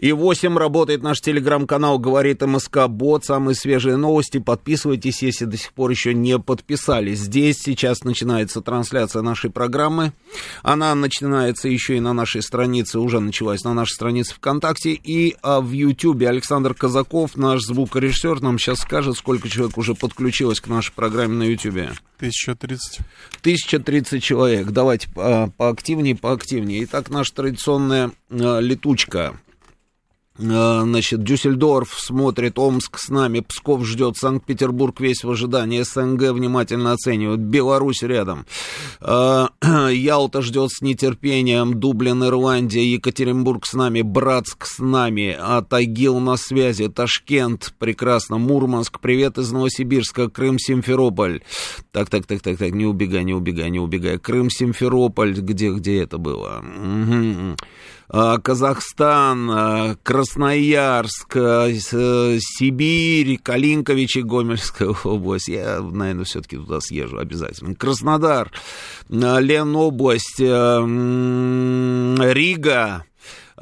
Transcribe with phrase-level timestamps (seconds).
[0.00, 3.26] и 8 работает наш телеграм-канал «Говорит МСК Бот».
[3.26, 4.38] Самые свежие новости.
[4.38, 7.18] Подписывайтесь, если до сих пор еще не подписались.
[7.18, 10.14] Здесь сейчас начинается трансляция нашей программы.
[10.62, 15.60] Она начинается еще и на нашей странице, уже началась на нашей странице ВКонтакте и а,
[15.60, 16.30] в Ютьюбе.
[16.30, 21.42] Александр Казаков, наш звукорежиссер, нам сейчас скажет, сколько человек уже подключилось к нашей программе на
[21.42, 21.92] Ютьюбе.
[22.16, 23.00] 1030.
[23.42, 24.68] 1030 человек.
[24.68, 26.84] Давайте а, поактивнее, поактивнее.
[26.84, 29.34] Итак, наша традиционная а, летучка.
[30.40, 36.92] Э, значит, Дюссельдорф смотрит, Омск с нами, Псков ждет, Санкт-Петербург весь в ожидании, СНГ внимательно
[36.92, 38.46] оценивают, Беларусь рядом,
[39.00, 39.46] э,
[39.92, 46.36] Ялта ждет с нетерпением, Дублин, Ирландия, Екатеринбург с нами, Братск с нами, а Тагил на
[46.36, 51.42] связи, Ташкент, прекрасно, Мурманск, привет из Новосибирска, Крым, Симферополь.
[51.92, 54.18] Так, так, так, так, так, не убегай, не убегай, не убегай.
[54.18, 56.62] Крым, Симферополь, где, где это было?
[56.62, 57.56] Угу.
[58.12, 65.46] А, Казахстан, а, Красноярск, а, Сибирь, Калинкович и Гомельская область.
[65.48, 67.76] Я, наверное, все-таки туда съезжу обязательно.
[67.76, 68.50] Краснодар,
[69.08, 70.40] Ленобласть,
[72.34, 73.04] Рига,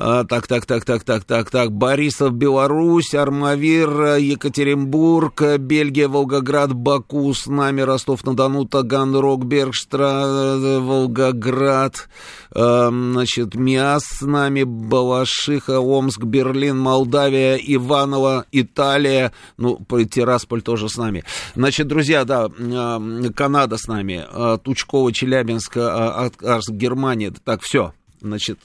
[0.01, 1.73] а, так, так, так, так, так, так, так.
[1.73, 12.09] Борисов, Беларусь, Армавир, Екатеринбург, Бельгия, Волгоград, Баку, с нами Ростов-на-Дону, Таганрог, Бергштра, Волгоград,
[12.55, 20.97] э, значит, Миас с нами, Балашиха, Омск, Берлин, Молдавия, Иваново, Италия, ну, Тирасполь тоже с
[20.97, 21.25] нами.
[21.56, 28.61] Значит, друзья, да, э, Канада с нами, э, Тучково, Челябинск, Арс, Германия, так, все, значит,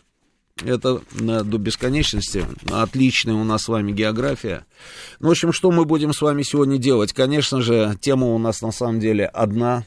[0.66, 2.46] это до бесконечности.
[2.72, 4.66] Отличная у нас с вами география.
[5.20, 7.14] Ну, в общем, что мы будем с вами сегодня делать?
[7.14, 9.86] Конечно же, тема у нас на самом деле одна.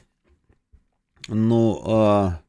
[1.28, 2.40] Ну, а,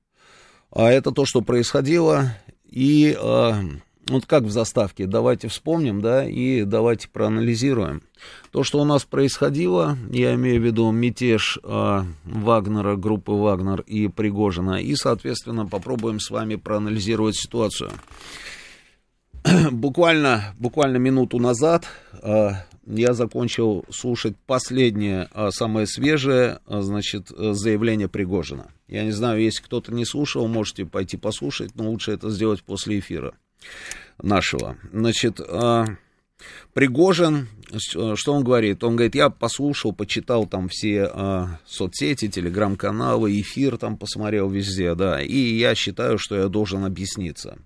[0.72, 2.36] а это то, что происходило.
[2.66, 3.62] И а,
[4.10, 8.02] вот как в заставке, давайте вспомним, да, и давайте проанализируем.
[8.52, 14.08] То, что у нас происходило, я имею в виду мятеж э, Вагнера, группы Вагнер и
[14.08, 17.92] Пригожина, и, соответственно, попробуем с вами проанализировать ситуацию.
[19.72, 21.86] буквально, буквально минуту назад
[22.22, 22.52] э,
[22.86, 28.72] я закончил слушать последнее, э, самое свежее, значит, заявление Пригожина.
[28.88, 33.00] Я не знаю, если кто-то не слушал, можете пойти послушать, но лучше это сделать после
[33.00, 33.34] эфира
[34.22, 34.78] нашего.
[34.92, 35.86] Значит, а,
[36.74, 37.48] Пригожин,
[38.16, 38.84] что он говорит?
[38.84, 45.22] Он говорит, я послушал, почитал там все а, соцсети, телеграм-каналы, эфир там посмотрел везде, да,
[45.22, 47.58] и я считаю, что я должен объясниться.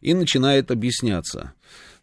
[0.00, 1.52] И начинает объясняться.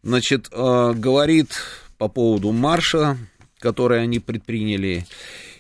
[0.04, 1.54] Значит, а, говорит
[1.98, 3.18] по поводу марша,
[3.60, 5.06] который они предприняли,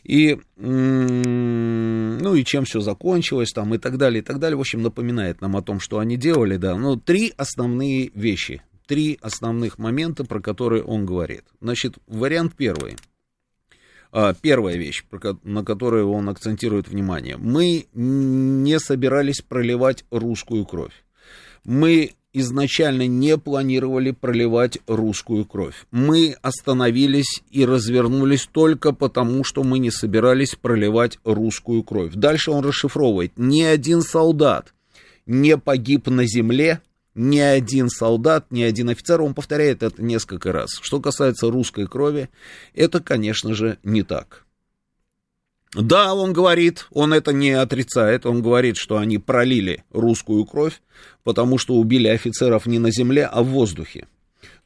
[0.03, 4.57] и, ну, и чем все закончилось, там, и так далее, и так далее.
[4.57, 6.75] В общем, напоминает нам о том, что они делали, да.
[6.75, 11.43] Но три основные вещи, три основных момента, про которые он говорит.
[11.61, 12.97] Значит, вариант первый.
[14.11, 15.03] А, первая вещь,
[15.43, 17.37] на которую он акцентирует внимание.
[17.37, 20.93] Мы не собирались проливать русскую кровь.
[21.63, 25.85] Мы изначально не планировали проливать русскую кровь.
[25.91, 32.13] Мы остановились и развернулись только потому, что мы не собирались проливать русскую кровь.
[32.15, 33.33] Дальше он расшифровывает.
[33.37, 34.73] Ни один солдат
[35.25, 36.81] не погиб на земле,
[37.15, 40.79] ни один солдат, ни один офицер, он повторяет это несколько раз.
[40.81, 42.29] Что касается русской крови,
[42.73, 44.42] это, конечно же, не так.
[45.75, 50.81] Да, он говорит, он это не отрицает, он говорит, что они пролили русскую кровь,
[51.23, 54.07] потому что убили офицеров не на земле, а в воздухе.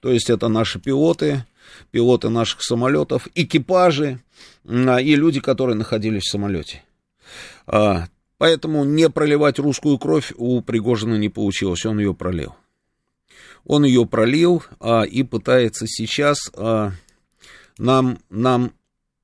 [0.02, 1.46] То есть это наши пилоты,
[1.92, 4.20] пилоты наших самолетов, экипажи
[4.66, 6.84] а, и люди, которые находились в самолете.
[7.66, 8.08] А,
[8.38, 12.56] поэтому не проливать русскую кровь у Пригожина не получилось, он ее пролил.
[13.64, 16.52] Он ее пролил а, и пытается сейчас
[17.78, 18.74] нам, нам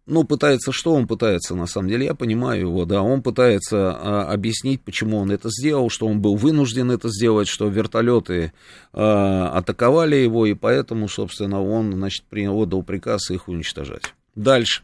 [0.06, 4.32] ну, пытается, что он пытается, на самом деле, я понимаю его, да, он пытается а,
[4.32, 8.52] объяснить, почему он это сделал, что он был вынужден это сделать, что вертолеты
[8.92, 14.14] а, атаковали его, и поэтому, собственно, он, значит, принял, отдал приказ их уничтожать.
[14.36, 14.84] Дальше.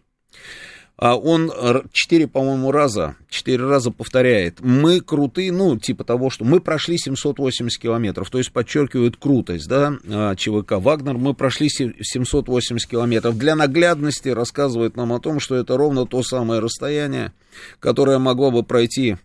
[1.01, 1.49] А он
[1.93, 7.81] четыре, по-моему, раза, четыре раза повторяет, мы крутые, ну, типа того, что мы прошли 780
[7.81, 10.73] километров, то есть подчеркивает крутость, да, а, ЧВК.
[10.73, 13.37] «Вагнер», мы прошли 780 километров.
[13.37, 17.31] Для наглядности рассказывает нам о том, что это ровно то самое расстояние,
[17.79, 19.15] которое могло бы пройти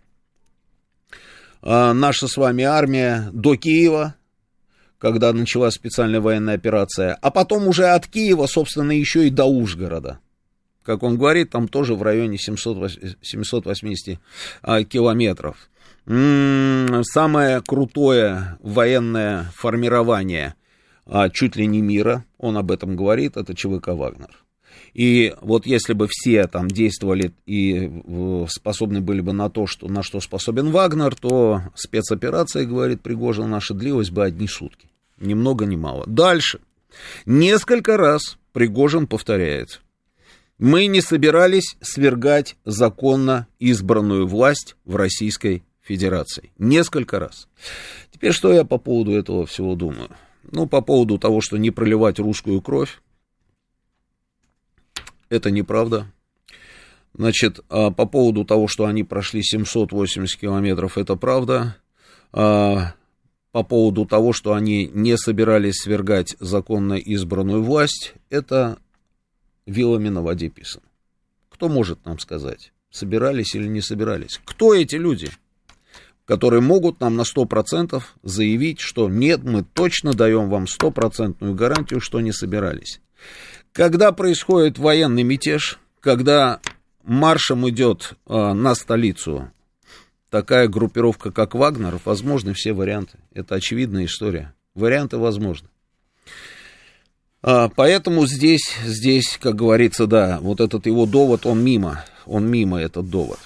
[1.61, 4.15] а, наша с вами армия до Киева,
[4.97, 10.19] когда началась специальная военная операция, а потом уже от Киева, собственно, еще и до Ужгорода
[10.85, 12.91] как он говорит, там тоже в районе 700,
[13.21, 14.19] 780
[14.61, 15.69] а, километров.
[16.05, 20.55] М-м, самое крутое военное формирование
[21.05, 24.45] а, чуть ли не мира, он об этом говорит, это ЧВК «Вагнер».
[24.93, 27.91] И вот если бы все там действовали и
[28.47, 33.73] способны были бы на то, что, на что способен Вагнер, то спецоперация, говорит Пригожин, наша
[33.73, 34.87] длилась бы одни сутки.
[35.19, 36.05] Ни много ни мало.
[36.07, 36.59] Дальше.
[37.25, 39.81] Несколько раз Пригожин повторяет.
[40.57, 46.51] Мы не собирались свергать законно избранную власть в Российской Федерации.
[46.57, 47.47] Несколько раз.
[48.11, 50.09] Теперь что я по поводу этого всего думаю?
[50.51, 53.01] Ну, по поводу того, что не проливать русскую кровь,
[55.29, 56.11] это неправда.
[57.13, 61.77] Значит, а по поводу того, что они прошли 780 километров, это правда.
[62.31, 62.93] А
[63.51, 68.77] по поводу того, что они не собирались свергать законно избранную власть, это
[69.65, 70.81] вилами на воде писан.
[71.49, 74.39] Кто может нам сказать, собирались или не собирались?
[74.43, 75.29] Кто эти люди,
[76.25, 82.19] которые могут нам на 100% заявить, что нет, мы точно даем вам стопроцентную гарантию, что
[82.19, 82.99] не собирались?
[83.71, 86.59] Когда происходит военный мятеж, когда
[87.03, 89.51] маршем идет э, на столицу
[90.29, 93.19] такая группировка, как Вагнер, возможны все варианты.
[93.33, 94.53] Это очевидная история.
[94.73, 95.69] Варианты возможны.
[97.47, 102.81] А, поэтому здесь, здесь, как говорится, да, вот этот его довод, он мимо, он мимо
[102.81, 103.37] этот довод.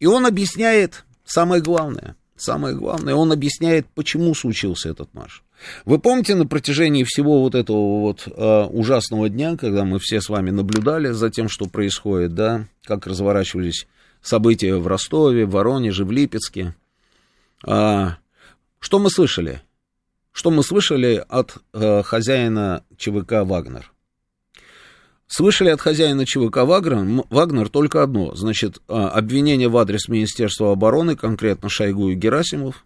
[0.00, 5.44] И он объясняет самое главное, самое главное, он объясняет, почему случился этот марш.
[5.84, 10.30] Вы помните на протяжении всего вот этого вот э, ужасного дня, когда мы все с
[10.30, 13.86] вами наблюдали за тем, что происходит, да, как разворачивались
[14.22, 16.74] события в Ростове, в Воронеже, в Липецке,
[17.66, 18.06] э,
[18.80, 19.60] что мы слышали?
[20.36, 23.90] Что мы слышали от э, хозяина ЧВК «Вагнер»?
[25.26, 31.16] Слышали от хозяина ЧВК «Вагнер», «Вагнер» только одно, значит, э, обвинение в адрес Министерства обороны,
[31.16, 32.84] конкретно Шойгу и Герасимов,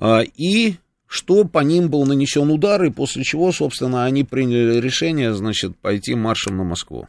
[0.00, 0.76] э, и
[1.06, 6.14] что по ним был нанесен удар, и после чего, собственно, они приняли решение, значит, пойти
[6.14, 7.08] маршем на Москву.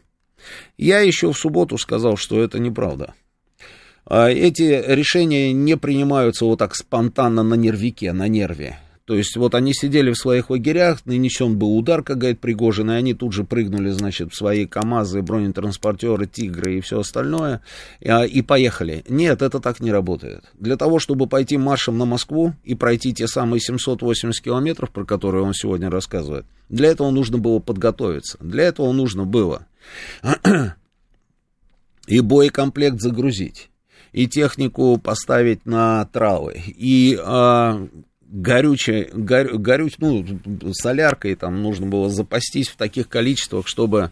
[0.78, 3.14] Я еще в субботу сказал, что это неправда.
[4.04, 8.80] А эти решения не принимаются вот так спонтанно на нервике, на нерве.
[9.08, 12.96] То есть вот они сидели в своих лагерях, нанесен был удар, как говорит Пригожин, и
[12.96, 17.62] они тут же прыгнули, значит, в свои КАМАЗы, бронетранспортеры, Тигры и все остальное,
[18.02, 19.06] и, а, и поехали.
[19.08, 20.52] Нет, это так не работает.
[20.60, 25.46] Для того, чтобы пойти маршем на Москву и пройти те самые 780 километров, про которые
[25.46, 28.38] он сегодня рассказывает, для этого нужно было подготовиться.
[28.42, 29.68] Для этого нужно было
[32.08, 33.70] и боекомплект загрузить
[34.12, 37.88] и технику поставить на травы, и а,
[38.30, 40.26] горючее, горю, горюч, ну,
[40.74, 44.12] соляркой там нужно было запастись в таких количествах, чтобы,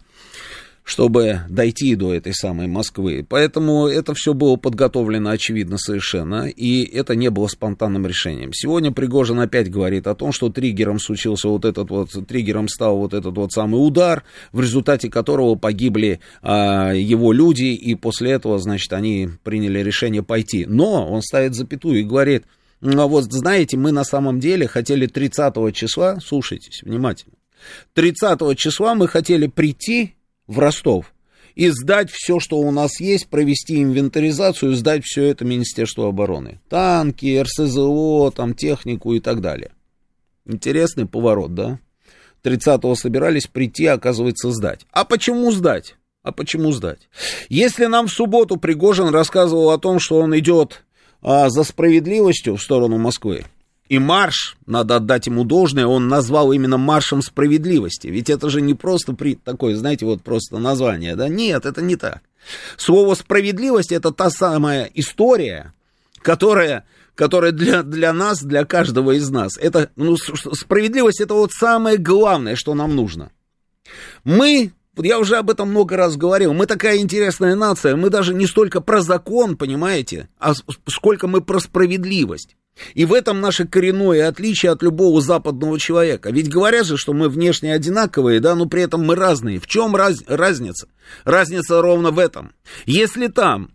[0.84, 3.26] чтобы дойти до этой самой Москвы.
[3.28, 8.52] Поэтому это все было подготовлено, очевидно, совершенно, и это не было спонтанным решением.
[8.52, 13.12] Сегодня Пригожин опять говорит о том, что триггером случился вот этот вот, триггером стал вот
[13.12, 18.92] этот вот самый удар, в результате которого погибли а, его люди, и после этого, значит,
[18.92, 20.64] они приняли решение пойти.
[20.66, 22.44] Но он ставит запятую и говорит,
[22.94, 27.34] а вот знаете, мы на самом деле хотели 30 числа, слушайтесь внимательно,
[27.94, 30.14] 30 числа мы хотели прийти
[30.46, 31.12] в Ростов
[31.54, 36.60] и сдать все, что у нас есть, провести инвентаризацию, сдать все это Министерству обороны.
[36.68, 39.72] Танки, РСЗО, там, технику и так далее.
[40.44, 41.80] Интересный поворот, да?
[42.44, 44.86] 30-го собирались прийти, оказывается, сдать.
[44.92, 45.96] А почему сдать?
[46.22, 47.08] А почему сдать?
[47.48, 50.84] Если нам в субботу Пригожин рассказывал о том, что он идет
[51.26, 53.44] а, за справедливостью в сторону Москвы.
[53.88, 58.06] И марш, надо отдать ему должное, он назвал именно маршем справедливости.
[58.06, 61.28] Ведь это же не просто при, такое, знаете, вот просто название, да?
[61.28, 62.20] Нет, это не так.
[62.76, 65.74] Слово справедливость это та самая история,
[66.22, 66.84] которая,
[67.16, 72.54] которая для, для нас, для каждого из нас, это, ну, справедливость это вот самое главное,
[72.54, 73.32] что нам нужно.
[74.22, 74.72] Мы
[75.04, 76.54] я уже об этом много раз говорил.
[76.54, 77.96] Мы такая интересная нация.
[77.96, 80.54] Мы даже не столько про закон, понимаете, а
[80.86, 82.56] сколько мы про справедливость.
[82.94, 86.30] И в этом наше коренное отличие от любого западного человека.
[86.30, 89.58] Ведь говорят же, что мы внешне одинаковые, да, но при этом мы разные.
[89.58, 90.88] В чем раз, разница?
[91.24, 92.52] Разница ровно в этом.
[92.84, 93.70] Если там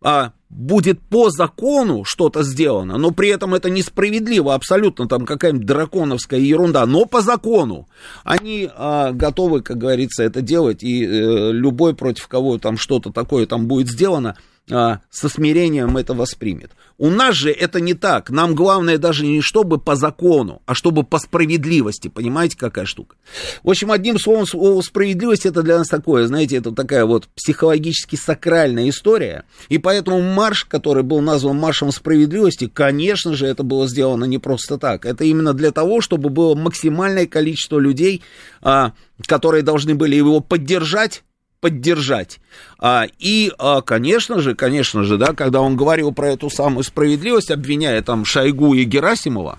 [0.00, 6.38] а, будет по закону что-то сделано, но при этом это несправедливо, абсолютно там какая-нибудь драконовская
[6.38, 7.88] ерунда, но по закону.
[8.22, 13.46] Они а, готовы, как говорится, это делать, и э, любой, против кого там что-то такое
[13.46, 14.36] там будет сделано,
[14.70, 16.70] а, со смирением это воспримет.
[16.96, 18.30] У нас же это не так.
[18.30, 22.08] Нам главное даже не чтобы по закону, а чтобы по справедливости.
[22.08, 23.16] Понимаете, какая штука?
[23.62, 28.16] В общем, одним словом, слово справедливость это для нас такое, знаете, это такая вот психологически
[28.16, 29.44] сакральная история.
[29.68, 34.78] И поэтому марш, который был назван маршем справедливости, конечно же, это было сделано не просто
[34.78, 35.04] так.
[35.04, 38.22] Это именно для того, чтобы было максимальное количество людей,
[38.62, 38.92] а,
[39.26, 41.22] которые должны были его поддержать
[41.64, 42.40] поддержать.
[42.78, 47.50] А, и, а, конечно же, конечно же, да, когда он говорил про эту самую справедливость,
[47.50, 49.58] обвиняя там Шойгу и Герасимова,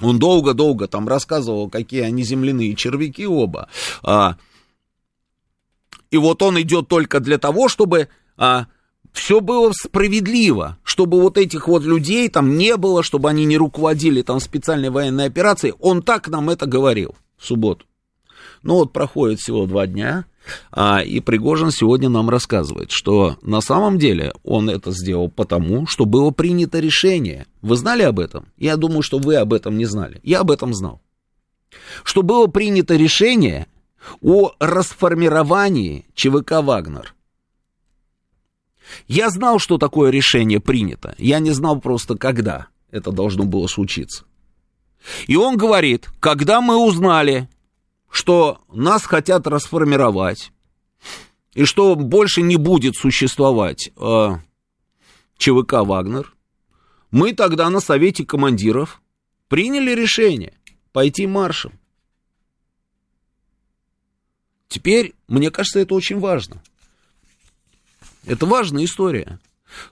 [0.00, 3.68] он долго-долго там рассказывал, какие они земляные червяки оба.
[4.02, 4.38] А,
[6.10, 8.08] и вот он идет только для того, чтобы
[9.12, 14.22] все было справедливо, чтобы вот этих вот людей там не было, чтобы они не руководили
[14.22, 15.74] там специальной военной операцией.
[15.78, 17.84] Он так нам это говорил в субботу.
[18.62, 20.24] Ну вот проходит всего два дня,
[20.70, 26.04] а, и Пригожин сегодня нам рассказывает, что на самом деле он это сделал потому, что
[26.04, 27.46] было принято решение.
[27.60, 28.46] Вы знали об этом?
[28.56, 30.20] Я думаю, что вы об этом не знали.
[30.22, 31.00] Я об этом знал.
[32.04, 33.66] Что было принято решение
[34.20, 37.14] о расформировании ЧВК «Вагнер».
[39.08, 41.14] Я знал, что такое решение принято.
[41.18, 44.24] Я не знал просто, когда это должно было случиться.
[45.26, 47.48] И он говорит, когда мы узнали,
[48.12, 50.52] что нас хотят расформировать,
[51.54, 54.28] и что больше не будет существовать э,
[55.38, 56.34] ЧВК «Вагнер»,
[57.10, 59.00] мы тогда на Совете командиров
[59.48, 60.52] приняли решение
[60.92, 61.72] пойти маршем.
[64.68, 66.62] Теперь, мне кажется, это очень важно.
[68.26, 69.40] Это важная история.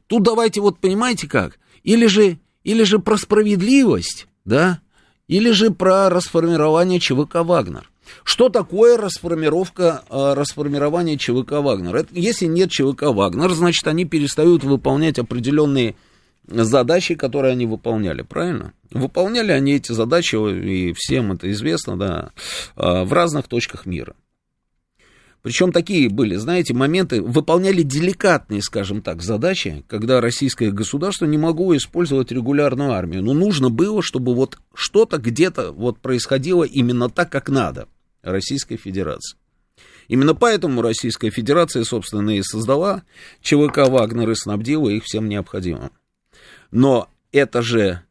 [0.07, 4.83] Тут давайте вот понимаете как, или же, или же про справедливость, да,
[5.27, 7.91] или же про расформирование ЧВК «Вагнер».
[8.25, 11.97] Что такое расформировка, э, расформирование ЧВК «Вагнер»?
[11.97, 15.97] Это, если нет ЧВК «Вагнер», значит, они перестают выполнять определенные
[16.47, 18.73] задачи, которые они выполняли, правильно?
[18.91, 22.31] Выполняли они эти задачи, и всем это известно, да,
[22.77, 24.15] э, в разных точках мира.
[25.43, 31.75] Причем такие были, знаете, моменты, выполняли деликатные, скажем так, задачи, когда российское государство не могло
[31.75, 33.23] использовать регулярную армию.
[33.23, 37.89] Но нужно было, чтобы вот что-то где-то вот происходило именно так, как надо.
[38.23, 39.39] Российской Федерации.
[40.09, 43.05] Именно поэтому Российская Федерация, собственно, и создала
[43.41, 45.93] ЧВК Вагнер и снабдила их всем необходимым.
[46.71, 48.03] Но это же,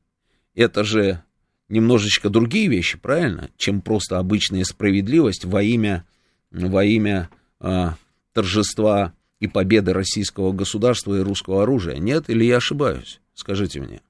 [0.56, 1.24] это же
[1.68, 6.06] немножечко другие вещи, правильно, чем просто обычная справедливость во имя,
[6.52, 7.96] во имя а,
[8.34, 11.98] торжества и победы российского государства и русского оружия.
[11.98, 13.22] Нет, или я ошибаюсь?
[13.34, 14.02] Скажите мне.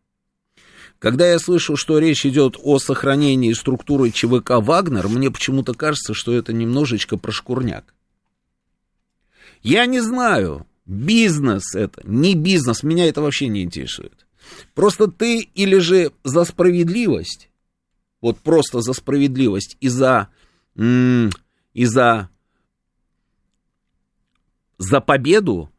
[0.99, 6.33] Когда я слышу, что речь идет о сохранении структуры ЧВК «Вагнер», мне почему-то кажется, что
[6.33, 7.93] это немножечко про шкурняк.
[9.63, 14.27] Я не знаю, бизнес это, не бизнес, меня это вообще не интересует.
[14.73, 17.49] Просто ты или же за справедливость,
[18.19, 20.27] вот просто за справедливость и за,
[20.75, 22.29] и за,
[24.77, 25.71] за победу,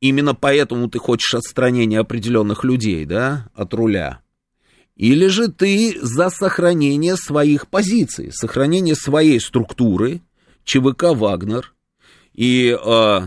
[0.00, 4.20] Именно поэтому ты хочешь отстранения определенных людей, да, от руля.
[4.94, 10.22] Или же ты за сохранение своих позиций, сохранение своей структуры,
[10.64, 11.74] ЧВК «Вагнер»,
[12.34, 13.20] и э,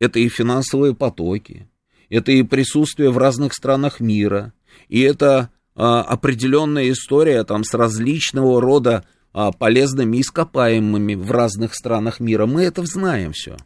[0.00, 1.68] это и финансовые потоки,
[2.08, 4.52] это и присутствие в разных странах мира,
[4.88, 9.04] и это э, определенная история там с различного рода
[9.34, 12.46] э, полезными ископаемыми в разных странах мира.
[12.46, 13.56] Мы это знаем все.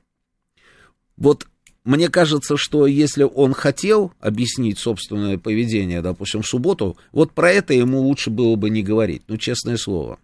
[1.17, 1.47] Вот
[1.87, 7.75] мне кажется, что если он хотел объяснить собственное поведение, допустим, в субботу, вот про это
[7.75, 9.23] ему лучше было бы не говорить.
[9.29, 10.19] Ну, честное слово.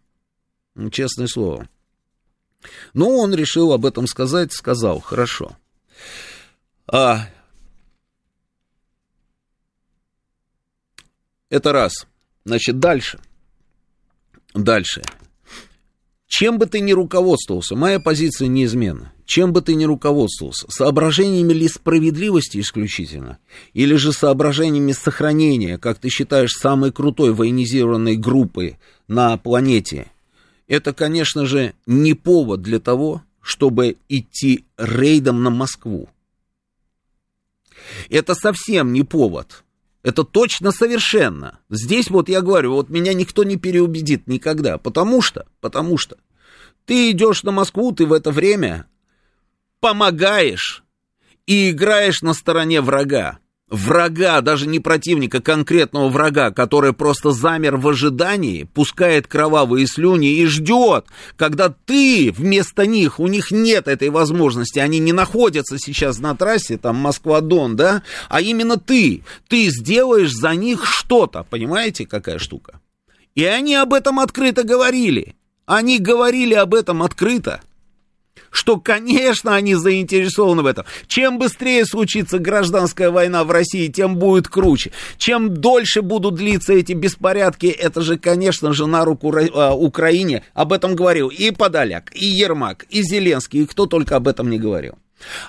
[0.74, 1.68] Ну, честное слово.
[2.94, 5.56] Но он решил об этом сказать, сказал, хорошо.
[6.88, 7.28] А,
[11.48, 12.08] это раз.
[12.44, 13.20] Значит, дальше.
[14.52, 15.02] Дальше.
[16.34, 19.12] Чем бы ты ни руководствовался, моя позиция неизменна.
[19.26, 23.36] Чем бы ты ни руководствовался, соображениями ли справедливости исключительно,
[23.74, 30.10] или же соображениями сохранения, как ты считаешь, самой крутой военизированной группы на планете,
[30.68, 36.08] это, конечно же, не повод для того, чтобы идти рейдом на Москву.
[38.08, 39.64] Это совсем не повод.
[40.02, 41.60] Это точно совершенно.
[41.70, 44.78] Здесь вот я говорю, вот меня никто не переубедит никогда.
[44.78, 46.16] Потому что, потому что
[46.86, 48.86] ты идешь на Москву, ты в это время
[49.80, 50.82] помогаешь
[51.46, 53.38] и играешь на стороне врага
[53.72, 60.46] врага, даже не противника, конкретного врага, который просто замер в ожидании, пускает кровавые слюни и
[60.46, 66.36] ждет, когда ты вместо них, у них нет этой возможности, они не находятся сейчас на
[66.36, 72.78] трассе, там Москва-Дон, да, а именно ты, ты сделаешь за них что-то, понимаете, какая штука?
[73.34, 77.62] И они об этом открыто говорили, они говорили об этом открыто
[78.52, 80.84] что, конечно, они заинтересованы в этом.
[81.08, 84.92] Чем быстрее случится гражданская война в России, тем будет круче.
[85.18, 90.44] Чем дольше будут длиться эти беспорядки, это же, конечно же, на руку а, Украине.
[90.54, 94.58] Об этом говорил и Подоляк, и Ермак, и Зеленский, и кто только об этом не
[94.58, 94.94] говорил.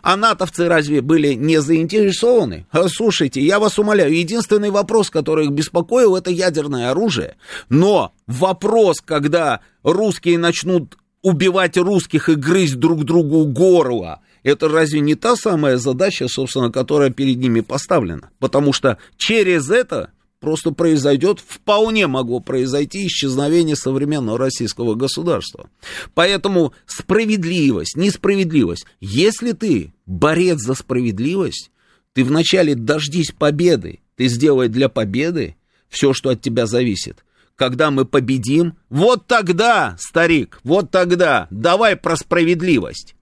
[0.02, 2.68] А натовцы разве были не заинтересованы?
[2.88, 7.36] Слушайте, я вас умоляю, единственный вопрос, который их беспокоил, это ядерное оружие.
[7.70, 14.22] Но вопрос, когда русские начнут убивать русских и грызть друг другу горло.
[14.44, 18.30] Это разве не та самая задача, собственно, которая перед ними поставлена?
[18.40, 20.12] Потому что через это
[20.42, 25.70] просто произойдет, вполне могло произойти исчезновение современного российского государства.
[26.14, 28.86] Поэтому справедливость, несправедливость.
[29.00, 31.72] Если ты борец за справедливость,
[32.12, 35.56] ты вначале дождись победы, ты сделай для победы
[35.88, 37.24] все, что от тебя зависит
[37.56, 43.16] когда мы победим, вот тогда, старик, вот тогда, давай про справедливость.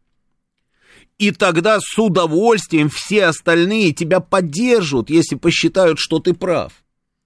[1.18, 6.74] И тогда с удовольствием все остальные тебя поддержат, если посчитают, что ты прав.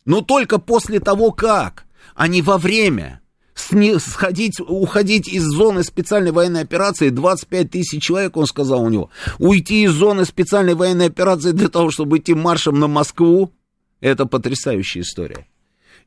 [0.04, 3.22] Но только после того, как, а не во время.
[3.54, 9.10] Сходить, уходить из зоны специальной военной операции 25 тысяч человек, он сказал у него.
[9.40, 13.54] Уйти из зоны специальной военной операции для того, чтобы идти маршем на Москву,
[14.02, 15.48] это потрясающая история.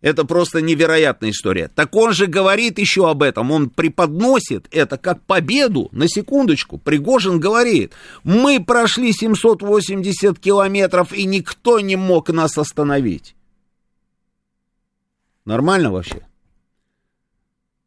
[0.01, 1.69] Это просто невероятная история.
[1.75, 5.89] Так он же говорит еще об этом, он преподносит это как победу.
[5.91, 13.35] На секундочку, Пригожин говорит, мы прошли 780 километров, и никто не мог нас остановить.
[15.45, 16.25] Нормально вообще?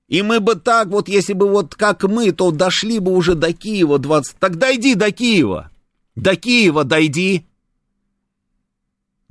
[0.09, 3.53] И мы бы так вот, если бы вот как мы, то дошли бы уже до
[3.53, 4.35] Киева 20...
[4.39, 5.71] Так дойди до Киева.
[6.15, 7.45] До Киева дойди.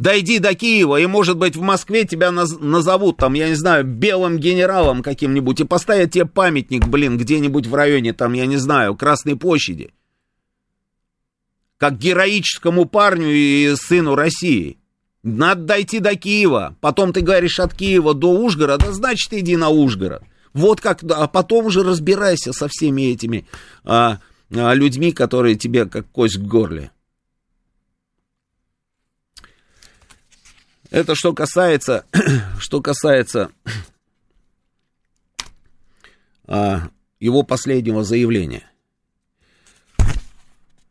[0.01, 3.85] Дойди до Киева, и, может быть, в Москве тебя наз- назовут, там, я не знаю,
[3.85, 8.97] белым генералом каким-нибудь, и поставят тебе памятник, блин, где-нибудь в районе, там, я не знаю,
[8.97, 9.93] Красной площади.
[11.77, 14.79] Как героическому парню и сыну России.
[15.23, 16.79] Надо дойти до Киева.
[16.81, 20.23] Потом ты говоришь от Киева до Ужгорода, значит, иди на Ужгород.
[20.55, 23.47] Вот как, а потом уже разбирайся со всеми этими
[23.85, 26.91] а, а, людьми, которые тебе как кость в горле.
[30.91, 32.05] Это что касается,
[32.59, 33.51] что касается
[36.47, 36.89] а,
[37.21, 38.65] его последнего заявления.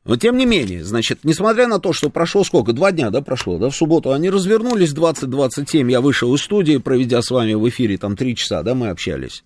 [0.05, 3.59] Но тем не менее, значит, несмотря на то, что прошло сколько, два дня, да, прошло,
[3.59, 7.97] да, в субботу они развернулись, 20-27, я вышел из студии, проведя с вами в эфире
[7.97, 9.43] там три часа, да, мы общались.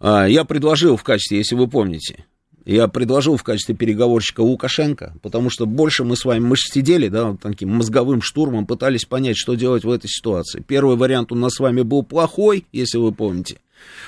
[0.00, 2.24] А, я предложил в качестве, если вы помните,
[2.64, 7.08] я предложил в качестве переговорщика Лукашенко, потому что больше мы с вами, мы же сидели,
[7.08, 10.64] да, таким мозговым штурмом, пытались понять, что делать в этой ситуации.
[10.66, 13.58] Первый вариант у нас с вами был плохой, если вы помните,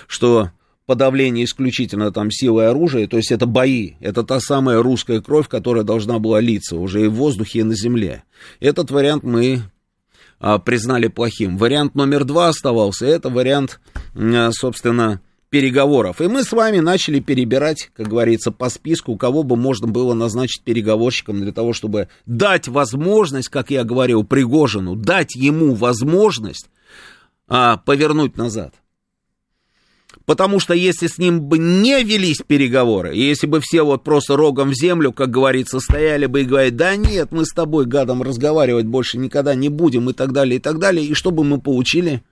[0.07, 0.51] что
[0.87, 5.85] подавление исключительно там силой оружия, то есть это бои, это та самая русская кровь, которая
[5.85, 8.25] должна была литься уже и в воздухе, и на земле.
[8.61, 9.63] Этот вариант мы
[10.39, 11.57] а, признали плохим.
[11.57, 13.81] Вариант номер два оставался, это вариант,
[14.15, 15.21] а, собственно,
[15.55, 16.21] переговоров.
[16.21, 20.65] И мы с вами начали перебирать, как говорится, по списку, кого бы можно было назначить
[20.65, 26.69] переговорщиком для того, чтобы дать возможность, как я говорил, Пригожину, дать ему возможность
[27.47, 28.75] а, повернуть назад.
[30.27, 34.71] Потому что если с ним бы не велись переговоры, если бы все вот просто рогом
[34.71, 38.87] в землю, как говорится, стояли бы и говорили, да нет, мы с тобой, гадом, разговаривать
[38.87, 42.25] больше никогда не будем и так далее, и так далее, и что бы мы получили?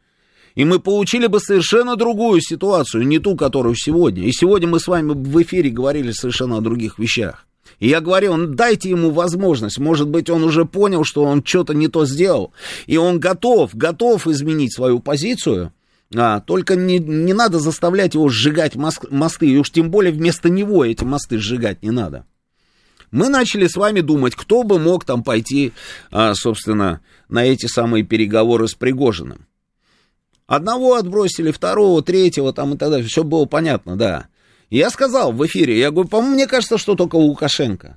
[0.55, 4.25] И мы получили бы совершенно другую ситуацию, не ту, которую сегодня.
[4.25, 7.47] И сегодня мы с вами в эфире говорили совершенно о других вещах.
[7.79, 9.79] И я говорил, дайте ему возможность.
[9.79, 12.53] Может быть, он уже понял, что он что-то не то сделал.
[12.87, 15.73] И он готов, готов изменить свою позицию.
[16.15, 19.47] А, только не, не надо заставлять его сжигать мосты.
[19.47, 22.27] И уж тем более вместо него эти мосты сжигать не надо.
[23.11, 25.73] Мы начали с вами думать, кто бы мог там пойти,
[26.11, 29.47] а, собственно, на эти самые переговоры с Пригожиным.
[30.53, 33.09] Одного отбросили, второго, третьего там и так далее.
[33.09, 34.27] Все было понятно, да.
[34.69, 37.97] Я сказал в эфире, я говорю, по-моему, мне кажется, что только у Лукашенко.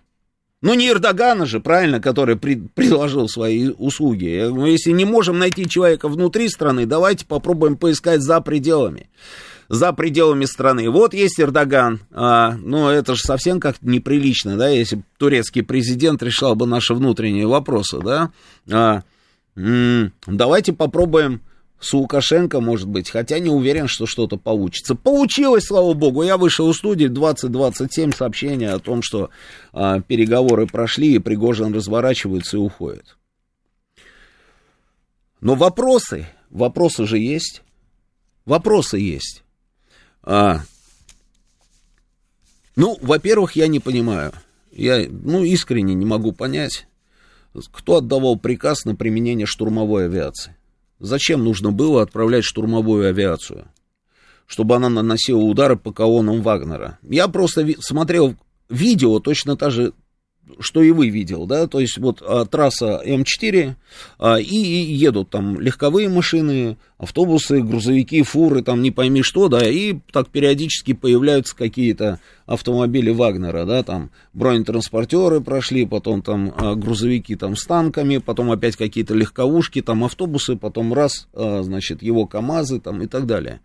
[0.61, 4.27] Ну, не Эрдогана же, правильно, который при, предложил свои услуги.
[4.27, 9.09] Я говорю, если не можем найти человека внутри страны, давайте попробуем поискать за пределами.
[9.67, 10.89] За пределами страны.
[10.89, 11.99] Вот есть Эрдоган.
[12.13, 17.47] А, ну, это же совсем как-то неприлично, да, если турецкий президент решал бы наши внутренние
[17.47, 18.31] вопросы, да.
[18.71, 19.03] А,
[20.25, 21.41] давайте попробуем
[21.79, 24.95] с Лукашенко, может быть, хотя не уверен, что что-то получится.
[24.95, 29.29] Получилось, слава богу, я вышел из студии, 20-27 сообщения о том, что
[29.73, 33.17] а, переговоры прошли, и Пригожин разворачивается и уходит.
[35.41, 37.61] Но вопросы, вопросы же есть,
[38.45, 39.43] вопросы есть.
[40.23, 40.61] А,
[42.75, 44.33] ну, во-первых, я не понимаю,
[44.71, 46.87] я, ну, искренне не могу понять,
[47.71, 50.55] кто отдавал приказ на применение штурмовой авиации.
[50.99, 53.67] Зачем нужно было отправлять штурмовую авиацию?
[54.45, 56.99] Чтобы она наносила удары по колоннам Вагнера.
[57.01, 58.35] Я просто смотрел
[58.69, 59.93] видео, точно так же,
[60.59, 63.75] что и вы видел, да, то есть вот а, трасса М4,
[64.19, 69.67] а, и, и едут там легковые машины, автобусы, грузовики, фуры, там не пойми что, да,
[69.67, 77.35] и так периодически появляются какие-то автомобили Вагнера, да, там бронетранспортеры прошли, потом там а, грузовики
[77.35, 82.79] там с танками, потом опять какие-то легковушки, там автобусы, потом раз, а, значит, его КАМАЗы
[82.79, 83.61] там и так далее.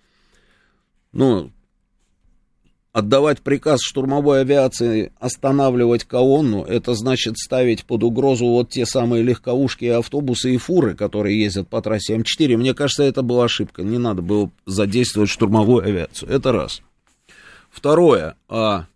[1.12, 1.50] Ну,
[2.92, 9.84] отдавать приказ штурмовой авиации останавливать колонну, это значит ставить под угрозу вот те самые легковушки,
[9.86, 12.56] автобусы и фуры, которые ездят по трассе М4.
[12.56, 13.82] Мне кажется, это была ошибка.
[13.82, 16.30] Не надо было задействовать штурмовую авиацию.
[16.30, 16.82] Это раз.
[17.70, 18.36] Второе.
[18.48, 18.86] А,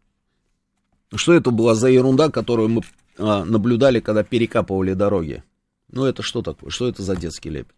[1.14, 2.82] что это была за ерунда, которую мы
[3.18, 5.44] а, наблюдали, когда перекапывали дороги?
[5.92, 6.70] Ну, это что такое?
[6.70, 7.74] Что это за детский лепет?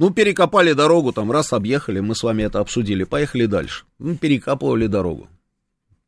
[0.00, 3.84] Ну, перекопали дорогу, там раз объехали, мы с вами это обсудили, поехали дальше.
[3.98, 5.28] Ну, перекапывали дорогу.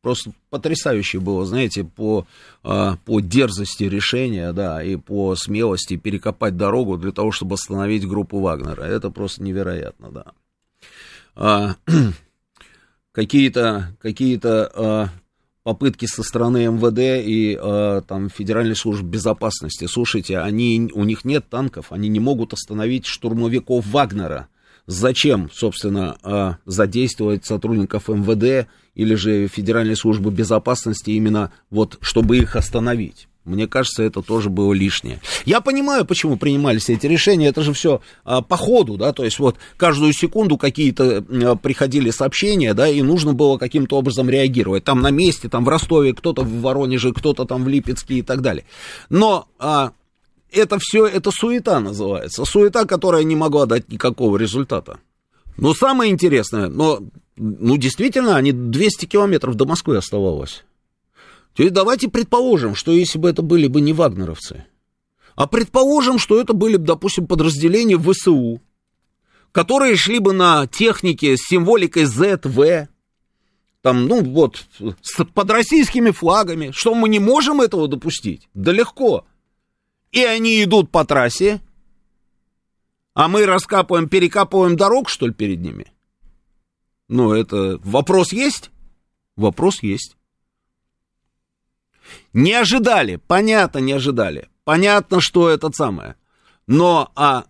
[0.01, 2.25] Просто потрясающе было, знаете, по,
[2.63, 8.39] а, по дерзости решения, да, и по смелости перекопать дорогу для того, чтобы остановить группу
[8.39, 8.81] Вагнера.
[8.81, 10.25] Это просто невероятно, да.
[11.35, 11.75] А,
[13.11, 15.09] какие-то какие-то а,
[15.63, 19.87] попытки со стороны МВД и э, там Федеральной службы безопасности.
[19.87, 24.49] Слушайте, они, у них нет танков, они не могут остановить штурмовиков Вагнера.
[24.85, 32.57] Зачем, собственно, э, задействовать сотрудников МВД или же Федеральной службы безопасности именно вот, чтобы их
[32.57, 33.27] остановить?
[33.45, 35.19] Мне кажется, это тоже было лишнее.
[35.45, 37.47] Я понимаю, почему принимались эти решения.
[37.47, 42.09] Это же все а, по ходу, да, то есть вот каждую секунду какие-то а, приходили
[42.09, 44.85] сообщения, да, и нужно было каким-то образом реагировать.
[44.85, 48.41] Там на месте, там в Ростове, кто-то в Воронеже, кто-то там в Липецке и так
[48.41, 48.63] далее.
[49.09, 49.91] Но а,
[50.49, 52.45] это все, это суета называется.
[52.45, 54.99] Суета, которая не могла дать никакого результата.
[55.57, 56.99] Но самое интересное, но,
[57.35, 60.63] ну, действительно, они 200 километров до Москвы оставалось.
[61.53, 64.65] Теперь давайте предположим, что если бы это были бы не вагнеровцы,
[65.35, 68.61] а предположим, что это были бы, допустим, подразделения ВСУ,
[69.51, 72.87] которые шли бы на технике с символикой ЗВ,
[73.81, 74.65] там, ну вот,
[75.01, 78.49] с, под российскими флагами, что мы не можем этого допустить?
[78.53, 79.25] Да легко.
[80.11, 81.61] И они идут по трассе,
[83.13, 85.91] а мы раскапываем, перекапываем дорог, что ли, перед ними?
[87.09, 88.71] Ну, это вопрос есть?
[89.35, 90.17] Вопрос есть.
[92.33, 94.49] Не ожидали, понятно, не ожидали.
[94.63, 96.15] Понятно, что это самое.
[96.67, 97.45] Но а,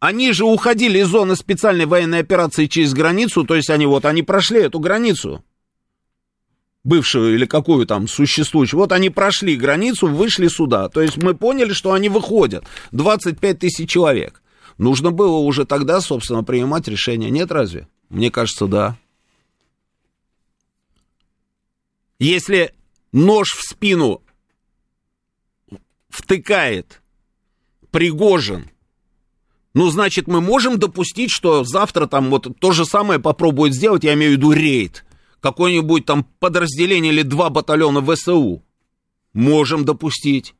[0.00, 4.24] они же уходили из зоны специальной военной операции через границу, то есть они вот, они
[4.24, 5.44] прошли эту границу,
[6.82, 11.72] бывшую или какую там существующую, вот они прошли границу, вышли сюда, то есть мы поняли,
[11.72, 14.42] что они выходят, 25 тысяч человек.
[14.76, 17.86] Нужно было уже тогда, собственно, принимать решение, нет разве?
[18.08, 18.96] Мне кажется, да.
[22.18, 22.74] Если
[23.12, 24.22] нож в спину
[26.08, 27.02] втыкает
[27.90, 28.70] Пригожин,
[29.74, 34.14] ну, значит, мы можем допустить, что завтра там вот то же самое попробует сделать, я
[34.14, 35.04] имею в виду рейд,
[35.40, 38.62] какое-нибудь там подразделение или два батальона ВСУ.
[39.32, 40.54] Можем допустить.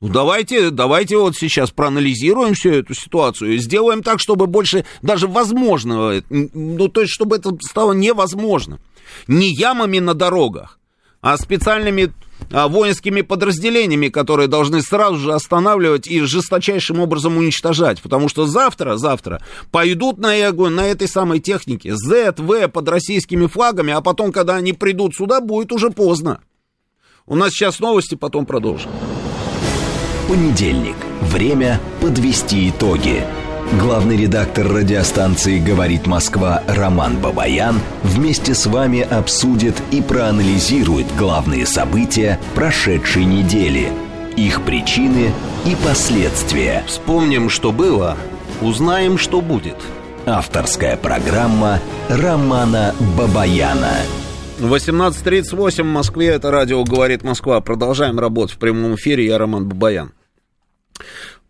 [0.00, 5.28] Ну, давайте, давайте вот сейчас проанализируем всю эту ситуацию и сделаем так, чтобы больше даже
[5.28, 8.80] возможно, ну, то есть, чтобы это стало невозможным.
[9.28, 10.80] Не ямами на дорогах,
[11.22, 12.12] а специальными
[12.50, 18.02] а, воинскими подразделениями, которые должны сразу же останавливать и жесточайшим образом уничтожать.
[18.02, 23.92] Потому что завтра, завтра пойдут на, эго, на этой самой технике ЗВ под российскими флагами,
[23.92, 26.40] а потом, когда они придут сюда, будет уже поздно.
[27.24, 28.90] У нас сейчас новости, потом продолжим.
[30.28, 30.96] Понедельник.
[31.20, 33.24] Время подвести итоги.
[33.80, 42.38] Главный редактор радиостанции «Говорит Москва» Роман Бабаян вместе с вами обсудит и проанализирует главные события
[42.54, 43.90] прошедшей недели,
[44.36, 45.32] их причины
[45.64, 46.84] и последствия.
[46.86, 48.18] Вспомним, что было,
[48.60, 49.76] узнаем, что будет.
[50.26, 51.80] Авторская программа
[52.10, 53.96] Романа Бабаяна.
[54.58, 57.58] 18.38 в Москве, это радио «Говорит Москва».
[57.62, 60.12] Продолжаем работать в прямом эфире, я Роман Бабаян.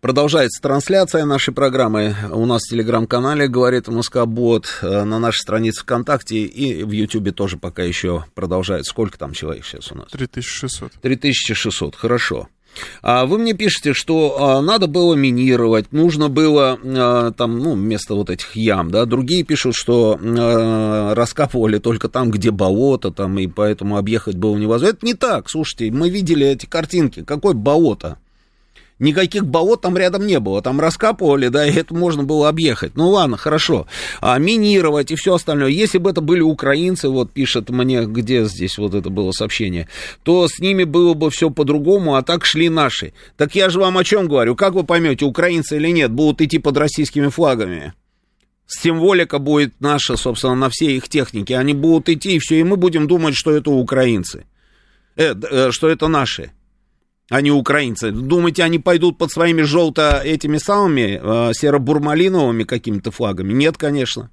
[0.03, 2.13] Продолжается трансляция нашей программы.
[2.29, 7.55] У нас в телеграм-канале «Говорит Москобот», э, на нашей странице ВКонтакте и в Ютьюбе тоже
[7.55, 8.85] пока еще продолжает.
[8.85, 10.09] Сколько там человек сейчас у нас?
[10.11, 10.91] 3600.
[11.01, 12.49] 3600, хорошо.
[13.01, 18.15] А вы мне пишете, что а, надо было минировать, нужно было а, там, ну, вместо
[18.15, 23.47] вот этих ям, да, другие пишут, что а, раскапывали только там, где болото, там, и
[23.47, 24.95] поэтому объехать было невозможно.
[24.95, 28.17] Это не так, слушайте, мы видели эти картинки, какое болото?
[28.99, 30.61] Никаких болот там рядом не было.
[30.61, 32.95] Там раскапывали, да, и это можно было объехать.
[32.95, 33.87] Ну ладно, хорошо.
[34.21, 35.69] А, минировать и все остальное.
[35.69, 39.89] Если бы это были украинцы, вот пишет мне, где здесь вот это было сообщение,
[40.23, 43.13] то с ними было бы все по-другому, а так шли наши.
[43.35, 44.55] Так я же вам о чем говорю?
[44.55, 47.93] Как вы поймете, украинцы или нет, будут идти под российскими флагами?
[48.67, 51.57] Символика будет наша, собственно, на всей их технике.
[51.57, 54.45] Они будут идти, и все, и мы будем думать, что это украинцы.
[55.15, 56.51] Э, э, что это наши
[57.33, 58.11] а не украинцы.
[58.11, 63.53] Думаете, они пойдут под своими желто этими самыми э, серо-бурмалиновыми какими-то флагами?
[63.53, 64.29] Нет, конечно.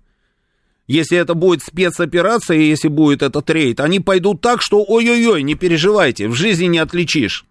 [0.87, 6.29] Если это будет спецоперация, если будет этот рейд, они пойдут так, что ой-ой-ой, не переживайте,
[6.29, 7.47] в жизни не отличишь.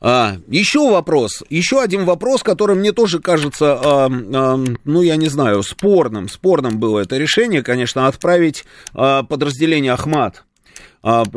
[0.00, 5.28] А, еще вопрос, еще один вопрос, который мне тоже кажется, а, а, ну, я не
[5.28, 6.30] знаю, спорным.
[6.30, 10.42] Спорным было это решение, конечно, отправить а, подразделение Ахмат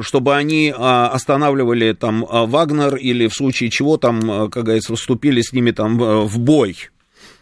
[0.02, 5.42] чтобы они а, останавливали там а, Вагнер или в случае чего там, как говорится, вступили
[5.42, 6.78] с ними там в бой.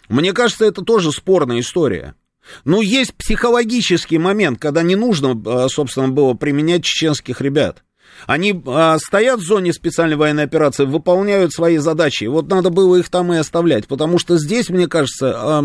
[0.10, 2.16] Мне кажется, это тоже спорная история.
[2.64, 7.84] Ну, есть психологический момент, когда не нужно, собственно, было применять чеченских ребят.
[8.26, 12.26] Они а, стоят в зоне специальной военной операции, выполняют свои задачи.
[12.26, 15.64] Вот надо было их там и оставлять, потому что здесь, мне кажется, а,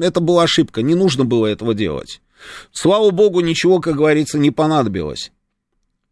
[0.00, 2.20] это была ошибка, не нужно было этого делать.
[2.72, 5.30] Слава богу, ничего, как говорится, не понадобилось.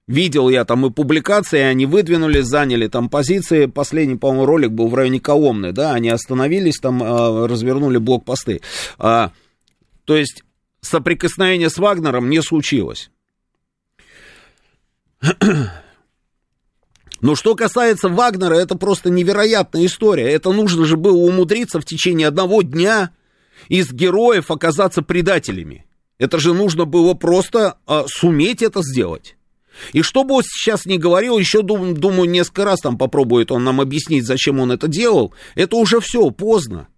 [0.09, 3.67] Видел я там и публикации, они выдвинулись, заняли там позиции.
[3.67, 8.63] Последний, по-моему, ролик был в районе Коломны, да, они остановились там, а, развернули блокпосты.
[8.99, 9.33] А,
[10.07, 10.45] то есть
[10.81, 13.11] соприкосновение с Вагнером не случилось.
[17.21, 20.33] Но что касается Вагнера, это просто невероятная история.
[20.33, 23.11] Это нужно же было умудриться в течение одного дня
[23.69, 25.85] из героев оказаться предателями.
[26.17, 29.38] Это же нужно было просто а, суметь это сделать.
[29.93, 33.65] И что бы он сейчас не говорил, еще, дум, думаю, несколько раз там попробует он
[33.65, 36.89] нам объяснить, зачем он это делал, это уже все, поздно.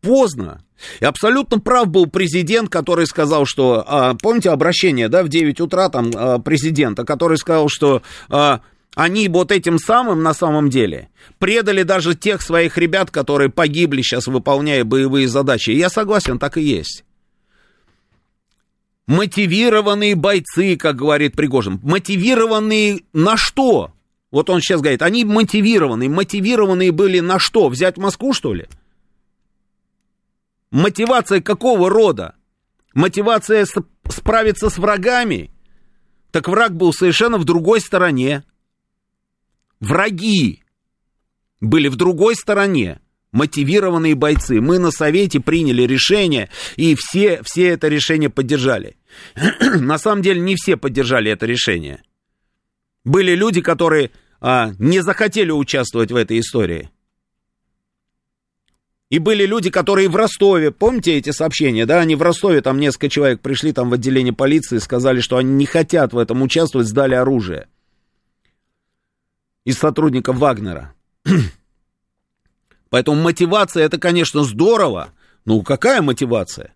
[0.00, 0.62] Поздно.
[1.00, 5.90] И абсолютно прав был президент, который сказал, что, а, помните обращение, да, в 9 утра
[5.90, 8.60] там а, президента, который сказал, что а,
[8.94, 14.26] они вот этим самым на самом деле предали даже тех своих ребят, которые погибли сейчас,
[14.26, 15.70] выполняя боевые задачи.
[15.70, 17.04] Я согласен, так и есть
[19.10, 21.80] мотивированные бойцы, как говорит Пригожин.
[21.82, 23.92] Мотивированные на что?
[24.30, 26.08] Вот он сейчас говорит, они мотивированные.
[26.08, 27.68] Мотивированные были на что?
[27.68, 28.68] Взять Москву, что ли?
[30.70, 32.36] Мотивация какого рода?
[32.94, 33.66] Мотивация
[34.08, 35.50] справиться с врагами?
[36.30, 38.44] Так враг был совершенно в другой стороне.
[39.80, 40.62] Враги
[41.60, 43.00] были в другой стороне
[43.32, 44.60] мотивированные бойцы.
[44.60, 48.96] Мы на Совете приняли решение, и все, все это решение поддержали.
[49.60, 52.02] на самом деле не все поддержали это решение.
[53.04, 56.90] Были люди, которые а, не захотели участвовать в этой истории.
[59.10, 63.08] И были люди, которые в Ростове, помните эти сообщения, да, они в Ростове, там несколько
[63.08, 67.14] человек пришли там в отделение полиции, сказали, что они не хотят в этом участвовать, сдали
[67.14, 67.66] оружие.
[69.64, 70.94] Из сотрудников Вагнера.
[72.90, 75.12] Поэтому мотивация это, конечно, здорово.
[75.44, 76.72] Ну, какая мотивация?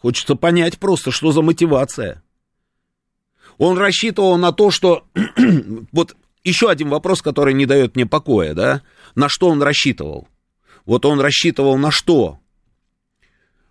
[0.00, 2.22] Хочется понять просто, что за мотивация.
[3.58, 5.04] Он рассчитывал на то, что...
[5.92, 8.82] вот еще один вопрос, который не дает мне покоя, да?
[9.14, 10.28] На что он рассчитывал?
[10.86, 12.38] Вот он рассчитывал на что?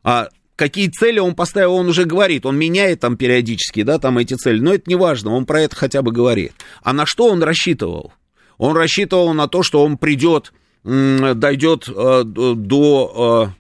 [0.04, 2.46] А какие цели он поставил, он уже говорит.
[2.46, 4.60] Он меняет там периодически, да, там эти цели.
[4.60, 6.54] Но это не важно, он про это хотя бы говорит.
[6.84, 8.14] А на что он рассчитывал?
[8.60, 13.59] Он рассчитывал на то, что он придет дойдет э, до, э,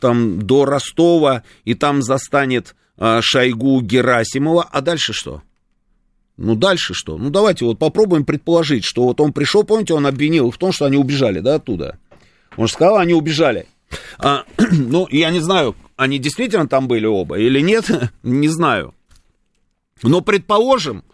[0.00, 5.42] там, до Ростова и там застанет э, Шойгу Герасимова, а дальше что?
[6.36, 7.16] Ну, дальше что?
[7.16, 10.72] Ну, давайте вот попробуем предположить, что вот он пришел, помните, он обвинил их в том,
[10.72, 11.98] что они убежали, да, оттуда.
[12.56, 13.66] Он же сказал, они убежали.
[14.18, 17.90] А, ну, я не знаю, они действительно там были оба или нет,
[18.22, 18.94] не знаю.
[20.02, 21.04] Но предположим,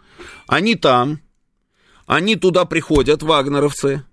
[0.47, 1.21] они там,
[2.05, 4.03] они туда приходят, вагнеровцы,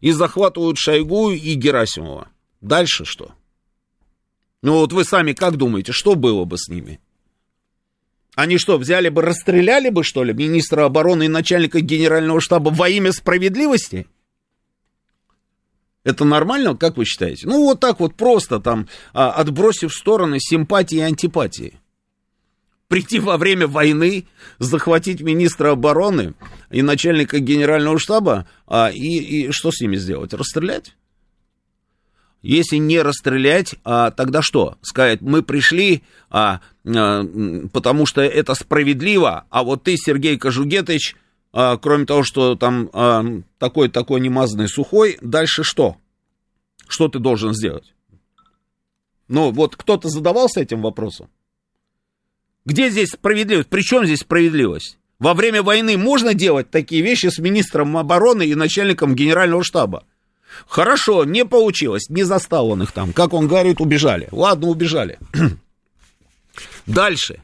[0.00, 2.28] и захватывают Шойгу и Герасимова.
[2.60, 3.32] Дальше что?
[4.62, 7.00] Ну вот вы сами как думаете, что было бы с ними?
[8.34, 12.88] Они что, взяли бы, расстреляли бы, что ли, министра обороны и начальника генерального штаба во
[12.88, 14.06] имя справедливости?
[16.04, 17.48] Это нормально, как вы считаете?
[17.48, 21.80] Ну, вот так вот просто там, а, отбросив в стороны симпатии и антипатии.
[22.88, 26.34] Прийти во время войны, захватить министра обороны
[26.70, 30.32] и начальника генерального штаба, а, и, и что с ними сделать?
[30.32, 30.94] Расстрелять?
[32.42, 34.76] Если не расстрелять, а, тогда что?
[34.82, 37.24] Сказать, мы пришли, а, а,
[37.72, 41.16] потому что это справедливо, а вот ты, Сергей Кожугетович,
[41.52, 43.24] а, кроме того, что там а,
[43.58, 45.96] такой-такой немазанный сухой, дальше что?
[46.86, 47.94] Что ты должен сделать?
[49.28, 51.28] Ну, вот кто-то задавался этим вопросом?
[52.64, 53.68] Где здесь справедливость?
[53.68, 54.98] При чем здесь справедливость?
[55.18, 60.04] Во время войны можно делать такие вещи с министром обороны и начальником генерального штаба?
[60.66, 63.12] Хорошо, не получилось, не застал он их там.
[63.12, 64.28] Как он говорит, убежали.
[64.32, 65.18] Ладно, убежали.
[66.86, 67.40] Дальше.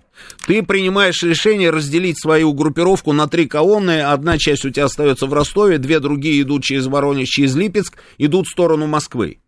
[0.47, 4.03] Ты принимаешь решение разделить свою группировку на три колонны.
[4.03, 8.47] Одна часть у тебя остается в Ростове, две другие идут через Воронеж, через Липецк, идут
[8.47, 9.39] в сторону Москвы.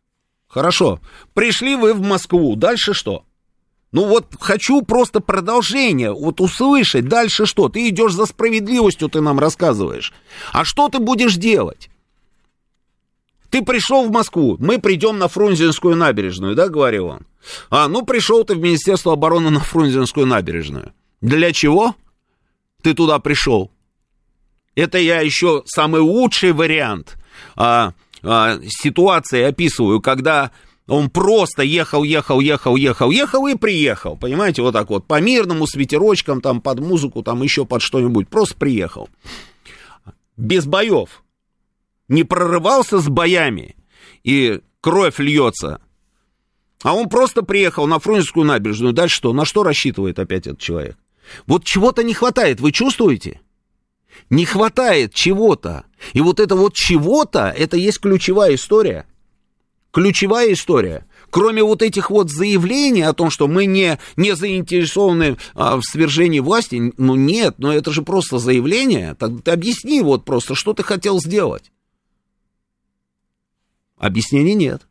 [0.48, 1.00] Хорошо.
[1.33, 2.55] Пришли вы в Москву.
[2.57, 3.24] Дальше что?
[3.94, 7.07] Ну вот хочу просто продолжение, вот услышать.
[7.07, 7.68] Дальше что?
[7.68, 10.12] Ты идешь за справедливостью, ты нам рассказываешь.
[10.53, 11.90] А что ты будешь делать?
[13.55, 17.21] Ты пришел в Москву, мы придем на Фрунзенскую набережную, да, говорил он.
[17.71, 20.93] А, ну пришел ты в Министерство обороны на Фрунзенскую набережную.
[21.21, 21.95] Для чего
[22.83, 23.71] ты туда пришел?
[24.75, 27.14] Это я еще самый лучший вариант
[27.55, 27.93] а,
[28.25, 30.51] а, ситуации описываю, когда
[30.88, 34.17] он просто ехал, ехал, ехал, ехал, ехал и приехал.
[34.17, 38.27] Понимаете, вот так вот, по мирному, с ветерочком, там, под музыку, там, еще под что-нибудь.
[38.27, 39.09] Просто приехал.
[40.37, 41.23] Без боев
[42.09, 43.77] не прорывался с боями,
[44.23, 45.81] и кровь льется.
[46.83, 48.93] А он просто приехал на Фрунзенскую набережную.
[48.93, 49.33] Дальше что?
[49.33, 50.99] На что рассчитывает опять этот человек?
[51.47, 53.40] Вот чего-то не хватает, вы чувствуете?
[54.29, 55.85] Не хватает чего-то.
[56.12, 59.07] И вот это вот чего-то, это есть ключевая история.
[59.93, 61.07] Ключевая история.
[61.31, 66.40] Кроме вот этих вот заявлений о том, что мы не, не заинтересованы а, в свержении
[66.40, 69.17] власти, ну нет, но это же просто заявление.
[69.19, 71.73] Так ты объясни вот просто, что ты хотел сделать.
[73.96, 74.87] Объяснений нет.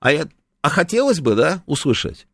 [0.00, 0.28] А, я,
[0.62, 2.26] а хотелось бы, да, услышать.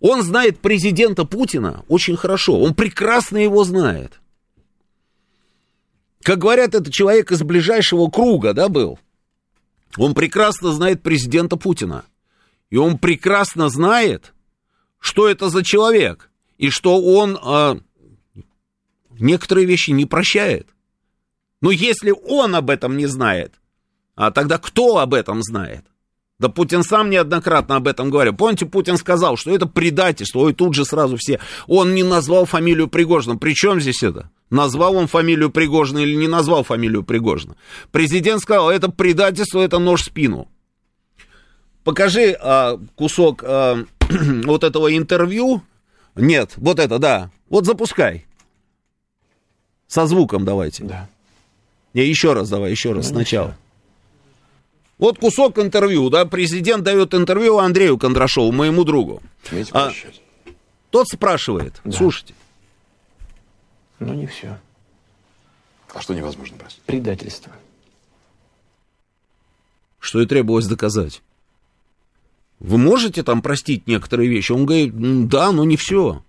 [0.00, 2.60] Он знает президента Путина очень хорошо.
[2.60, 4.20] Он прекрасно его знает.
[6.22, 8.98] Как говорят, это человек из ближайшего круга, да, был.
[9.96, 12.04] Он прекрасно знает президента Путина.
[12.70, 14.34] И он прекрасно знает,
[15.00, 16.30] что это за человек.
[16.58, 17.80] И что он э,
[19.18, 20.68] некоторые вещи не прощает.
[21.60, 23.54] Но если он об этом не знает,
[24.14, 25.84] а тогда кто об этом знает?
[26.38, 28.32] Да Путин сам неоднократно об этом говорил.
[28.34, 31.40] Помните, Путин сказал, что это предательство, и тут же сразу все.
[31.66, 33.36] Он не назвал фамилию Пригожина.
[33.36, 34.30] При чем здесь это?
[34.48, 37.56] Назвал он фамилию Пригожина или не назвал фамилию Пригожина?
[37.90, 40.48] Президент сказал, это предательство, это нож в спину.
[41.82, 43.84] Покажи а, кусок а,
[44.44, 45.62] вот этого интервью.
[46.14, 47.30] Нет, вот это, да.
[47.48, 48.26] Вот запускай.
[49.88, 50.84] Со звуком давайте.
[50.84, 51.08] Да.
[51.98, 53.56] Не, еще раз давай, еще раз, сначала.
[54.98, 59.20] Вот кусок интервью, да, президент дает интервью Андрею Кондрашову, моему другу.
[59.72, 59.90] А,
[60.90, 61.90] тот спрашивает, да.
[61.90, 62.34] слушайте.
[63.98, 64.60] Ну, не все.
[65.92, 66.82] А что невозможно простить?
[66.84, 67.52] Предательство.
[69.98, 71.20] Что и требовалось доказать.
[72.60, 74.52] Вы можете там простить некоторые вещи?
[74.52, 74.92] Он говорит,
[75.26, 76.22] да, но не все.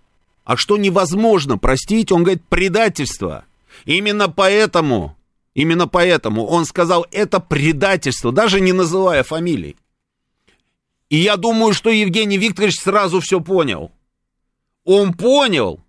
[0.44, 2.10] А что невозможно простить?
[2.10, 3.44] Он говорит, предательство.
[3.84, 5.16] Именно поэтому
[5.54, 9.76] Именно поэтому он сказал, это предательство, даже не называя фамилий.
[11.08, 13.90] И я думаю, что Евгений Викторович сразу все понял.
[14.84, 15.80] Он понял,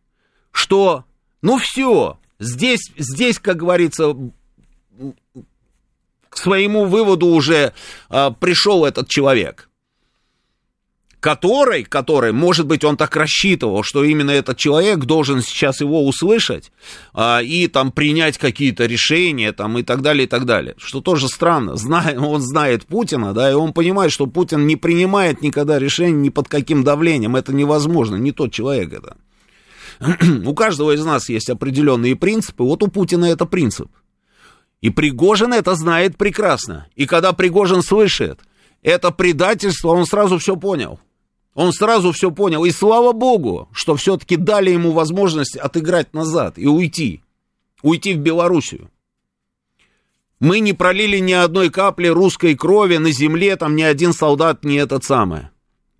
[0.52, 1.06] что,
[1.42, 4.16] ну все, здесь, здесь, как говорится,
[6.30, 7.74] к своему выводу уже
[8.10, 9.70] а, пришел этот человек
[11.22, 16.72] который, который, может быть, он так рассчитывал, что именно этот человек должен сейчас его услышать
[17.14, 20.74] а, и там принять какие-то решения там и так далее, и так далее.
[20.78, 21.76] Что тоже странно.
[21.76, 26.30] Знает, он знает Путина, да, и он понимает, что Путин не принимает никогда решений ни
[26.30, 27.36] под каким давлением.
[27.36, 29.16] Это невозможно, не тот человек это.
[30.46, 33.90] у каждого из нас есть определенные принципы, вот у Путина это принцип.
[34.82, 36.88] И Пригожин это знает прекрасно.
[36.96, 38.40] И когда Пригожин слышит
[38.82, 41.00] это предательство, он сразу все понял.
[41.54, 42.64] Он сразу все понял.
[42.66, 47.22] И слава богу, что все-таки дали ему возможность отыграть назад и уйти.
[47.82, 48.90] Уйти в Белоруссию.
[50.40, 54.76] Мы не пролили ни одной капли русской крови на земле, там ни один солдат не
[54.78, 55.52] этот самое.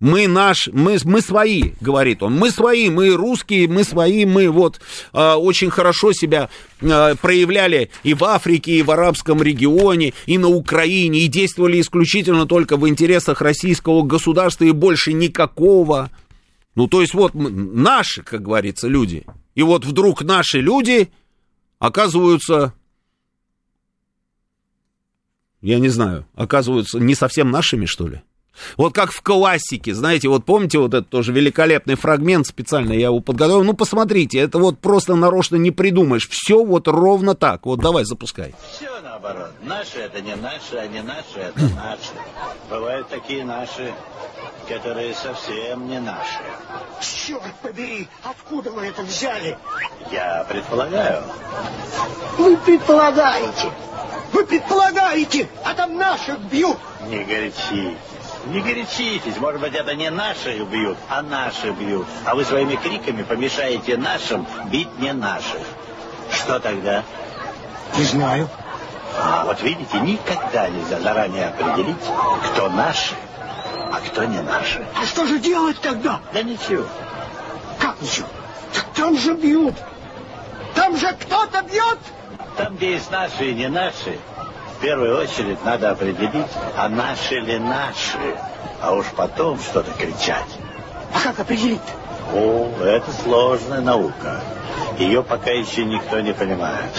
[0.02, 4.80] Мы наш, мы, мы свои, говорит он, мы свои, мы русские, мы свои, мы вот
[5.12, 6.50] э, очень хорошо себя
[6.80, 12.46] э, проявляли и в Африке, и в арабском регионе, и на Украине, и действовали исключительно
[12.46, 16.10] только в интересах российского государства и больше никакого.
[16.74, 19.24] Ну, то есть вот наши, как говорится, люди.
[19.54, 21.12] И вот вдруг наши люди
[21.78, 22.74] оказываются
[25.60, 28.22] я не знаю, оказываются не совсем нашими, что ли?
[28.76, 33.20] Вот как в классике, знаете, вот помните вот этот тоже великолепный фрагмент, специально я его
[33.20, 38.04] подготовил, ну посмотрите, это вот просто нарочно не придумаешь, все вот ровно так, вот давай
[38.04, 38.54] запускай.
[38.70, 42.12] Все наоборот, наши это не наши, а не наши это наши.
[42.68, 43.92] Бывают такие наши,
[44.68, 46.40] которые совсем не наши.
[47.00, 49.56] Черт побери, откуда вы это взяли?
[50.10, 51.22] Я предполагаю.
[52.38, 53.72] Вы предполагаете,
[54.32, 56.76] вы предполагаете, а там наших бьют.
[57.08, 57.96] Не горячись.
[58.46, 62.06] Не горячитесь, может быть, это не наши бьют, а наши бьют.
[62.24, 65.60] А вы своими криками помешаете нашим бить не наших.
[66.30, 67.04] Что тогда?
[67.96, 68.48] Не знаю.
[69.16, 71.96] А вот видите, никогда нельзя заранее определить,
[72.52, 73.14] кто наши,
[73.92, 74.84] а кто не наши.
[75.00, 76.20] А что же делать тогда?
[76.32, 76.86] Да ничего.
[77.78, 78.26] Как ничего?
[78.72, 79.74] Так там же бьют.
[80.74, 81.98] Там же кто-то бьет.
[82.56, 84.18] Там, где есть наши и не наши,
[84.82, 88.18] первую очередь надо определить, а наши ли наши,
[88.82, 90.58] а уж потом что-то кричать.
[91.14, 91.80] А как определить?
[92.34, 94.42] О, это сложная наука.
[94.98, 96.90] Ее пока еще никто не понимает.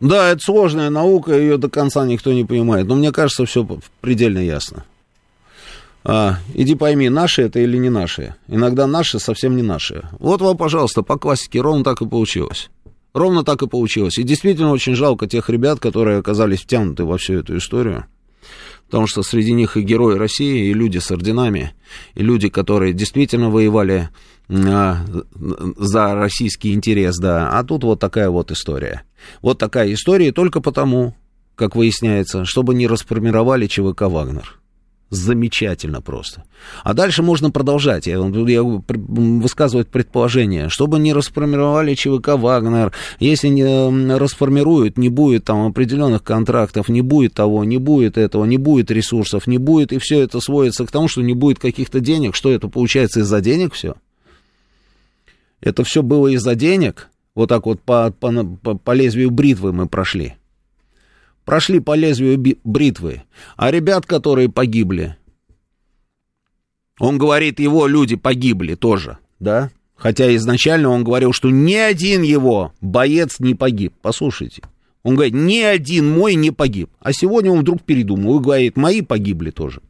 [0.00, 2.86] Да, это сложная наука, ее до конца никто не понимает.
[2.86, 3.66] Но мне кажется, все
[4.00, 4.84] предельно ясно.
[6.04, 8.36] А, иди пойми, наши это или не наши.
[8.46, 10.08] Иногда наши совсем не наши.
[10.20, 12.70] Вот вам, пожалуйста, по классике ровно так и получилось.
[13.14, 14.18] Ровно так и получилось.
[14.18, 18.06] И действительно очень жалко тех ребят, которые оказались втянуты во всю эту историю.
[18.86, 21.74] Потому что среди них и герои России, и люди с орденами,
[22.14, 24.08] и люди, которые действительно воевали
[24.48, 25.04] а,
[25.76, 27.50] за российский интерес, да.
[27.50, 29.02] А тут вот такая вот история.
[29.42, 31.14] Вот такая история только потому,
[31.54, 34.57] как выясняется, чтобы не расформировали ЧВК «Вагнер».
[35.10, 36.44] Замечательно просто.
[36.84, 38.06] А дальше можно продолжать.
[38.06, 45.66] Я, я высказывать предположение, чтобы не расформировали ЧВК «Вагнер», если не расформируют, не будет там
[45.66, 50.20] определенных контрактов, не будет того, не будет этого, не будет ресурсов, не будет, и все
[50.20, 52.34] это сводится к тому, что не будет каких-то денег.
[52.34, 53.94] Что это получается из-за денег все?
[55.62, 57.08] Это все было из-за денег?
[57.34, 58.30] Вот так вот по, по,
[58.74, 60.34] по, лезвию бритвы мы прошли
[61.48, 63.22] прошли по лезвию бритвы.
[63.56, 65.16] А ребят, которые погибли,
[67.00, 69.70] он говорит, его люди погибли тоже, да?
[69.96, 73.94] Хотя изначально он говорил, что ни один его боец не погиб.
[74.02, 74.60] Послушайте.
[75.02, 76.90] Он говорит, ни один мой не погиб.
[77.00, 79.80] А сегодня он вдруг передумал и говорит, мои погибли тоже.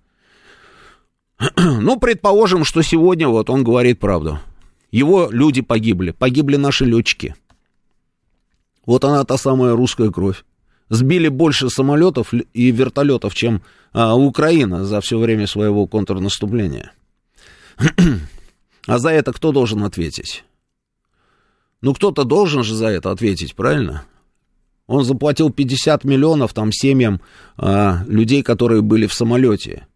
[1.57, 4.39] Ну, предположим, что сегодня вот он говорит правду.
[4.93, 6.13] Его люди погибли.
[6.13, 7.35] Погибли наши летчики.
[8.87, 10.45] Вот она, та самая русская кровь
[10.89, 13.63] сбили больше самолетов и вертолетов, чем
[13.93, 16.93] а, Украина за все время своего контрнаступления.
[18.87, 20.45] а за это кто должен ответить?
[21.81, 24.05] Ну, кто-то должен же за это ответить, правильно?
[24.87, 27.21] Он заплатил 50 миллионов там семьям
[27.57, 29.88] а, людей, которые были в самолете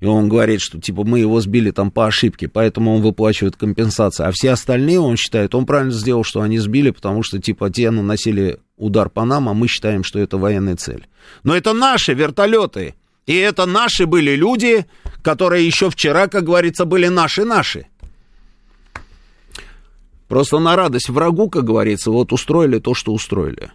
[0.00, 4.28] и он говорит, что типа мы его сбили там по ошибке, поэтому он выплачивает компенсацию.
[4.28, 7.90] А все остальные, он считает, он правильно сделал, что они сбили, потому что типа те
[7.90, 11.06] наносили удар по нам, а мы считаем, что это военная цель.
[11.44, 12.94] Но это наши вертолеты.
[13.26, 14.86] И это наши были люди,
[15.22, 17.86] которые еще вчера, как говорится, были наши-наши.
[20.28, 23.72] Просто на радость врагу, как говорится, вот устроили то, что устроили.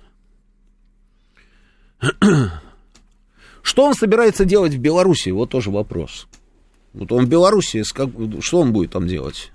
[3.61, 5.29] Что он собирается делать в Беларуси?
[5.29, 6.27] Вот тоже вопрос.
[6.93, 9.51] Вот он в Беларуси, что он будет там делать?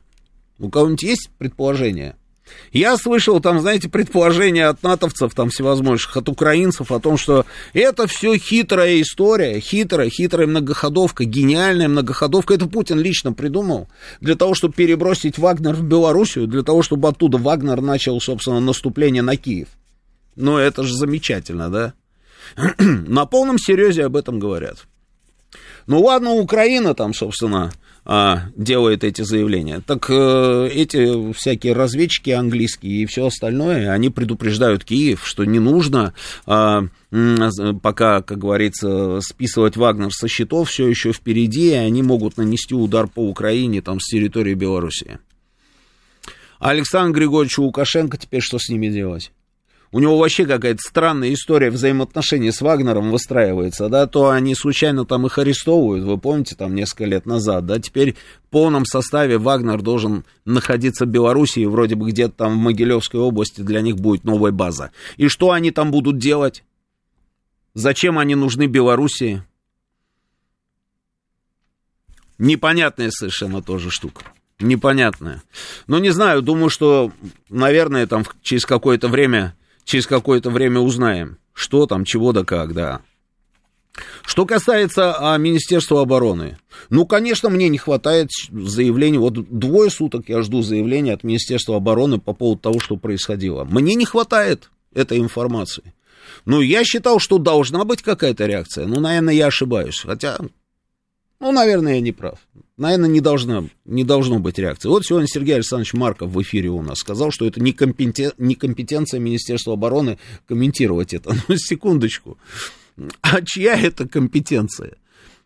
[0.58, 2.16] У кого-нибудь есть предположение?
[2.72, 8.06] Я слышал там, знаете, предположения от натовцев, там всевозможных, от украинцев о том, что это
[8.06, 12.54] все хитрая история, хитрая, хитрая многоходовка, гениальная многоходовка.
[12.54, 13.88] Это Путин лично придумал
[14.20, 19.22] для того, чтобы перебросить Вагнер в Белоруссию, для того, чтобы оттуда Вагнер начал, собственно, наступление
[19.22, 19.68] на Киев.
[20.36, 21.94] Ну, это же замечательно, да?
[22.78, 24.86] На полном серьезе об этом говорят.
[25.86, 27.72] Ну ладно, Украина там, собственно,
[28.08, 29.82] а, делает эти заявления.
[29.84, 36.14] Так э, эти всякие разведчики английские и все остальное, они предупреждают Киев, что не нужно
[36.46, 36.84] а,
[37.82, 43.08] пока, как говорится, списывать Вагнер со счетов, все еще впереди, и они могут нанести удар
[43.08, 45.18] по Украине там с территории Белоруссии.
[46.60, 49.32] Александр Григорьевич Лукашенко теперь что с ними делать?
[49.92, 55.26] У него вообще какая-то странная история взаимоотношений с Вагнером выстраивается, да, то они случайно там
[55.26, 60.24] их арестовывают, вы помните, там несколько лет назад, да, теперь в полном составе Вагнер должен
[60.44, 64.90] находиться в Белоруссии, вроде бы где-то там в Могилевской области для них будет новая база.
[65.16, 66.64] И что они там будут делать?
[67.74, 69.42] Зачем они нужны Белоруссии?
[72.38, 74.24] Непонятная совершенно тоже штука
[74.58, 75.42] непонятная.
[75.86, 77.12] Ну, не знаю, думаю, что,
[77.48, 79.54] наверное, там через какое-то время
[79.86, 83.00] через какое-то время узнаем, что там, чего да как, да.
[84.26, 86.58] Что касается а, Министерства обороны,
[86.90, 89.16] ну, конечно, мне не хватает заявлений.
[89.16, 93.64] Вот двое суток я жду заявления от Министерства обороны по поводу того, что происходило.
[93.64, 95.94] Мне не хватает этой информации.
[96.44, 98.86] Ну, я считал, что должна быть какая-то реакция.
[98.86, 100.02] Ну, наверное, я ошибаюсь.
[100.04, 100.38] Хотя,
[101.40, 102.38] ну, наверное, я не прав
[102.76, 104.88] наверное, не, должна, не должно быть реакции.
[104.88, 109.20] Вот сегодня Сергей Александрович Марков в эфире у нас сказал, что это не, компетен, компетенция
[109.20, 111.34] Министерства обороны комментировать это.
[111.48, 112.38] Ну, секундочку.
[113.20, 114.96] А чья это компетенция?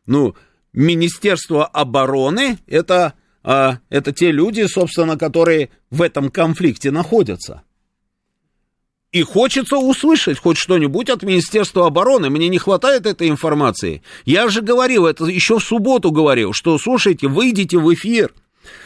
[0.07, 0.34] Ну,
[0.72, 7.62] Министерство обороны это, а, это те люди, собственно, которые в этом конфликте находятся.
[9.13, 12.31] И хочется услышать хоть что-нибудь от Министерства обороны.
[12.31, 14.03] Мне не хватает этой информации.
[14.25, 18.33] Я же говорил, это еще в субботу говорил, что, слушайте, выйдите в эфир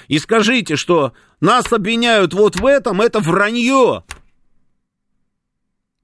[0.09, 4.03] и скажите, что нас обвиняют вот в этом, это вранье.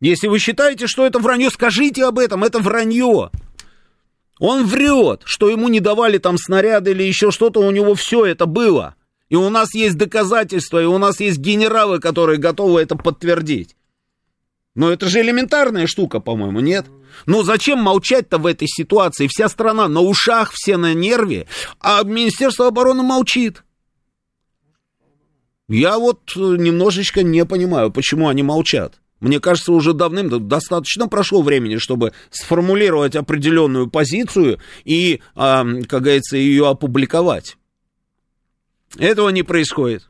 [0.00, 3.30] Если вы считаете, что это вранье, скажите об этом, это вранье.
[4.38, 8.44] Он врет, что ему не давали там снаряды или еще что-то, у него все это
[8.44, 8.96] было.
[9.30, 13.76] И у нас есть доказательства, и у нас есть генералы, которые готовы это подтвердить.
[14.74, 16.86] Но это же элементарная штука, по-моему, нет?
[17.26, 19.26] Ну зачем молчать-то в этой ситуации?
[19.26, 21.46] Вся страна на ушах, все на нерве,
[21.80, 23.64] а Министерство обороны молчит.
[25.68, 29.00] Я вот э, немножечко не понимаю, почему они молчат.
[29.20, 36.66] Мне кажется, уже давным достаточно прошло времени, чтобы сформулировать определенную позицию и, как говорится, ее
[36.68, 37.58] опубликовать.
[38.98, 40.08] Этого не происходит.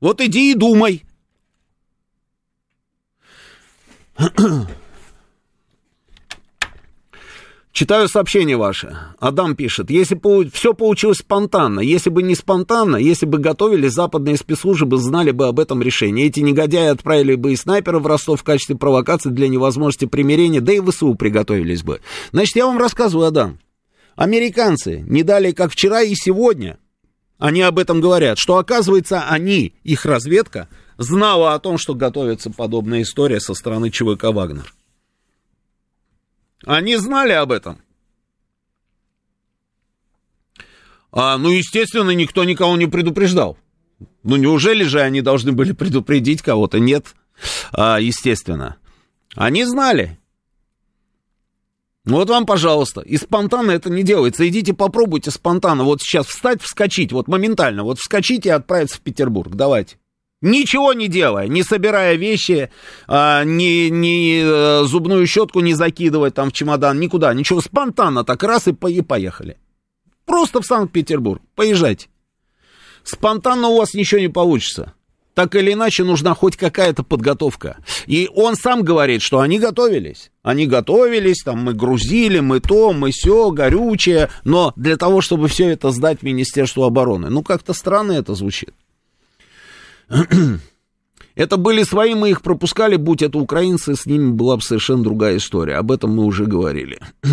[0.00, 1.05] Вот иди и думай.
[7.72, 8.96] Читаю сообщение ваше.
[9.20, 14.38] Адам пишет, если по, все получилось спонтанно, если бы не спонтанно, если бы готовили, западные
[14.38, 16.24] спецслужбы знали бы об этом решении.
[16.24, 20.72] Эти негодяи отправили бы и снайперов в Ростов в качестве провокации для невозможности примирения, да
[20.72, 22.00] и ВСУ приготовились бы.
[22.32, 23.58] Значит, я вам рассказываю, Адам.
[24.14, 26.78] Американцы не дали, как вчера и сегодня,
[27.38, 30.68] они об этом говорят, что, оказывается, они, их разведка,
[30.98, 34.74] знала о том, что готовится подобная история со стороны ЧВК «Вагнер».
[36.64, 37.80] Они знали об этом.
[41.12, 43.56] А, ну, естественно, никто никого не предупреждал.
[44.22, 46.78] Ну, неужели же они должны были предупредить кого-то?
[46.78, 47.14] Нет,
[47.72, 48.76] а, естественно.
[49.34, 50.18] Они знали.
[52.04, 53.00] Вот вам, пожалуйста.
[53.00, 54.46] И спонтанно это не делается.
[54.48, 55.84] Идите попробуйте спонтанно.
[55.84, 57.12] Вот сейчас встать, вскочить.
[57.12, 57.82] Вот моментально.
[57.82, 59.54] Вот вскочить и отправиться в Петербург.
[59.54, 59.96] Давайте.
[60.42, 62.70] Ничего не делая, не собирая вещи,
[63.08, 68.42] а, ни, ни э, зубную щетку не закидывать там в чемодан, никуда, ничего, спонтанно так
[68.42, 69.56] раз и, и поехали.
[70.26, 72.08] Просто в Санкт-Петербург, поезжайте.
[73.02, 74.92] Спонтанно у вас ничего не получится.
[75.32, 77.76] Так или иначе нужна хоть какая-то подготовка.
[78.06, 80.30] И он сам говорит, что они готовились.
[80.42, 84.30] Они готовились, там мы грузили, мы то, мы все, горючее.
[84.44, 87.28] Но для того, чтобы все это сдать Министерству обороны.
[87.28, 88.70] Ну, как-то странно это звучит.
[91.34, 95.36] Это были свои, мы их пропускали, будь это украинцы, с ними была бы совершенно другая
[95.36, 95.74] история.
[95.74, 96.98] Об этом мы уже говорили.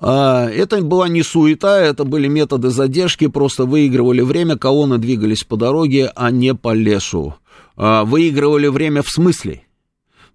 [0.00, 5.56] А, это была не суета, это были методы задержки, просто выигрывали время, колонны двигались по
[5.56, 7.34] дороге, а не по лесу.
[7.76, 9.64] А, выигрывали время в смысле?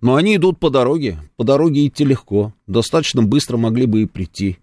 [0.02, 4.58] Но они идут по дороге, по дороге идти легко, достаточно быстро могли бы и прийти.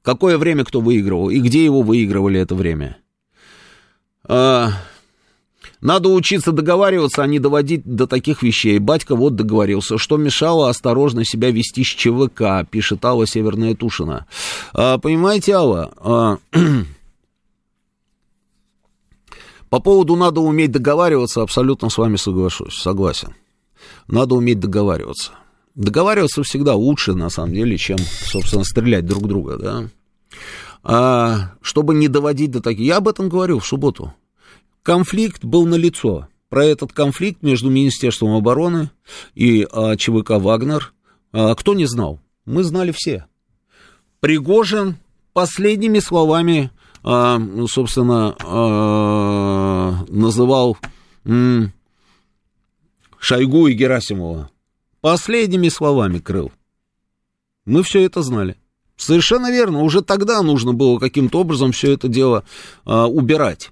[0.00, 2.96] Какое время кто выигрывал и где его выигрывали это время?
[4.28, 4.72] А,
[5.80, 8.78] надо учиться договариваться, а не доводить до таких вещей.
[8.78, 9.98] Батька вот договорился.
[9.98, 14.26] Что мешало осторожно себя вести с ЧВК, пишет Алла Северная Тушина.
[14.72, 16.38] А, понимаете, Алла, а,
[19.70, 23.34] по поводу надо уметь договариваться, абсолютно с вами соглашусь, согласен.
[24.08, 25.32] Надо уметь договариваться.
[25.74, 29.88] Договариваться всегда лучше, на самом деле, чем, собственно, стрелять друг друга, да.
[30.88, 32.86] А, чтобы не доводить до таких.
[32.86, 34.14] Я об этом говорил в субботу.
[34.84, 36.28] Конфликт был налицо.
[36.48, 38.92] Про этот конфликт между Министерством обороны
[39.34, 40.94] и а, ЧВК «Вагнер»
[41.32, 42.20] а, кто не знал?
[42.44, 43.26] Мы знали все.
[44.20, 44.98] Пригожин
[45.32, 46.70] последними словами,
[47.02, 48.36] а, собственно,
[50.08, 50.78] называл
[53.18, 54.50] Шойгу и Герасимова.
[55.00, 56.52] Последними словами крыл.
[57.64, 58.56] Мы все это знали.
[58.96, 59.82] Совершенно верно.
[59.82, 62.44] Уже тогда нужно было каким-то образом все это дело
[62.84, 63.70] а, убирать.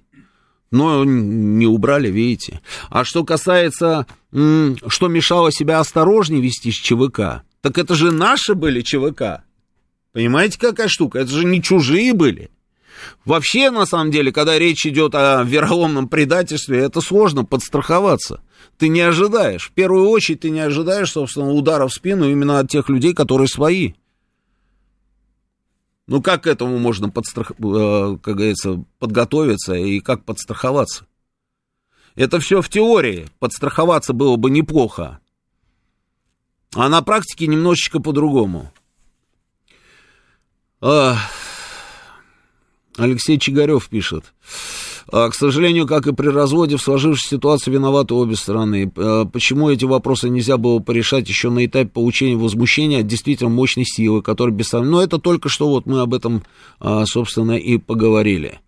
[0.71, 2.61] Но не убрали, видите.
[2.89, 8.55] А что касается, м, что мешало себя осторожнее вести с ЧВК, так это же наши
[8.55, 9.43] были ЧВК.
[10.11, 11.19] Понимаете, какая штука?
[11.19, 12.49] Это же не чужие были.
[13.25, 18.41] Вообще, на самом деле, когда речь идет о вероломном предательстве, это сложно подстраховаться.
[18.77, 19.67] Ты не ожидаешь.
[19.67, 23.47] В первую очередь ты не ожидаешь, собственно, удара в спину именно от тех людей, которые
[23.47, 23.93] свои.
[26.07, 27.51] Ну, как к этому можно, подстрах...
[27.51, 31.07] Э, как говорится, подготовиться и как подстраховаться?
[32.15, 33.27] Это все в теории.
[33.39, 35.19] Подстраховаться было бы неплохо.
[36.75, 38.71] А на практике немножечко по-другому.
[42.97, 44.33] Алексей Чигарев пишет.
[45.11, 48.91] А, к сожалению, как и при разводе, в сложившейся ситуации виноваты обе стороны.
[48.95, 53.85] А, почему эти вопросы нельзя было порешать еще на этапе получения возмущения от действительно мощной
[53.85, 54.91] силы, которая без сомнения...
[54.95, 56.43] Но это только что вот мы об этом,
[56.79, 58.59] а, собственно, и поговорили.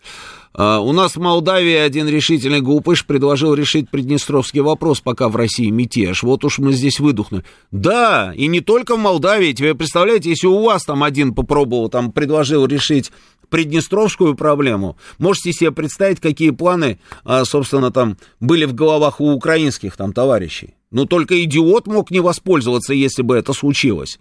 [0.57, 5.69] Uh, у нас в Молдавии один решительный глупыш предложил решить приднестровский вопрос, пока в России
[5.69, 6.23] мятеж.
[6.23, 7.43] Вот уж мы здесь выдохнули.
[7.69, 9.53] Да, и не только в Молдавии.
[9.53, 13.11] Тебе представляете, если у вас там один попробовал, там предложил решить
[13.49, 19.95] приднестровскую проблему, можете себе представить, какие планы, а, собственно, там были в головах у украинских
[19.95, 20.73] там товарищей.
[20.89, 24.19] Но только идиот мог не воспользоваться, если бы это случилось.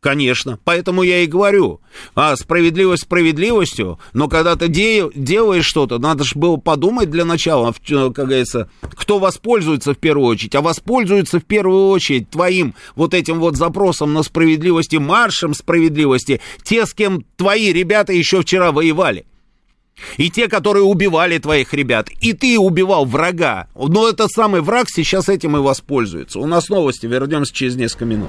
[0.00, 1.80] Конечно, поэтому я и говорю,
[2.14, 7.74] а справедливость справедливостью, но когда ты де- делаешь что-то, надо же было подумать для начала,
[7.84, 13.40] как говорится, кто воспользуется в первую очередь, а воспользуется в первую очередь твоим вот этим
[13.40, 19.26] вот запросом на справедливости, маршем справедливости, те, с кем твои ребята еще вчера воевали.
[20.16, 22.08] И те, которые убивали твоих ребят.
[22.20, 23.66] И ты убивал врага.
[23.74, 26.38] Но этот самый враг сейчас этим и воспользуется.
[26.38, 27.06] У нас новости.
[27.06, 28.28] Вернемся через несколько минут.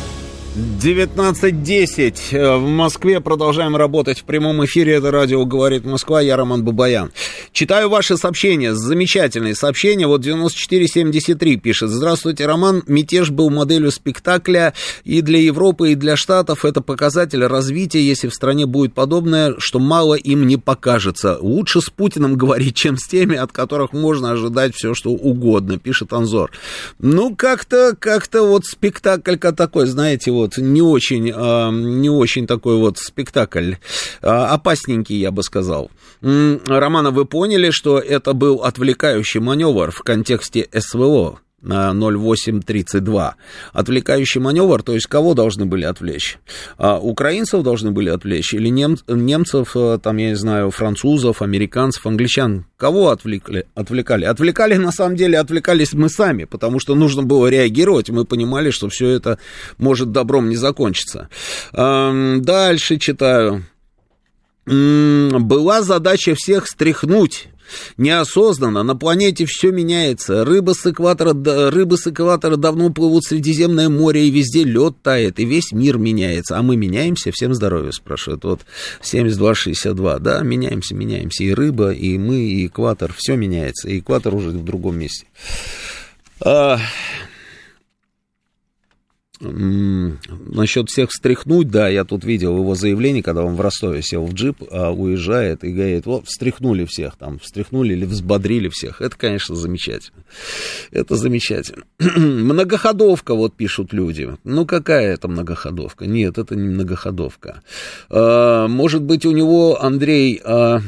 [0.61, 3.19] 19.10 э, в Москве.
[3.19, 4.93] Продолжаем работать в прямом эфире.
[4.93, 6.21] Это радио «Говорит Москва».
[6.21, 7.11] Я Роман Бабаян.
[7.51, 8.75] Читаю ваши сообщения.
[8.75, 10.05] Замечательные сообщения.
[10.05, 11.89] Вот 9473 пишет.
[11.89, 12.83] Здравствуйте, Роман.
[12.85, 16.63] Мятеж был моделью спектакля и для Европы, и для Штатов.
[16.63, 21.37] Это показатель развития, если в стране будет подобное, что мало им не покажется.
[21.41, 26.13] Лучше с Путиным говорить, чем с теми, от которых можно ожидать все, что угодно, пишет
[26.13, 26.51] Анзор.
[26.99, 32.77] Ну, как-то, как-то вот спектакль такой, знаете, вот вот не очень, а, не очень такой
[32.77, 33.73] вот спектакль,
[34.21, 35.91] а, опасненький, я бы сказал.
[36.21, 41.39] Романа, вы поняли, что это был отвлекающий маневр в контексте СВО?
[41.61, 43.35] На 0832.
[43.73, 46.37] Отвлекающий маневр, то есть кого должны были отвлечь?
[46.77, 52.05] А, украинцев должны были отвлечь или нем, немцев, э, там, я не знаю, французов, американцев,
[52.05, 52.65] англичан?
[52.77, 54.25] Кого отвлекли, отвлекали?
[54.25, 58.89] Отвлекали, на самом деле, отвлекались мы сами, потому что нужно было реагировать, мы понимали, что
[58.89, 59.37] все это
[59.77, 61.29] может добром не закончиться.
[61.73, 63.65] А, дальше читаю.
[64.65, 67.49] Была задача всех стряхнуть
[67.97, 70.45] Неосознанно на планете все меняется.
[70.45, 71.33] Рыбы с, экватора,
[71.71, 75.97] рыбы с экватора давно плывут в Средиземное море, и везде лед тает, и весь мир
[75.97, 76.57] меняется.
[76.57, 77.31] А мы меняемся?
[77.31, 78.43] Всем здоровья, спрашивают.
[78.43, 78.61] Вот
[79.03, 80.19] 72-62.
[80.19, 81.43] Да, меняемся, меняемся.
[81.43, 83.13] И рыба, и мы, и экватор.
[83.17, 83.89] Все меняется.
[83.89, 85.25] И экватор уже в другом месте.
[86.43, 86.79] А,
[89.41, 94.33] Насчет всех встряхнуть, да, я тут видел его заявление, когда он в Ростове сел в
[94.33, 99.01] джип, а уезжает и говорит, вот, встряхнули всех там, встряхнули или взбодрили всех.
[99.01, 100.23] Это, конечно, замечательно.
[100.91, 101.83] Это замечательно.
[101.99, 104.29] Многоходовка, вот пишут люди.
[104.43, 106.05] Ну, какая это многоходовка?
[106.05, 107.61] Нет, это не многоходовка.
[108.09, 110.81] А, может быть, у него, Андрей, а,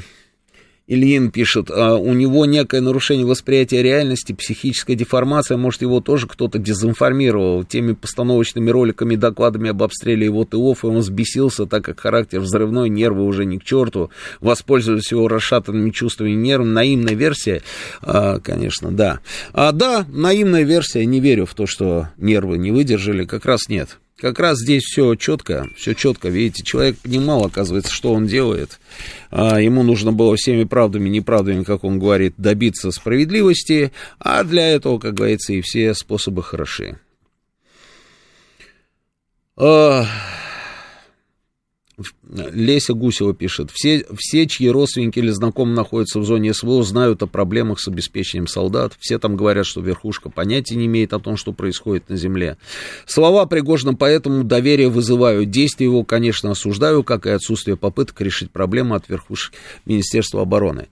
[0.86, 6.59] Ильин пишет, а у него некое нарушение восприятия реальности, психическая деформация, может, его тоже кто-то
[6.59, 12.41] дезинформировал теми постановочными роликами, докладами об обстреле его ТОВ, и он взбесился, так как характер
[12.41, 14.11] взрывной, нервы уже не к черту,
[14.41, 16.73] воспользовались его расшатанными чувствами нервами.
[16.73, 17.61] Наимная версия,
[18.01, 19.21] а, конечно, да.
[19.53, 23.99] А да, наимная версия, не верю в то, что нервы не выдержали, как раз нет.
[24.18, 28.80] Как раз здесь все четко, все четко, видите, человек понимал, оказывается, что он делает.
[29.32, 34.99] А, ему нужно было всеми правдами, неправдами, как он говорит, добиться справедливости, а для этого,
[34.99, 36.99] как говорится, и все способы хороши.
[39.57, 40.05] А,
[42.28, 47.28] Леся Гусева пишет, все, все, чьи родственники или знакомые находятся в зоне СВО, знают о
[47.28, 48.94] проблемах с обеспечением солдат.
[49.00, 52.58] Все там говорят, что верхушка понятия не имеет о том, что происходит на земле.
[53.06, 55.46] Слова Пригожина поэтому доверие вызываю.
[55.46, 60.88] Действия его, конечно, осуждаю, как и отсутствие попыток решить проблему от верхушки Министерства обороны.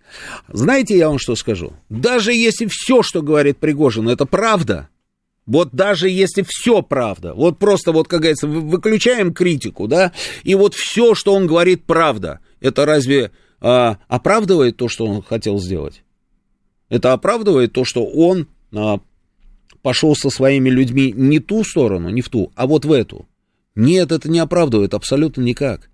[0.49, 1.74] Знаете, я вам что скажу?
[1.89, 4.89] Даже если все, что говорит Пригожин, это правда,
[5.52, 10.74] вот даже если все правда, вот просто вот, как говорится, выключаем критику, да, и вот
[10.76, 16.04] все, что он говорит, правда, это разве а, оправдывает то, что он хотел сделать?
[16.88, 19.02] Это оправдывает то, что он а,
[19.82, 23.28] пошел со своими людьми не ту сторону, не в ту, а вот в эту.
[23.76, 25.89] Нет, это не оправдывает абсолютно никак.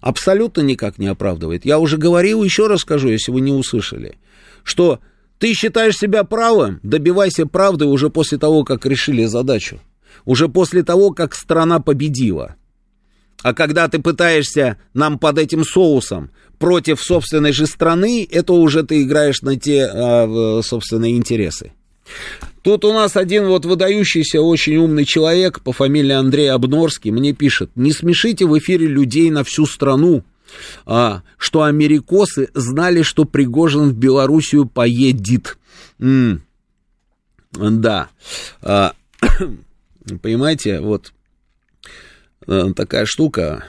[0.00, 1.66] Абсолютно никак не оправдывает.
[1.66, 4.16] Я уже говорил, еще раз скажу, если вы не услышали,
[4.62, 5.00] что
[5.44, 6.80] ты считаешь себя правым?
[6.82, 9.78] Добивайся правды уже после того, как решили задачу.
[10.24, 12.54] Уже после того, как страна победила.
[13.42, 19.02] А когда ты пытаешься нам под этим соусом против собственной же страны, это уже ты
[19.02, 21.72] играешь на те а, собственные интересы.
[22.62, 27.70] Тут у нас один вот выдающийся, очень умный человек по фамилии Андрей Обнорский мне пишет,
[27.74, 30.24] не смешите в эфире людей на всю страну,
[30.86, 35.58] а, что америкосы знали, что Пригожин в Белоруссию поедет.
[35.98, 36.42] М-м,
[37.52, 38.08] да.
[38.62, 38.94] А,
[40.22, 41.12] понимаете, вот
[42.46, 43.64] э, такая штука.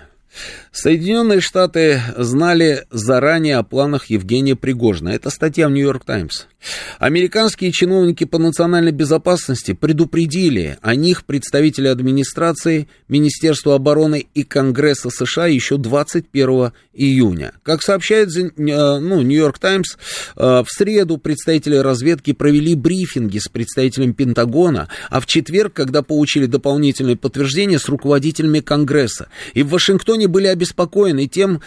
[0.75, 5.07] Соединенные Штаты знали заранее о планах Евгения Пригожина.
[5.07, 6.47] Это статья в Нью-Йорк Таймс.
[6.99, 15.47] Американские чиновники по национальной безопасности предупредили о них представители администрации, Министерства обороны и Конгресса США
[15.47, 17.53] еще 21 июня.
[17.63, 19.95] Как сообщает э, ну, Нью-Йорк Таймс,
[20.35, 26.47] э, в среду представители разведки провели брифинги с представителем Пентагона, а в четверг, когда получили
[26.47, 29.27] дополнительные подтверждения, с руководителями Конгресса.
[29.53, 31.61] И в Вашингтоне были обеспокоены тем,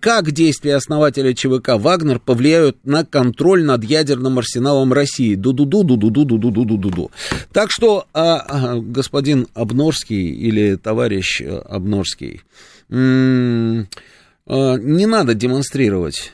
[0.00, 5.34] как действия основателя ЧВК «Вагнер» повлияют на контроль над ядерным арсеналом России.
[5.34, 7.10] Ду-ду-ду-ду-ду-ду-ду-ду-ду-ду.
[7.52, 12.42] Так что, а, а, господин Обнорский или товарищ Обнорский,
[12.88, 13.88] м-
[14.46, 16.32] а, не надо демонстрировать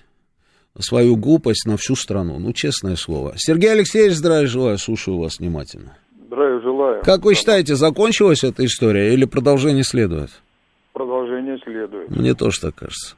[0.79, 3.35] свою глупость на всю страну, ну, честное слово.
[3.37, 5.97] Сергей Алексеевич, здравия желаю, слушаю вас внимательно.
[6.27, 7.03] Здравия желаю.
[7.03, 10.31] Как вы считаете, закончилась эта история или продолжение следует?
[10.93, 12.11] Продолжение следует.
[12.11, 13.17] Мне тоже так кажется.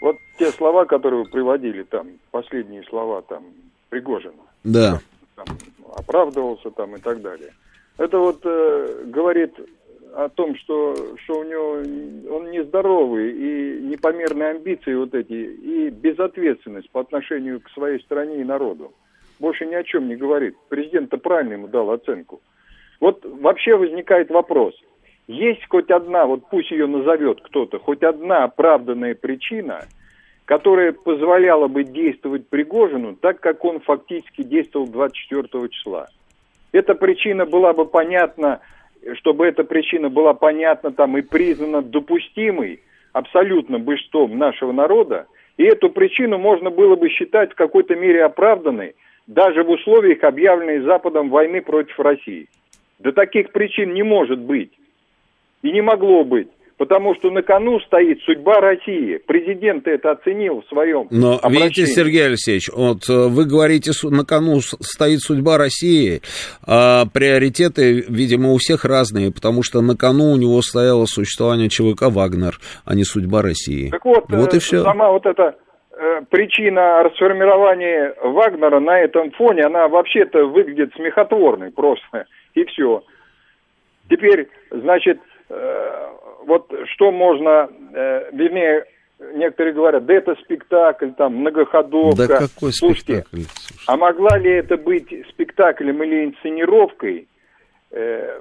[0.00, 3.44] Вот те слова, которые вы приводили там, последние слова там
[3.88, 4.42] Пригожина.
[4.62, 5.00] Да.
[5.34, 5.46] Там,
[5.96, 7.52] оправдывался там и так далее.
[7.96, 9.54] Это вот э, говорит
[10.14, 16.90] о том, что, что у него он нездоровый и непомерные амбиции вот эти, и безответственность
[16.90, 18.92] по отношению к своей стране и народу.
[19.40, 20.56] Больше ни о чем не говорит.
[20.68, 22.40] Президент-то правильно ему дал оценку.
[23.00, 24.74] Вот вообще возникает вопрос.
[25.26, 29.86] Есть хоть одна, вот пусть ее назовет кто-то, хоть одна оправданная причина,
[30.44, 36.08] которая позволяла бы действовать Пригожину так, как он фактически действовал 24 числа.
[36.72, 38.60] Эта причина была бы понятна,
[39.18, 45.88] чтобы эта причина была понятна там и признана допустимой абсолютно большинством нашего народа, и эту
[45.88, 48.96] причину можно было бы считать в какой-то мере оправданной
[49.26, 52.48] даже в условиях объявленной Западом войны против России.
[52.98, 54.72] Да таких причин не может быть.
[55.64, 56.48] И не могло быть.
[56.76, 59.18] Потому что на кону стоит судьба России.
[59.26, 61.62] Президент это оценил в своем Но обращении.
[61.62, 66.20] видите, Сергей Алексеевич, вот э, вы говорите, на кону стоит судьба России,
[66.66, 72.10] а приоритеты, видимо, у всех разные, потому что на кону у него стояло существование ЧВК
[72.10, 73.88] «Вагнер», а не судьба России.
[73.90, 74.82] Так вот, вот и э, все.
[74.82, 75.56] сама вот эта
[75.96, 83.04] э, причина расформирования Вагнера на этом фоне, она вообще-то выглядит смехотворной просто, и все.
[84.10, 85.20] Теперь, значит,
[86.46, 88.84] вот что можно, э, вернее,
[89.34, 92.26] некоторые говорят, да это спектакль, там, многоходовка.
[92.28, 93.42] Да какой Слушайте, спектакль?
[93.86, 97.28] А могла ли это быть спектаклем или инсценировкой,
[97.90, 98.40] э,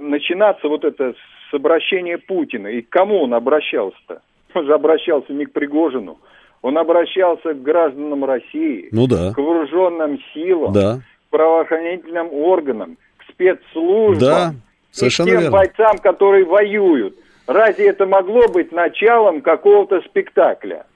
[0.00, 1.14] начинаться вот это
[1.50, 2.68] с обращения Путина?
[2.68, 4.22] И к кому он обращался-то?
[4.54, 6.18] Он же обращался не к Пригожину,
[6.60, 9.32] Он обращался к гражданам России, Ну да.
[9.32, 10.98] к вооруженным силам, Да.
[11.28, 14.18] к правоохранительным органам, к спецслужбам.
[14.18, 14.52] Да,
[14.90, 15.56] и к совершенно тем верно.
[15.56, 17.16] бойцам, которые воюют.
[17.46, 20.86] Разве это могло быть началом какого-то спектакля?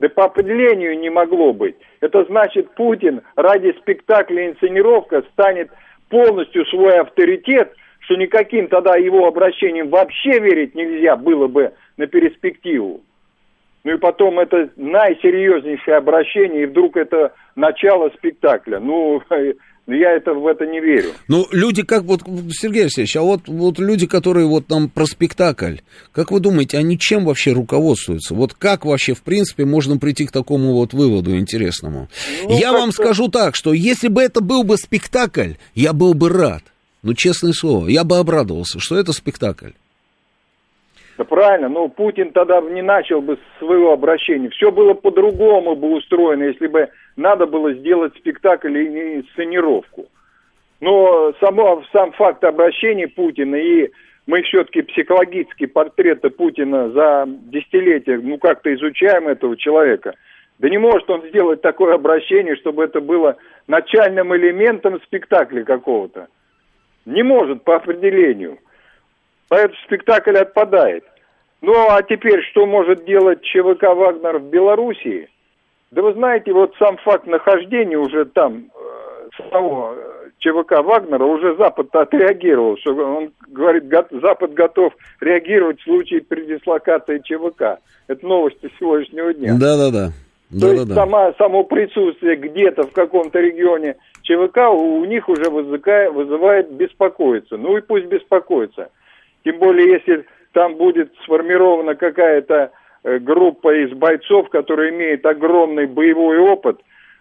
[0.00, 1.76] Да по определению не могло быть.
[2.00, 5.70] Это значит, Путин ради спектакля инсценировка станет
[6.08, 13.00] полностью свой авторитет, что никаким тогда его обращением вообще верить нельзя было бы на перспективу.
[13.84, 18.80] Ну и потом это наисерьезнейшее обращение, и вдруг это начало спектакля.
[18.80, 19.22] Ну,
[19.86, 21.12] я это в это не верю.
[21.28, 25.76] Ну, люди как вот, Сергей Алексеевич, а вот, вот люди, которые вот там про спектакль,
[26.12, 28.34] как вы думаете, они чем вообще руководствуются?
[28.34, 32.08] Вот как вообще, в принципе, можно прийти к такому вот выводу интересному?
[32.44, 36.28] Ну, я вам скажу так, что если бы это был бы спектакль, я был бы
[36.30, 36.62] рад.
[37.02, 39.70] Ну, честное слово, я бы обрадовался, что это спектакль.
[41.16, 44.48] Да правильно, но Путин тогда не начал бы своего обращения.
[44.50, 50.06] Все было по-другому бы устроено, если бы надо было сделать спектакль и не инсценировку.
[50.80, 53.90] Но само, сам факт обращения Путина и
[54.26, 60.14] мы все-таки психологические портреты Путина за десятилетия, ну как-то изучаем этого человека.
[60.58, 63.36] Да не может он сделать такое обращение, чтобы это было
[63.66, 66.28] начальным элементом спектакля какого-то.
[67.06, 68.58] Не может по определению.
[69.54, 71.04] Поэтому спектакль отпадает.
[71.62, 75.28] Ну, а теперь что может делать ЧВК «Вагнер» в Белоруссии?
[75.92, 81.54] Да вы знаете, вот сам факт нахождения уже там э, самого э, ЧВК «Вагнера» уже
[81.54, 87.78] Запад отреагировал, что он говорит, го- Запад готов реагировать в случае передислокации ЧВК.
[88.08, 89.54] Это новости сегодняшнего дня.
[89.56, 90.08] Да-да-да.
[90.50, 90.94] То есть Да-да-да.
[90.94, 97.56] сама, само присутствие где-то в каком-то регионе ЧВК у, у них уже вызыка- вызывает беспокоиться.
[97.56, 98.90] Ну и пусть беспокоится.
[99.44, 102.72] Тем более, если там будет сформирована какая-то
[103.04, 106.80] э, группа из бойцов, которые имеют огромный боевой опыт,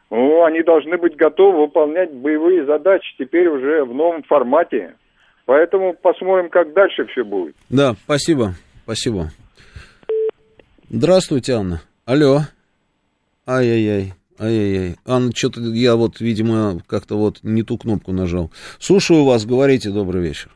[0.09, 4.95] ну, они должны быть готовы выполнять боевые задачи теперь уже в новом формате.
[5.45, 7.55] Поэтому посмотрим, как дальше все будет.
[7.69, 8.53] Да, спасибо,
[8.84, 9.30] спасибо.
[10.89, 11.82] Здравствуйте, Анна.
[12.05, 12.41] Алло.
[13.45, 14.95] Ай-яй-яй, ай-яй-яй.
[15.05, 18.51] Анна, что-то я вот, видимо, как-то вот не ту кнопку нажал.
[18.80, 20.49] Слушаю вас, говорите, добрый вечер.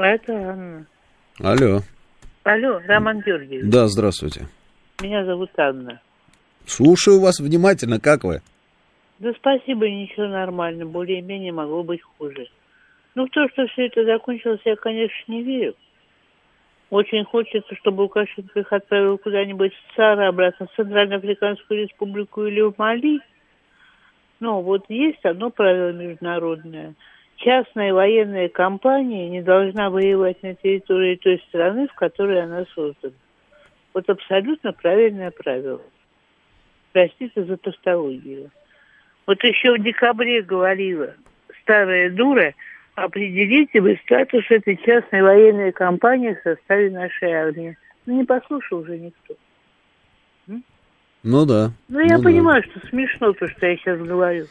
[0.00, 0.86] А Это Анна.
[1.40, 1.80] Алло.
[2.44, 3.70] Алло, Роман Георгиевич.
[3.70, 4.46] Да, здравствуйте.
[5.02, 6.00] Меня зовут Анна.
[6.64, 8.40] Слушаю вас внимательно, как вы?
[9.18, 10.86] Да спасибо, ничего нормально.
[10.86, 12.46] Более-менее могло быть хуже.
[13.14, 15.74] Ну, в то, что все это закончилось, я, конечно, не верю.
[16.88, 22.72] Очень хочется, чтобы Лукашенко их отправил куда-нибудь в ЦАР, обратно в Центральноафриканскую республику или в
[22.78, 23.20] Мали.
[24.40, 26.94] Но вот есть одно правило международное.
[27.40, 33.14] Частная военная компания не должна воевать на территории той страны, в которой она создана.
[33.94, 35.80] Вот абсолютно правильное правило.
[36.92, 38.50] Простите за тавтологию.
[39.26, 41.14] Вот еще в декабре говорила
[41.62, 42.52] старая дура,
[42.94, 47.78] определите вы статус этой частной военной компании в составе нашей армии.
[48.04, 49.34] Ну, не послушал уже никто.
[51.22, 51.70] Ну да.
[51.88, 52.24] Ну, я да.
[52.24, 54.46] понимаю, что смешно то, что я сейчас говорю.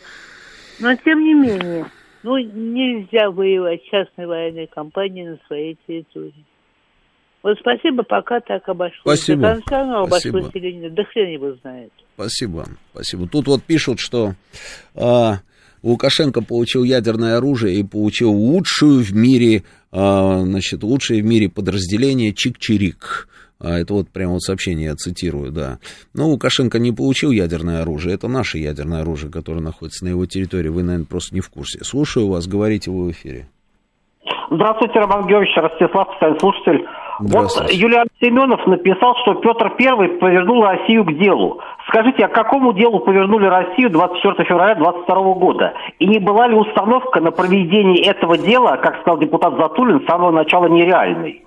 [0.80, 1.86] Но, тем не менее,
[2.24, 6.46] ну, нельзя воевать частной военной компанией на своей территории.
[7.42, 9.00] Вот спасибо, пока так обошлось.
[9.20, 9.42] Спасибо.
[9.42, 10.40] До конца оно Спасибо.
[10.40, 11.92] обошлось или нет, да хрен его знает.
[12.16, 13.28] Спасибо, спасибо.
[13.30, 14.34] Тут вот пишут, что
[14.94, 15.36] а,
[15.82, 22.34] Лукашенко получил ядерное оружие и получил лучшую в мире, а, значит, лучшее в мире подразделение
[22.34, 23.28] Чик-Чирик.
[23.62, 25.80] А, это вот прямо вот сообщение, я цитирую, да.
[26.14, 30.70] Но Лукашенко не получил ядерное оружие, это наше ядерное оружие, которое находится на его территории,
[30.70, 31.84] вы, наверное, просто не в курсе.
[31.84, 33.48] Слушаю вас, говорите вы в эфире.
[34.50, 36.88] Здравствуйте, Роман Георгиевич, Ростислав, постоянный слушатель.
[37.20, 37.70] Вот.
[37.70, 41.60] Юлиан Семенов написал, что Петр I повернул Россию к делу.
[41.90, 45.74] Скажите, а к какому делу повернули Россию 24 февраля 22 года?
[46.00, 50.32] И не была ли установка на проведение этого дела, как сказал депутат Затулин, с самого
[50.32, 51.44] начала нереальной?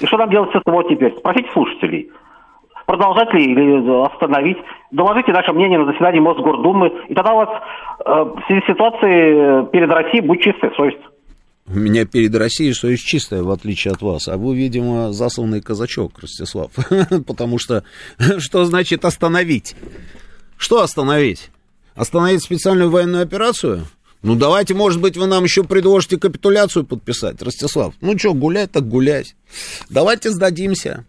[0.00, 1.14] И что нам делать с этого теперь?
[1.18, 2.10] Спросите слушателей.
[2.86, 4.58] Продолжать ли или остановить?
[4.90, 6.90] Доложите наше мнение на заседании Мосгордумы.
[7.08, 7.48] И тогда у вас
[8.04, 10.98] э, в связи с ситуацией э, перед Россией будет чистая совесть.
[11.68, 14.26] У меня перед Россией совесть чистая, в отличие от вас.
[14.26, 16.72] А вы, видимо, засланный казачок, Ростислав.
[17.28, 17.84] Потому что
[18.38, 19.76] что значит остановить?
[20.56, 21.50] Что остановить?
[21.94, 23.82] Остановить специальную военную операцию?
[24.22, 27.94] Ну, давайте, может быть, вы нам еще предложите капитуляцию подписать, Ростислав.
[28.00, 29.34] Ну, что, гулять так гулять.
[29.88, 31.06] Давайте сдадимся.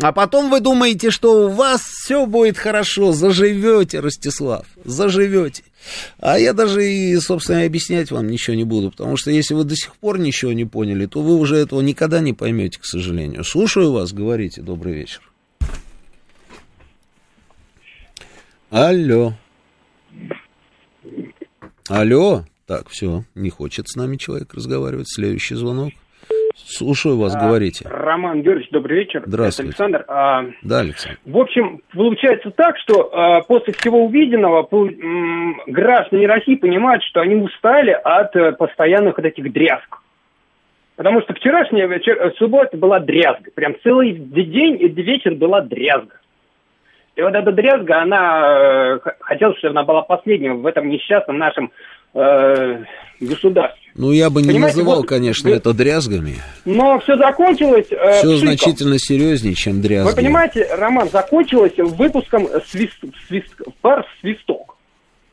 [0.00, 5.62] А потом вы думаете, что у вас все будет хорошо, заживете, Ростислав, заживете.
[6.18, 9.76] А я даже и, собственно, объяснять вам ничего не буду, потому что если вы до
[9.76, 13.44] сих пор ничего не поняли, то вы уже этого никогда не поймете, к сожалению.
[13.44, 15.20] Слушаю вас, говорите, добрый вечер.
[18.70, 19.34] Алло.
[21.88, 22.44] Алло.
[22.66, 25.06] Так, все, не хочет с нами человек разговаривать.
[25.08, 25.90] Следующий звонок.
[26.56, 27.86] Слушаю вас, А, говорите.
[27.88, 29.22] Роман Георгиевич, добрый вечер.
[29.26, 29.72] Здравствуйте.
[29.74, 30.04] Это Александр.
[30.08, 31.18] А, Да, Александр.
[31.26, 37.20] в общем, получается так, что а, после всего увиденного по- м, граждане России понимают, что
[37.20, 39.98] они устали от э, постоянных вот этих дрязг.
[40.96, 43.50] Потому что вчерашняя вечер, э, суббота была дрязга.
[43.54, 46.16] Прям целый день и вечер была дрязга.
[47.16, 51.72] И вот эта дрязга, она, э, хотелось, чтобы она была последней в этом несчастном нашем
[52.14, 52.84] э,
[53.20, 53.80] государстве.
[53.96, 56.34] Ну, я бы не Понимаете, называл, вот конечно, вы- это дрязгами.
[56.64, 57.86] Но все закончилось...
[57.90, 58.36] э, Все пшиком.
[58.38, 60.10] значительно серьезнее, чем дрязги.
[60.10, 62.98] Вы понимаете, Роман, закончилось выпуском свист,
[63.28, 64.76] свист, пар свисток.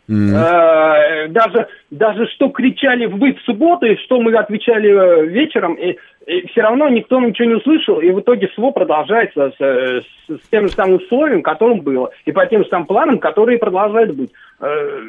[0.09, 0.31] М.
[0.35, 5.97] Э, даже, даже что кричали вы в субботу, и что мы отвечали э, вечером, и,
[6.51, 10.49] все равно никто ничего не услышал, и в итоге СВО продолжается с, э, с- с
[10.51, 14.31] тем же самым условием, которым было, и по тем же самым планам, которые продолжают быть.
[14.59, 14.99] Э,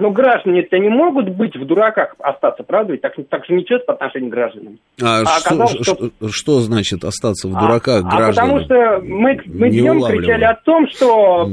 [0.00, 2.92] но граждане-то не могут быть в дураках остаться, правда?
[2.92, 4.78] Ведь так, так же нечестно по отношению к гражданам.
[5.02, 8.44] А, А что, что- что значит остаться в А- дураках а, граждан?
[8.50, 11.48] потому что мы, мы Не днем кричали о том, что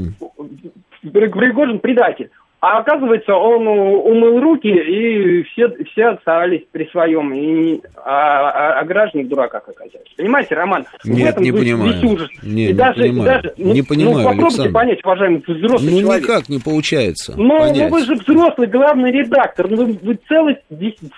[1.00, 2.30] При- Пригожин предатель.
[2.60, 8.84] А оказывается, он умыл руки, и все, все остались при своем, и, а, а- а
[8.84, 10.12] граждане в дураках оказались.
[10.16, 10.84] Понимаете, Роман?
[11.04, 11.92] в Нет, этом не весь- понимаю.
[11.92, 12.28] весь ужас.
[12.42, 13.24] Не, И не даже, понимаю.
[13.42, 14.72] даже, ну, Не понимаю, ну, попробуйте Александр.
[14.72, 16.22] понять, уважаемый взрослый Ну, человек.
[16.24, 20.56] никак не получается Ну, ну, вы же взрослый главный редактор, ну, вы, вы целый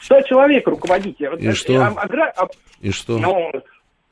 [0.03, 1.31] 100 человек руководите.
[1.39, 1.75] И что?
[1.81, 2.49] А- а а-
[2.83, 3.19] И что?
[3.19, 3.51] ну,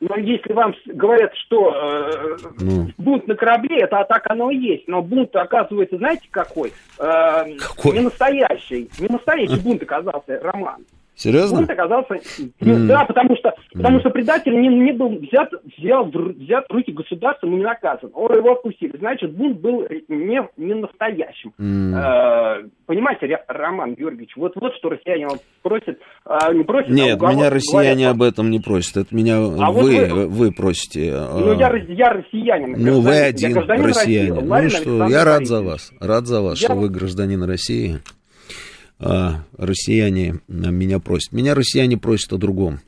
[0.00, 2.88] ну, если вам говорят, что э, Ну.
[2.98, 4.86] бунт на корабле, это так оно и есть.
[4.86, 6.72] Но бунт, оказывается, знаете какой?
[6.98, 7.92] Э, Какой?
[7.94, 8.88] Не настоящий.
[8.98, 10.84] Не настоящий бунт оказался, Роман.
[11.18, 11.58] Серьезно?
[11.58, 12.14] Бунт оказался...
[12.60, 12.86] ну, М.
[12.86, 17.54] Да, потому что, потому что предатель не, не был взят, взял взят в руки государством
[17.54, 18.10] и не наказан.
[18.14, 18.96] О, его отпустили.
[18.98, 21.52] Значит, бунт был не, не настоящим.
[21.58, 21.92] М.
[21.94, 25.26] Э, понимаете, Роман Георгиевич, вот, вот что россияне
[25.62, 28.96] просят, а, не просят, а Нет, уговор- меня россияне говорят, об этом не просят.
[28.98, 31.10] Это меня А вот вы, вы- вы просите.
[31.12, 32.76] Ну, а, я, рос- я россиянин.
[32.78, 34.34] Ну, вы я один гражданин россиянин.
[34.50, 35.92] России, ну что, я рад за вас.
[36.00, 37.96] Rад за вас, Я- что вы гражданин России.
[39.00, 41.32] А, россияне а, меня просят.
[41.32, 42.80] Меня россияне просят о другом.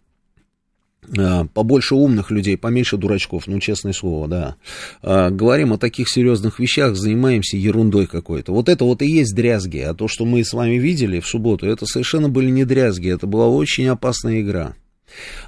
[1.17, 5.31] А, побольше умных людей, поменьше дурачков, ну, честное слово, да.
[5.31, 8.53] Говорим о таких серьезных вещах, занимаемся ерундой какой-то.
[8.53, 9.79] Вот это вот и есть дрязги.
[9.79, 13.09] А то, что мы с вами видели в субботу, это совершенно были не дрязги.
[13.09, 14.75] Это была очень опасная игра.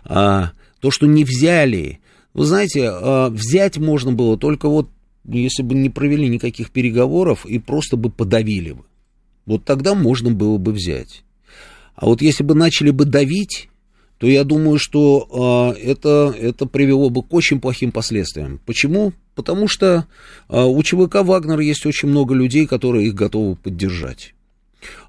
[0.04, 2.00] А, то, что не взяли,
[2.34, 2.90] вы знаете,
[3.30, 4.88] взять можно было только вот,
[5.24, 8.84] если бы не провели никаких переговоров и просто бы подавили бы.
[9.46, 11.24] Вот тогда можно было бы взять.
[11.94, 13.68] А вот если бы начали бы давить,
[14.18, 18.60] то я думаю, что а, это, это привело бы к очень плохим последствиям.
[18.64, 19.12] Почему?
[19.34, 20.06] Потому что
[20.48, 24.34] а, у ЧВК «Вагнер» есть очень много людей, которые их готовы поддержать.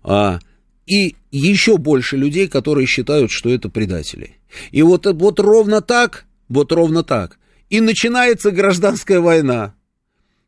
[0.04, 0.40] А,
[0.88, 4.38] и еще больше людей, которые считают, что это предатели.
[4.72, 7.38] И вот, вот ровно так, вот ровно так.
[7.70, 9.76] И начинается гражданская война.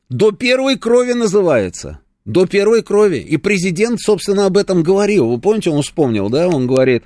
[0.10, 2.00] До первой крови называется.
[2.26, 3.18] До первой крови.
[3.20, 5.30] И президент, собственно, об этом говорил.
[5.30, 6.48] Вы помните, он вспомнил, да?
[6.48, 7.04] Он говорит,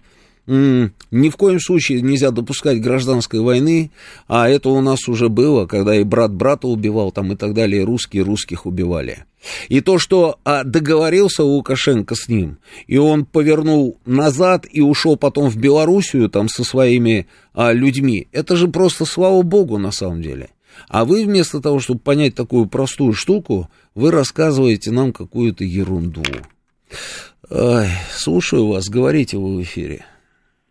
[0.47, 3.91] «М, ни в коем случае нельзя допускать гражданской войны,
[4.27, 7.81] а это у нас уже было, когда и брат брата убивал там и так далее,
[7.81, 9.25] и русские русских убивали.
[9.67, 12.57] И то, что а, договорился Лукашенко с ним,
[12.87, 18.55] и он повернул назад и ушел потом в Белоруссию там со своими а, людьми, это
[18.55, 20.49] же просто слава богу на самом деле.
[20.87, 26.23] А вы вместо того, чтобы понять такую простую штуку, вы рассказываете нам какую-то ерунду.
[27.51, 30.05] Ай, слушаю вас, говорите вы в эфире.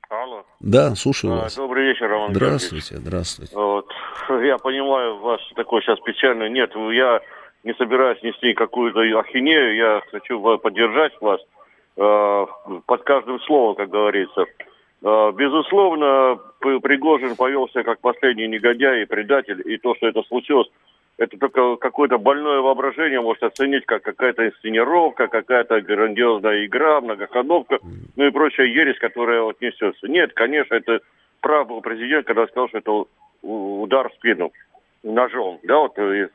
[0.09, 0.43] Алло.
[0.61, 1.57] Да, слушаю А, вас.
[1.57, 3.55] Добрый вечер, Роман Здравствуйте, здравствуйте.
[3.55, 3.89] Георгиевич.
[4.29, 4.43] Вот.
[4.45, 6.51] Я понимаю, у вас такой сейчас печальный.
[6.51, 7.21] Нет, я
[7.65, 9.77] не собираюсь нести какую-то ахинею.
[9.77, 11.41] Я хочу поддержать вас
[11.97, 12.47] э,
[12.87, 14.45] под каждым словом, как говорится.
[15.03, 19.63] Э, безусловно, Пригожин повел себя как последний негодяй и предатель.
[19.65, 20.69] И то, что это случилось,
[21.19, 27.81] это только какое-то больное воображение может оценить как какая-то инсценировка, какая-то грандиозная игра, многоходовка,
[28.17, 30.07] ну и прочая ересь, которая вот несется.
[30.07, 31.01] Нет, конечно, это
[31.41, 33.05] прав был президент, когда сказал, что это
[33.43, 34.53] удар в спину
[35.03, 35.59] ножом.
[35.65, 36.29] Да, вот, и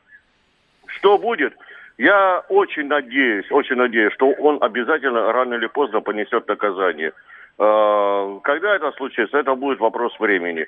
[0.86, 1.54] что будет?
[1.96, 7.12] Я очень надеюсь, очень надеюсь, что он обязательно рано или поздно понесет наказание.
[7.58, 10.66] Э, Когда это случится, это будет вопрос времени.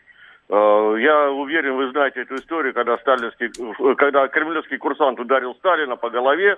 [0.48, 3.50] Э, Я уверен, вы знаете эту историю, когда сталинский,
[3.96, 6.56] когда кремлевский курсант ударил Сталина по голове,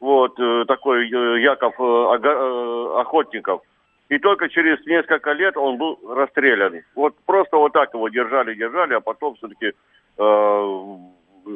[0.00, 3.62] вот э, такой Яков Охотников.
[4.08, 6.80] И только через несколько лет он был расстрелян.
[6.94, 9.72] Вот просто вот так его держали, держали, а потом все-таки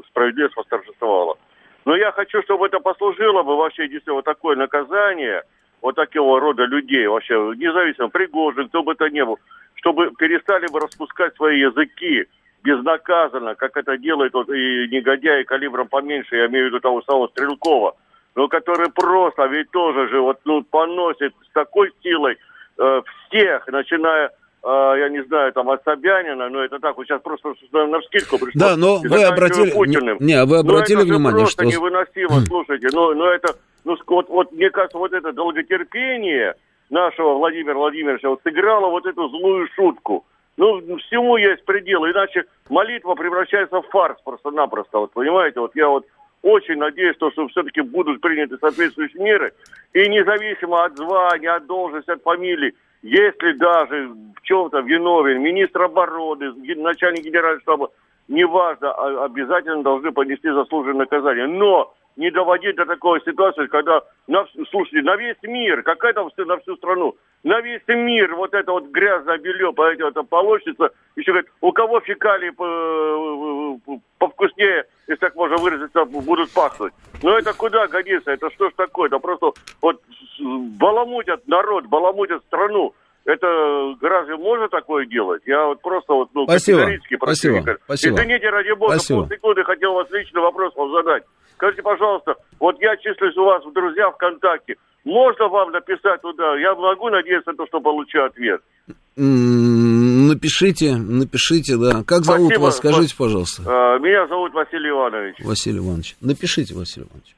[0.08, 1.38] справедливость восторжествовала.
[1.86, 5.42] Но я хочу, чтобы это послужило бы вообще действительно вот такое наказание
[5.82, 9.38] вот такого рода людей, вообще независимо, Пригожин, кто бы это ни был,
[9.74, 12.26] чтобы перестали бы распускать свои языки
[12.64, 17.28] безнаказанно, как это делает вот и негодяи калибром поменьше, я имею в виду того самого
[17.28, 17.96] Стрелкова,
[18.36, 22.38] но который просто, ведь тоже же вот ну, поносит с такой силой
[22.78, 24.30] э, всех, начиная
[24.64, 28.38] Uh, я не знаю, там, от Собянина, но это так, вот сейчас просто на вскидку
[28.38, 28.52] пришло.
[28.54, 30.18] Да, но вы обратили, Путиным.
[30.20, 31.72] не, не, вы обратили но это внимание, просто что...
[31.72, 36.54] невыносимо, слушайте, но, но это, ну, вот, вот, мне кажется, вот это долготерпение
[36.90, 40.24] нашего Владимира Владимировича вот сыграло вот эту злую шутку.
[40.56, 46.04] Ну, всему есть предел, иначе молитва превращается в фарс просто-напросто, вот, понимаете, вот я вот
[46.42, 49.52] очень надеюсь, что, что все-таки будут приняты соответствующие меры,
[49.94, 56.52] и независимо от звания, от должности, от фамилии, если даже в чем-то виновен министр обороны,
[56.76, 57.90] начальник генерального штаба,
[58.28, 61.46] неважно, а обязательно должны понести заслуженное наказание.
[61.46, 66.58] Но не доводить до такой ситуации, когда, на, слушайте, на весь мир, какая там на
[66.58, 71.50] всю страну, на весь мир вот это вот грязное белье, понимаете, это полощется, еще говорит,
[71.60, 72.50] у кого фекалии
[74.18, 76.92] повкуснее, если так можно выразиться, будут пахнуть.
[77.22, 80.00] Но это куда годится, это что ж такое, это просто вот
[80.40, 82.94] баламутят народ, баламутят страну.
[83.24, 83.46] Это
[84.00, 85.42] разве можно такое делать?
[85.46, 88.16] Я вот просто вот, ну, спасибо, спасибо, спасибо.
[88.16, 89.28] Извините, ради бога, спасибо.
[89.28, 91.22] секунды хотел вас личный вопрос вам задать.
[91.54, 94.76] Скажите, пожалуйста, вот я числюсь у вас в друзья ВКонтакте.
[95.04, 96.56] Можно вам написать туда?
[96.58, 98.60] Я могу надеяться на то, что получу ответ.
[99.16, 102.02] Напишите, напишите, да.
[102.04, 102.62] Как зовут Спасибо.
[102.62, 103.62] вас, скажите, пожалуйста.
[103.66, 105.36] А, меня зовут Василий Иванович.
[105.40, 106.16] Василий Иванович.
[106.20, 107.36] Напишите, Василий Иванович.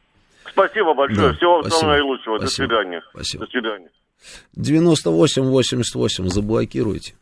[0.51, 1.31] Спасибо большое.
[1.31, 1.35] Да.
[1.35, 2.39] Всего вам самого наилучшего.
[2.39, 2.69] Спасибо.
[2.69, 3.03] До свидания.
[3.13, 3.45] Спасибо.
[3.47, 3.89] До свидания.
[4.57, 7.15] 98-88 заблокируйте.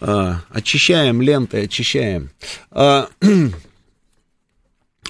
[0.00, 2.30] А, очищаем ленты, очищаем.
[2.70, 3.08] А,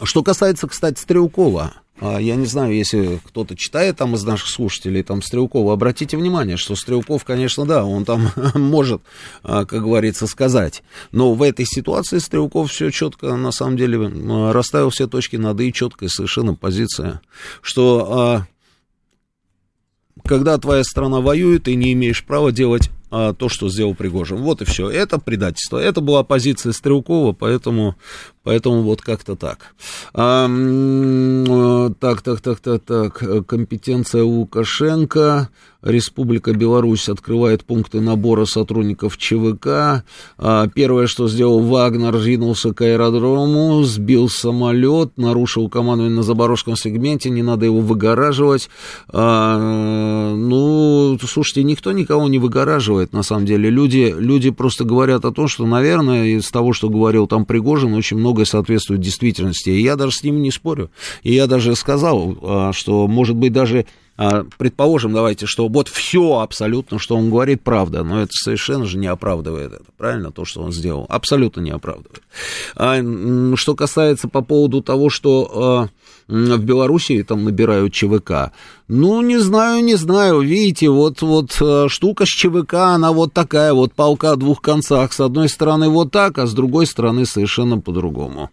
[0.03, 5.03] Что касается, кстати, Стрелкова, а, я не знаю, если кто-то читает там из наших слушателей,
[5.03, 9.03] там Стрелкова, обратите внимание, что Стрелков, конечно, да, он там может,
[9.43, 10.83] а, как говорится, сказать.
[11.11, 13.99] Но в этой ситуации Стрелков все четко, на самом деле,
[14.53, 17.21] расставил все точки над «и», четкая совершенно позиция,
[17.61, 18.47] что а,
[20.25, 24.39] когда твоя страна воюет, ты не имеешь права делать а, то, что сделал Пригожин.
[24.39, 24.91] Вот и все.
[24.91, 25.79] Это предательство.
[25.79, 27.97] Это была позиция Стрелкова, поэтому,
[28.49, 29.75] поэтому вот как-то так.
[30.15, 30.49] А,
[32.01, 33.47] так, так, так, так, так.
[33.47, 35.51] Компетенция Лукашенко.
[35.81, 40.03] Республика Беларусь открывает пункты набора сотрудников ЧВК.
[40.37, 47.31] А, первое, что сделал Вагнер, ринулся к аэродрому, сбил самолет, нарушил командование на Запорожском сегменте,
[47.31, 48.69] не надо его выгораживать.
[49.09, 53.71] А, ну, слушайте, никто никого не выгораживает, на самом деле.
[53.71, 58.19] Люди, люди просто говорят о том, что, наверное, из того, что говорил там Пригожин, очень
[58.39, 59.71] многое соответствует действительности.
[59.71, 60.91] И я даже с ним не спорю.
[61.23, 63.87] И я даже сказал, а, что, может быть, даже
[64.59, 69.07] предположим, давайте, что вот все абсолютно, что он говорит, правда, но это совершенно же не
[69.07, 72.23] оправдывает это, правильно, то, что он сделал, абсолютно не оправдывает.
[72.75, 73.01] А,
[73.57, 75.89] что касается по поводу того, что а,
[76.27, 78.51] в Белоруссии там набирают ЧВК,
[78.89, 81.53] ну, не знаю, не знаю, видите, вот, вот
[81.89, 86.11] штука с ЧВК, она вот такая, вот палка о двух концах, с одной стороны вот
[86.11, 88.51] так, а с другой стороны совершенно по-другому.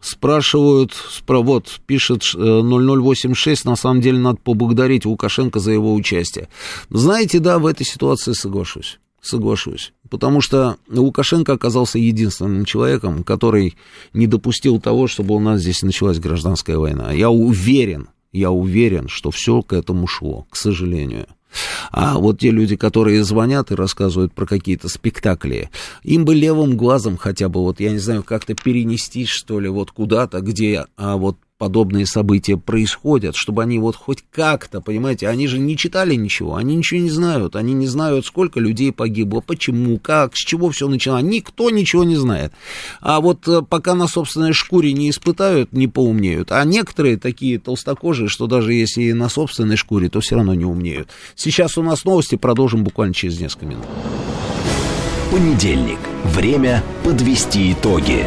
[0.00, 0.92] Спрашивают,
[1.28, 6.48] вот, пишет 0086, э, на самом деле надо поблагодарить Лукашенко за его участие.
[6.88, 8.98] Знаете, да, в этой ситуации соглашусь.
[9.20, 9.92] Соглашусь.
[10.08, 13.76] Потому что Лукашенко оказался единственным человеком, который
[14.14, 17.12] не допустил того, чтобы у нас здесь началась гражданская война.
[17.12, 21.26] Я уверен, я уверен, что все к этому шло, к сожалению.
[21.90, 25.70] А вот те люди, которые звонят и рассказывают про какие-то спектакли,
[26.02, 29.90] им бы левым глазом хотя бы, вот я не знаю, как-то перенести, что ли, вот
[29.90, 35.58] куда-то, где а, вот подобные события происходят, чтобы они вот хоть как-то, понимаете, они же
[35.58, 40.34] не читали ничего, они ничего не знают, они не знают, сколько людей погибло, почему, как,
[40.34, 42.54] с чего все началось, никто ничего не знает.
[43.02, 48.30] А вот э, пока на собственной шкуре не испытают, не поумнеют, а некоторые такие толстокожие,
[48.30, 51.10] что даже если и на собственной шкуре, то все равно не умнеют.
[51.36, 53.84] Сейчас у нас новости, продолжим буквально через несколько минут.
[55.30, 55.98] Понедельник.
[56.24, 58.26] Время подвести итоги.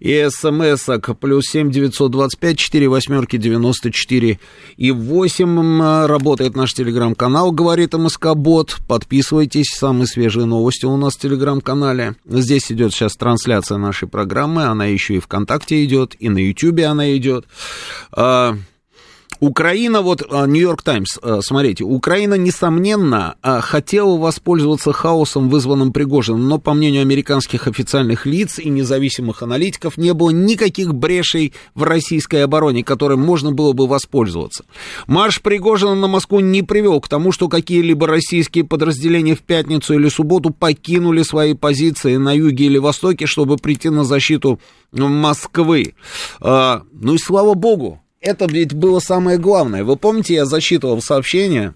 [0.00, 4.38] и смс-ок плюс 7 925 4 восьмерки 94
[4.78, 6.06] и 8.
[6.06, 8.78] Работает наш телеграм-канал «Говорит МСК Бот».
[8.88, 12.14] Подписывайтесь, самые свежие новости у нас в телеграм-канале.
[12.24, 17.14] Здесь идет сейчас трансляция нашей программы, она еще и ВКонтакте идет, и на Ютьюбе она
[17.14, 17.44] идет.
[18.22, 18.56] А,
[19.40, 26.58] Украина, вот а, Нью-Йорк Таймс, а, смотрите, Украина, несомненно, хотела воспользоваться хаосом, вызванным Пригожиным, но,
[26.58, 32.84] по мнению американских официальных лиц и независимых аналитиков, не было никаких брешей в российской обороне,
[32.84, 34.64] которым можно было бы воспользоваться.
[35.08, 40.08] Марш Пригожина на Москву не привел к тому, что какие-либо российские подразделения в пятницу или
[40.08, 44.60] субботу покинули свои позиции на юге или востоке, чтобы прийти на защиту
[44.92, 45.96] Москвы.
[46.40, 49.84] Ну и слава богу, это ведь было самое главное.
[49.84, 51.74] Вы помните, я зачитывал сообщение,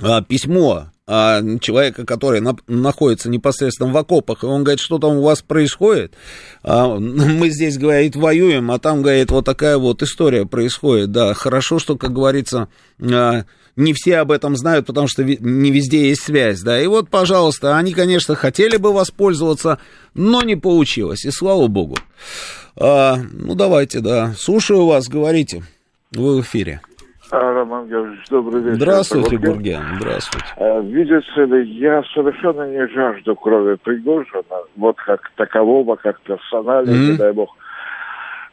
[0.00, 5.16] а, письмо а, человека, который на, находится непосредственно в окопах, и он говорит, что там
[5.16, 6.14] у вас происходит.
[6.62, 11.10] А, мы здесь, говорит, воюем, а там, говорит, вот такая вот история происходит.
[11.10, 12.68] Да, хорошо, что, как говорится,
[13.00, 13.44] а,
[13.78, 16.80] не все об этом знают, потому что не везде есть связь, да.
[16.80, 19.78] И вот, пожалуйста, они, конечно, хотели бы воспользоваться,
[20.14, 21.94] но не получилось, и слава богу.
[22.76, 24.32] А, ну, давайте, да.
[24.36, 25.62] Слушаю вас, говорите.
[26.12, 26.80] Вы в эфире.
[27.30, 28.76] А, Роман Георгиевич, добрый вечер.
[28.76, 30.46] Здравствуйте, Гурген, здравствуйте.
[30.56, 34.42] А, видите ли, я совершенно не жажду крови Пригожина,
[34.76, 37.16] вот как такового, как персонали, mm-hmm.
[37.16, 37.54] дай бог.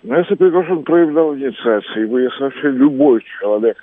[0.03, 3.77] Но если Пригожин проявлял инициациву, если вообще любой человек,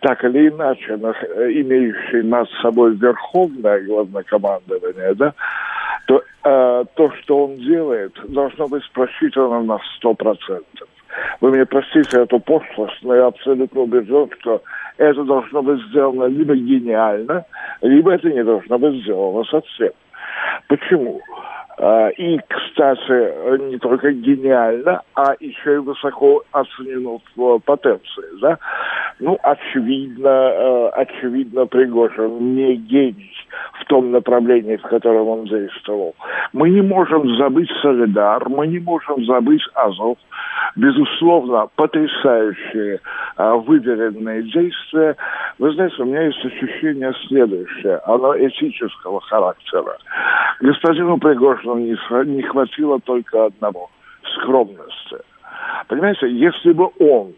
[0.00, 5.34] так или иначе, имеющий над собой верховное главнокомандование, да,
[6.06, 10.88] то э, то, что он делает, должно быть просчитано на сто процентов.
[11.40, 14.62] Вы мне простите эту пошлость, но я абсолютно убежден, что
[14.96, 17.44] это должно быть сделано либо гениально,
[17.82, 19.92] либо это не должно быть сделано совсем.
[20.68, 21.20] Почему?
[21.82, 28.38] А, и, кстати, не только гениально, а еще и высоко оценено в потенции.
[28.42, 28.58] Да?
[29.18, 33.32] Ну, очевидно, э, очевидно, Пригожин не гений
[33.80, 36.14] в том направлении, в котором он действовал.
[36.52, 40.18] Мы не можем забыть Солидар, мы не можем забыть Азов.
[40.76, 43.00] Безусловно, потрясающие
[43.36, 45.16] а, выверенные действия.
[45.58, 49.96] Вы знаете, у меня есть ощущение следующее, оно этического характера.
[50.60, 53.90] Господину Пригожину не, не хватило только одного–
[54.36, 55.18] скромности.
[55.88, 57.34] Понимаете, если бы он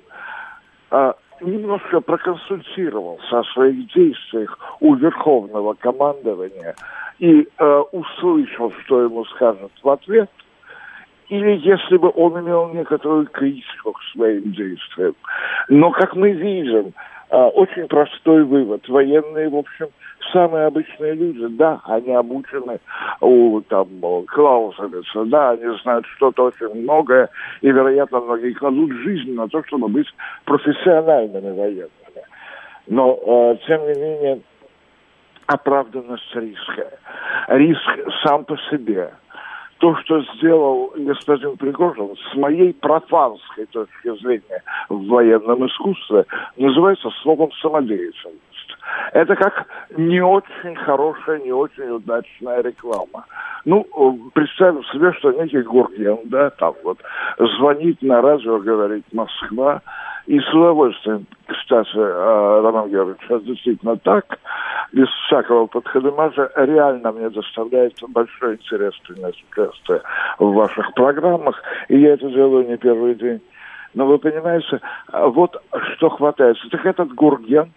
[0.91, 6.75] а, немножко проконсультировался о своих действиях у Верховного командования
[7.19, 10.31] и э, услышал, что ему скажут в ответ,
[11.29, 15.15] или если бы он имел некоторую критику к своим действиям.
[15.69, 16.93] Но, как мы видим,
[17.37, 18.89] очень простой вывод.
[18.89, 19.89] Военные, в общем,
[20.33, 22.79] самые обычные люди, да, они обучены
[23.21, 23.89] у там
[24.27, 27.29] Клаусовица, да, они знают что-то очень многое,
[27.61, 30.09] и, вероятно, многие кладут жизнь на то, чтобы быть
[30.45, 31.91] профессиональными военными.
[32.87, 34.41] Но, э, тем не менее,
[35.47, 36.99] оправданность риска.
[37.49, 39.11] Риск сам по себе.
[39.83, 46.25] То, что сделал господин Пригожин, с моей профанской точки зрения в военном искусстве,
[46.57, 48.52] называется словом самодеятельность.
[49.13, 53.27] Это как не очень хорошая, не очень удачная реклама.
[53.65, 53.85] Ну,
[54.35, 56.99] представим себе, что некий Гурген, да, там вот,
[57.39, 59.83] звонит на радио, говорит Москва,
[60.27, 64.39] и с удовольствием, кстати, э, Роман Георгиевич, это действительно так,
[64.93, 70.03] без всякого подходомажа, реально мне доставляет большой интерес принять участие
[70.39, 73.41] в ваших программах, и я это делаю не первый день.
[73.95, 74.81] Но вы понимаете,
[75.13, 75.61] вот
[75.95, 76.69] что хватается.
[76.71, 77.73] Так этот Гурген,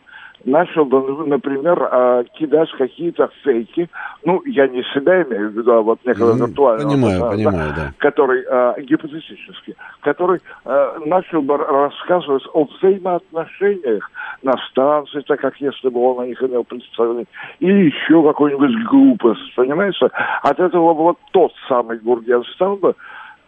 [0.45, 3.89] начал например, а, кидать какие-то фейки,
[4.23, 6.47] ну, я не себя имею в виду, а вот некого mm-hmm.
[6.47, 7.93] виртуального, понимаю, да, понимаю, да.
[7.97, 14.09] который а, гипотетически, который а, начал бы рассказывать о взаимоотношениях
[14.43, 17.25] на станции, так как если бы он о них имел представление,
[17.59, 20.09] или еще какую-нибудь глупость, понимаете?
[20.43, 22.95] От этого вот тот самый Гурген стал бы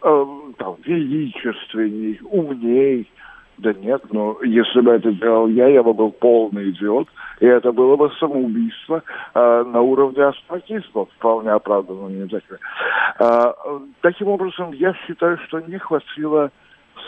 [0.02, 0.26] э,
[0.58, 3.08] там, величественней, умней,
[3.58, 7.08] да нет, но если бы это делал я, я бы был полный идиот,
[7.40, 9.02] и это было бы самоубийство
[9.34, 12.58] э, на уровне астматизма, вполне оправданно не такое.
[13.18, 13.52] Э,
[14.00, 16.50] таким образом, я считаю, что не хватило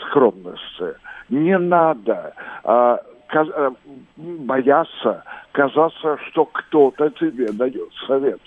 [0.05, 0.95] скромности.
[1.29, 2.33] Не надо
[2.63, 2.97] э,
[3.27, 3.71] каз, э,
[4.17, 8.41] бояться казаться, что кто-то тебе дает совет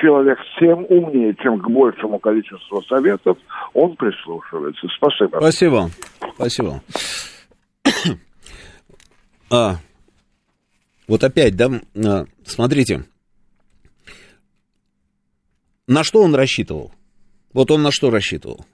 [0.00, 3.38] человек тем умнее, чем к большему количеству советов,
[3.74, 4.86] он прислушивается.
[4.96, 5.38] Спасибо.
[5.38, 5.90] Спасибо.
[6.34, 6.82] Спасибо.
[9.50, 9.76] а,
[11.06, 13.04] вот опять, да, а, смотрите,
[15.86, 16.92] на что он рассчитывал?
[17.52, 18.66] Вот он на что рассчитывал?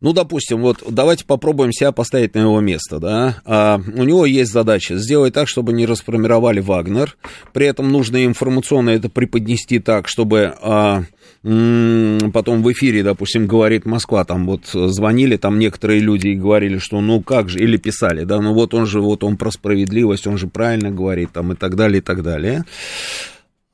[0.00, 3.38] Ну, допустим, вот давайте попробуем себя поставить на его место, да.
[3.44, 7.16] А, у него есть задача сделать так, чтобы не расформировали Вагнер.
[7.52, 11.02] При этом нужно информационно это преподнести так, чтобы а,
[11.42, 17.00] потом в эфире, допустим, говорит Москва, там вот звонили там некоторые люди и говорили, что
[17.00, 20.38] ну как же, или писали, да, ну вот он же, вот он про справедливость, он
[20.38, 22.64] же правильно говорит, там и так далее, и так далее.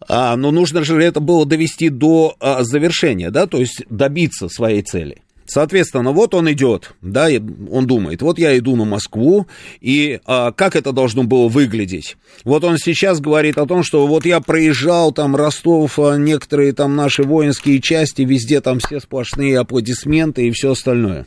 [0.08, 4.82] А, но нужно же это было довести до а, завершения, да, то есть добиться своей
[4.82, 5.23] цели.
[5.46, 7.28] Соответственно, вот он идет, да,
[7.70, 9.46] он думает, вот я иду на Москву,
[9.80, 12.16] и а, как это должно было выглядеть?
[12.44, 16.96] Вот он сейчас говорит о том, что вот я проезжал там Ростов, а, некоторые там
[16.96, 21.26] наши воинские части, везде там все сплошные аплодисменты и все остальное.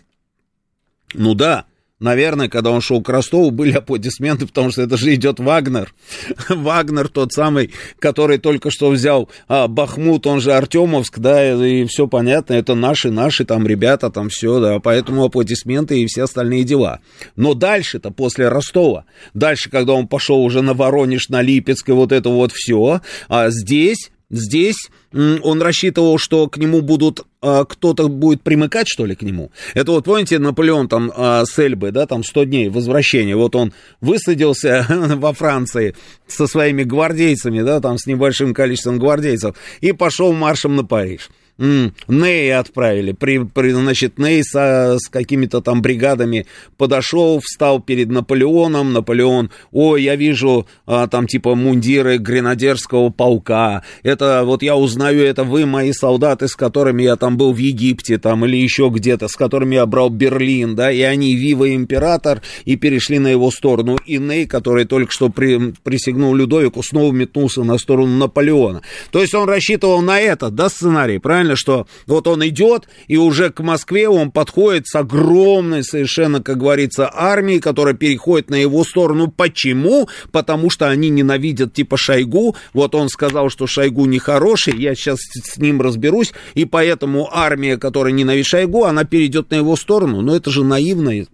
[1.13, 1.65] Ну да,
[1.99, 5.93] Наверное, когда он шел к Ростову, были аплодисменты, потому что это же идет Вагнер.
[6.49, 12.07] Вагнер тот самый, который только что взял а, Бахмут, он же Артемовск, да, и все
[12.07, 16.99] понятно, это наши, наши там ребята, там все, да, поэтому аплодисменты и все остальные дела.
[17.35, 22.11] Но дальше-то, после Ростова, дальше, когда он пошел уже на Воронеж, на Липецк и вот
[22.11, 28.41] это вот все, а здесь Здесь он рассчитывал, что к нему будут а, кто-то будет
[28.41, 29.51] примыкать, что ли, к нему.
[29.73, 33.35] Это вот, помните, Наполеон там а, с Эльбы, да, там 100 дней возвращения.
[33.35, 35.95] Вот он высадился во Франции
[36.27, 41.29] со своими гвардейцами, да, там с небольшим количеством гвардейцев, и пошел маршем на Париж.
[41.57, 43.13] Ней отправили.
[43.13, 46.45] При, при, значит, Ней со, с какими-то там бригадами
[46.77, 48.93] подошел, встал перед Наполеоном.
[48.93, 53.83] Наполеон, ой, я вижу а, там типа мундиры гренадерского полка.
[54.03, 58.19] Это вот я узнаю, это вы мои солдаты, с которыми я там был в Египте
[58.19, 62.75] там или еще где-то, с которыми я брал Берлин, да, и они Вива император и
[62.75, 63.97] перешли на его сторону.
[64.05, 68.83] И Ней, который только что при, присягнул Людовику, снова метнулся на сторону Наполеона.
[69.11, 71.46] То есть он рассчитывал на этот, да, сценарий, правильно?
[71.47, 76.57] Нормально, что вот он идет, и уже к Москве он подходит с огромной совершенно, как
[76.57, 79.31] говорится, армией, которая переходит на его сторону.
[79.31, 80.09] Почему?
[80.31, 82.55] Потому что они ненавидят типа Шойгу.
[82.73, 88.13] Вот он сказал, что Шойгу нехороший, я сейчас с ним разберусь, и поэтому армия, которая
[88.13, 90.21] ненавидит Шойгу, она перейдет на его сторону.
[90.21, 91.25] Но это же наивно.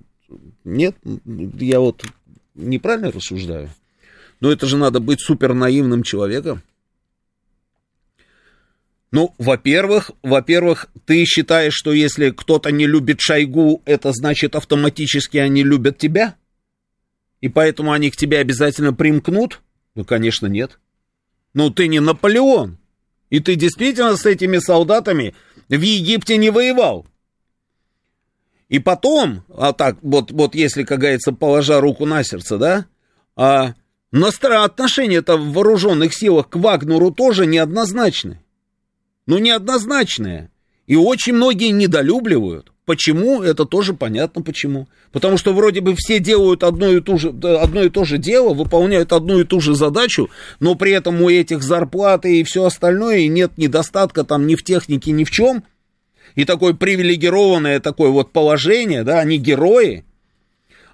[0.64, 0.96] Нет,
[1.60, 2.04] я вот
[2.56, 3.70] неправильно рассуждаю.
[4.40, 6.62] Но это же надо быть супер наивным человеком.
[9.14, 15.64] Ну, во-первых, во-первых, ты считаешь, что если кто-то не любит Шойгу, это значит автоматически они
[15.64, 16.36] любят тебя?
[17.40, 19.62] И поэтому они к тебе обязательно примкнут?
[19.94, 20.80] Ну, конечно, нет.
[21.54, 22.80] Ну, ты не Наполеон.
[23.30, 25.36] И ты действительно с этими солдатами
[25.70, 27.06] в Египте не воевал.
[28.68, 32.86] И потом, а так, вот, вот если, как говорится, положа руку на сердце, да,
[33.36, 33.76] а
[34.12, 38.43] отношения-то в вооруженных силах к Вагнеру тоже неоднозначны
[39.26, 40.52] но неоднозначное.
[40.88, 42.74] И очень многие недолюбливают.
[42.86, 43.42] Почему?
[43.42, 44.90] Это тоже понятно почему.
[45.14, 48.54] Потому что вроде бы все делают одно и, ту же, одно и то же дело,
[48.54, 50.30] выполняют одну и ту же задачу,
[50.60, 54.64] но при этом у этих зарплаты и все остальное, и нет недостатка там ни в
[54.64, 55.64] технике, ни в чем.
[56.36, 60.04] И такое привилегированное такое вот положение, да, они герои.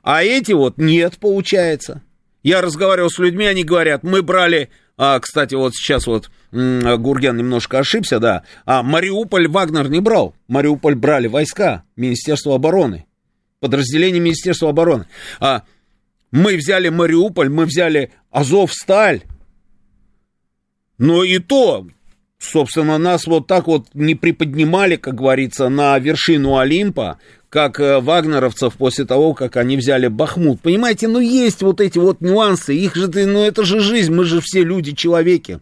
[0.03, 2.03] А эти вот нет, получается.
[2.43, 4.69] Я разговаривал с людьми, они говорят, мы брали
[5.01, 8.43] а, кстати, вот сейчас вот Гурген немножко ошибся, да.
[8.65, 10.35] А Мариуполь Вагнер не брал.
[10.49, 13.05] Мариуполь брали войска Министерства обороны.
[13.61, 15.07] Подразделение Министерства обороны.
[15.39, 15.63] А
[16.31, 19.23] мы взяли Мариуполь, мы взяли Азов-Сталь.
[20.97, 21.88] Но и то,
[22.38, 27.19] собственно, нас вот так вот не приподнимали, как говорится, на вершину Олимпа,
[27.49, 30.61] как э, вагнеровцев после того, как они взяли Бахмут.
[30.61, 34.39] Понимаете, ну есть вот эти вот нюансы, их же, ну это же жизнь, мы же
[34.39, 35.59] все люди, человеки.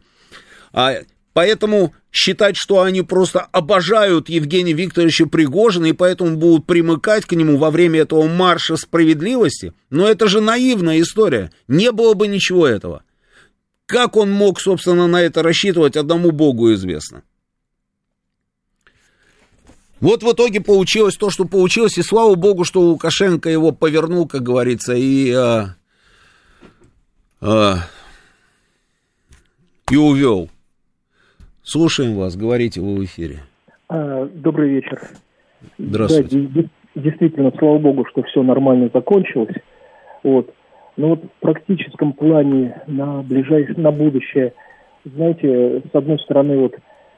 [0.74, 0.98] А,
[1.34, 7.58] поэтому считать, что они просто обожают Евгения Викторовича Пригожина и поэтому будут примыкать к нему
[7.58, 11.52] во время этого марша справедливости, ну это же наивная история.
[11.70, 13.04] Не было бы ничего этого.
[13.86, 17.24] Как он мог, собственно, на это рассчитывать, одному Богу известно.
[20.00, 24.44] Вот в итоге получилось то, что получилось, и слава богу, что Лукашенко его повернул, как
[24.44, 25.76] говорится, и, а,
[27.42, 27.76] а,
[29.92, 30.50] и увел.
[31.64, 33.40] Слушаем вас, говорите вы в эфире.
[33.90, 35.02] А, добрый вечер.
[35.80, 36.42] Здравствуйте.
[36.42, 36.62] Да,
[36.96, 39.56] действительно, слава богу, что все нормально закончилось.
[40.24, 40.54] Вот.
[40.96, 44.54] Но вот в практическом плане на ближайшее, на будущее,
[45.06, 46.76] знаете, с одной стороны, вот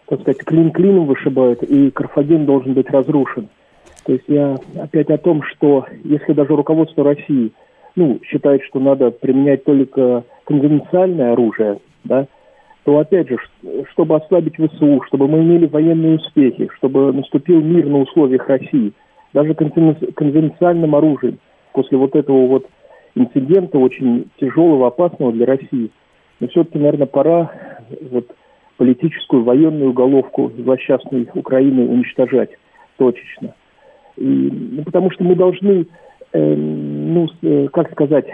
[0.09, 3.47] так сказать, клин клином вышибают, и Карфаген должен быть разрушен.
[4.05, 7.51] То есть я опять о том, что если даже руководство России
[7.95, 12.25] ну, считает, что надо применять только конвенциальное оружие, да,
[12.85, 13.37] то опять же,
[13.91, 18.93] чтобы ослабить ВСУ, чтобы мы имели военные успехи, чтобы наступил мир на условиях России,
[19.33, 21.37] даже конвенциальным оружием,
[21.73, 22.65] после вот этого вот
[23.13, 25.91] инцидента, очень тяжелого, опасного для России,
[26.39, 27.51] но все-таки, наверное, пора
[28.09, 28.25] вот
[28.79, 32.49] политическую военную уголовку злосчастной Украины уничтожать
[32.97, 33.53] точечно.
[34.15, 35.85] И, ну, потому что мы должны,
[36.31, 38.25] э, ну, э, как сказать,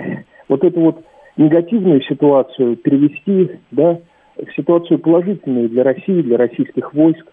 [0.47, 1.03] вот эту вот
[1.35, 3.99] негативную ситуацию перевести, да,
[4.37, 7.25] в ситуацию положительную для России, для российских войск,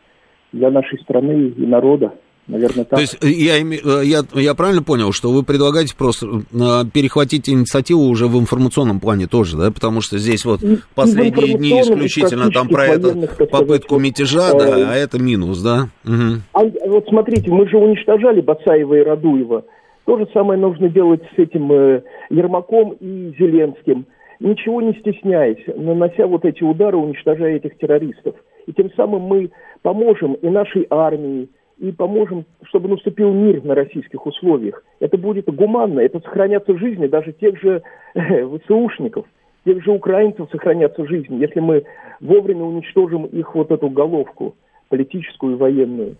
[0.53, 2.15] для нашей страны и народа.
[2.53, 2.99] Наверное, так.
[2.99, 7.49] То есть э, я, э, я, я правильно понял, что вы предлагаете просто э, перехватить
[7.49, 9.71] инициативу уже в информационном плане тоже, да?
[9.71, 10.61] Потому что здесь вот
[10.95, 13.15] последние дни исключительно там про эту
[13.47, 15.89] попытку мятежа, да, а это минус, да?
[16.05, 16.43] Угу.
[16.53, 19.65] А, вот смотрите, мы же уничтожали Бацаева и Радуева.
[20.05, 24.07] То же самое нужно делать с этим э, Ермаком и Зеленским
[24.41, 28.35] ничего не стесняясь, нанося вот эти удары, уничтожая этих террористов.
[28.67, 29.51] И тем самым мы
[29.83, 31.49] поможем и нашей армии,
[31.83, 34.85] и поможем, чтобы наступил мир на российских условиях.
[35.01, 37.83] Это будет гуманно, это сохранятся жизни даже тех же
[38.15, 39.27] э, ВСУшников,
[39.65, 41.85] тех же украинцев сохранятся жизни, если мы
[42.21, 44.55] вовремя уничтожим их вот эту головку
[44.91, 46.17] политическую и военную.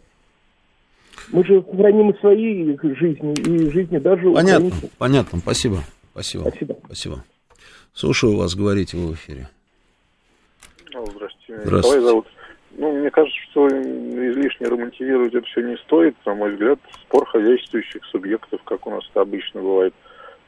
[1.31, 4.91] Мы же сохраним и свои жизни, и жизни даже Понятно, украинцев.
[4.99, 5.77] понятно, спасибо.
[6.11, 6.43] Спасибо.
[6.49, 6.77] Спасибо.
[6.87, 7.25] Спасибо.
[7.95, 9.49] Слушаю вас, говорите в эфире.
[10.91, 11.63] Здравствуйте.
[11.65, 11.77] Здравствуйте.
[11.77, 12.27] Николай зовут.
[12.79, 16.15] Ну, мне кажется, что излишне романтизировать это все не стоит.
[16.25, 19.95] На мой взгляд, спор хозяйствующих субъектов, как у нас это обычно бывает.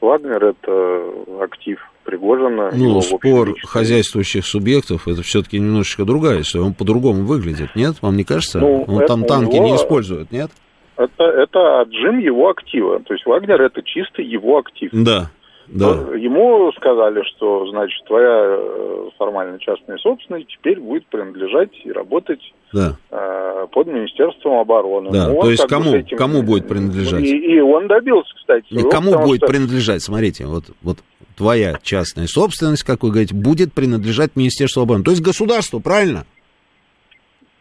[0.01, 2.71] Вагнер– это актив Пригожина.
[2.73, 6.65] Ну, спор хозяйствующих субъектов– это все-таки немножечко другая история.
[6.65, 7.95] Он по-другому выглядит, нет?
[8.01, 8.59] Вам не кажется?
[8.59, 9.65] Ну, Он там танки него...
[9.67, 10.51] не использует, нет?
[10.97, 12.99] Это, это отжим его актива.
[12.99, 14.91] То есть Вагнер– это чисто его актив.
[14.93, 15.31] Да.
[15.67, 15.91] Да.
[16.15, 22.97] Ему сказали, что, значит, твоя э, формально частная собственность теперь будет принадлежать и работать да.
[23.09, 25.11] э, под Министерством обороны.
[25.11, 26.17] Да, ну, то есть кому, этим...
[26.17, 27.23] кому будет принадлежать?
[27.23, 28.65] И, и он добился, кстати.
[28.69, 29.47] И кому будет что...
[29.47, 30.03] принадлежать?
[30.03, 30.99] Смотрите, вот, вот
[31.35, 35.03] твоя частная собственность, как вы говорите, будет принадлежать Министерству обороны.
[35.03, 36.25] То есть государству, правильно?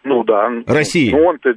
[0.05, 0.51] Ну да.
[0.66, 1.10] России.
[1.10, 1.55] Ну он-то э,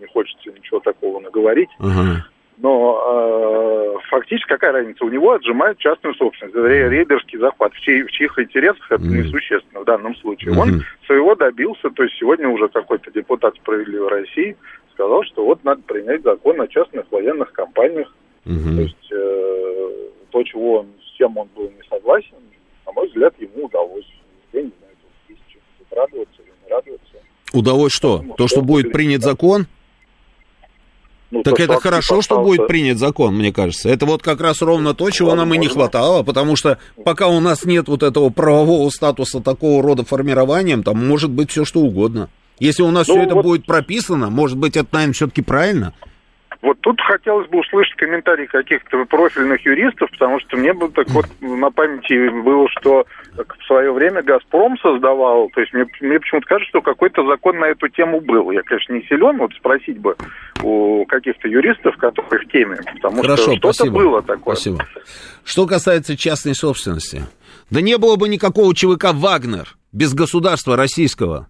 [0.00, 1.70] не хочется ничего такого наговорить.
[1.78, 2.26] Ага.
[2.58, 5.04] Но э, фактически какая разница?
[5.04, 6.56] У него отжимают частную собственность.
[6.56, 7.74] Это рейдерский захват.
[7.74, 9.08] В, чьи, в чьих интересах это mm.
[9.08, 10.54] несущественно в данном случае.
[10.54, 10.60] Mm-hmm.
[10.60, 11.90] Он своего добился.
[11.90, 14.56] То есть сегодня уже какой-то депутат справедливой России
[14.94, 18.10] сказал, что вот надо принять закон о частных военных компаниях.
[18.46, 18.76] Mm-hmm.
[18.76, 19.90] То есть э,
[20.30, 22.36] то, чего он, с чем он был не согласен,
[22.86, 24.10] на мой взгляд, ему удалось.
[24.54, 25.58] Я не знаю, тут есть
[25.90, 27.16] радоваться или не радоваться.
[27.52, 28.18] Удалось что?
[28.18, 29.66] Потому то, что будет принят закон?
[31.30, 33.88] Ну, так то, это хорошо, что будет принят закон, мне кажется.
[33.88, 35.50] Это вот как раз ровно то, чего Возможно.
[35.50, 39.82] нам и не хватало, потому что пока у нас нет вот этого правового статуса такого
[39.82, 42.28] рода формированием, там может быть все что угодно.
[42.58, 43.44] Если у нас ну, все это вот...
[43.44, 45.92] будет прописано, может быть, это, наверное, все-таки правильно.
[46.62, 51.26] Вот тут хотелось бы услышать комментарии каких-то профильных юристов, потому что мне бы так вот
[51.40, 56.68] на памяти было, что в свое время «Газпром» создавал, то есть мне, мне почему-то кажется,
[56.70, 58.50] что какой-то закон на эту тему был.
[58.50, 60.16] Я, конечно, не силен, вот спросить бы
[60.62, 64.54] у каких-то юристов, которые в теме, потому Хорошо, что что-то было такое.
[64.54, 64.86] Спасибо.
[65.44, 67.22] Что касается частной собственности,
[67.70, 71.48] да не было бы никакого ЧВК «Вагнер» без государства российского.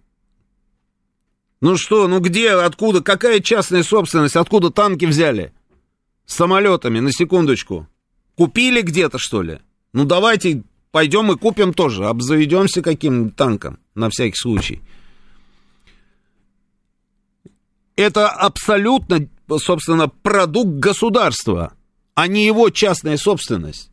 [1.59, 5.53] Ну что, ну где, откуда, какая частная собственность, откуда танки взяли?
[6.25, 7.87] С самолетами, на секундочку.
[8.35, 9.59] Купили где-то, что ли?
[9.93, 14.81] Ну давайте пойдем и купим тоже, обзаведемся каким-нибудь танком, на всякий случай.
[17.95, 19.27] Это абсолютно,
[19.57, 21.73] собственно, продукт государства,
[22.13, 23.89] а не его частная собственность.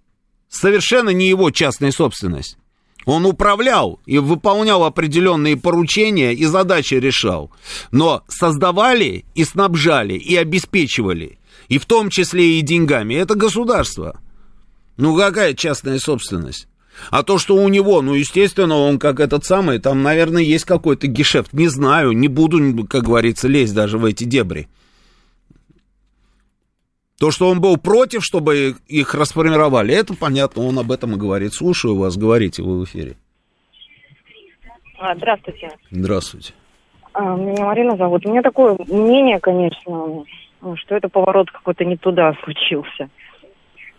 [0.48, 2.58] Совершенно не его частная собственность.
[3.04, 7.50] Он управлял и выполнял определенные поручения и задачи решал.
[7.90, 14.20] Но создавали и снабжали, и обеспечивали, и в том числе и деньгами, это государство.
[14.96, 16.68] Ну какая частная собственность?
[17.10, 21.08] А то, что у него, ну, естественно, он как этот самый, там, наверное, есть какой-то
[21.08, 21.52] гешефт.
[21.52, 24.68] Не знаю, не буду, как говорится, лезть даже в эти дебри.
[27.18, 31.54] То, что он был против, чтобы их расформировали, это понятно, он об этом и говорит.
[31.54, 33.16] Слушаю вас, говорите вы в эфире.
[34.98, 35.70] А, здравствуйте.
[35.90, 36.54] Здравствуйте.
[37.12, 38.26] А, меня Марина зовут.
[38.26, 40.24] У меня такое мнение, конечно,
[40.74, 43.08] что это поворот какой-то не туда случился.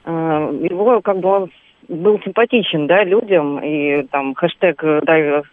[0.04, 1.52] А, его как бы он
[1.88, 5.44] был симпатичен, да, людям, и там хэштег дай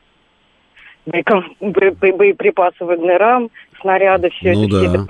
[1.61, 4.79] боеприпасы ВГНРам, снаряды, все ну, это, да.
[4.79, 5.07] все это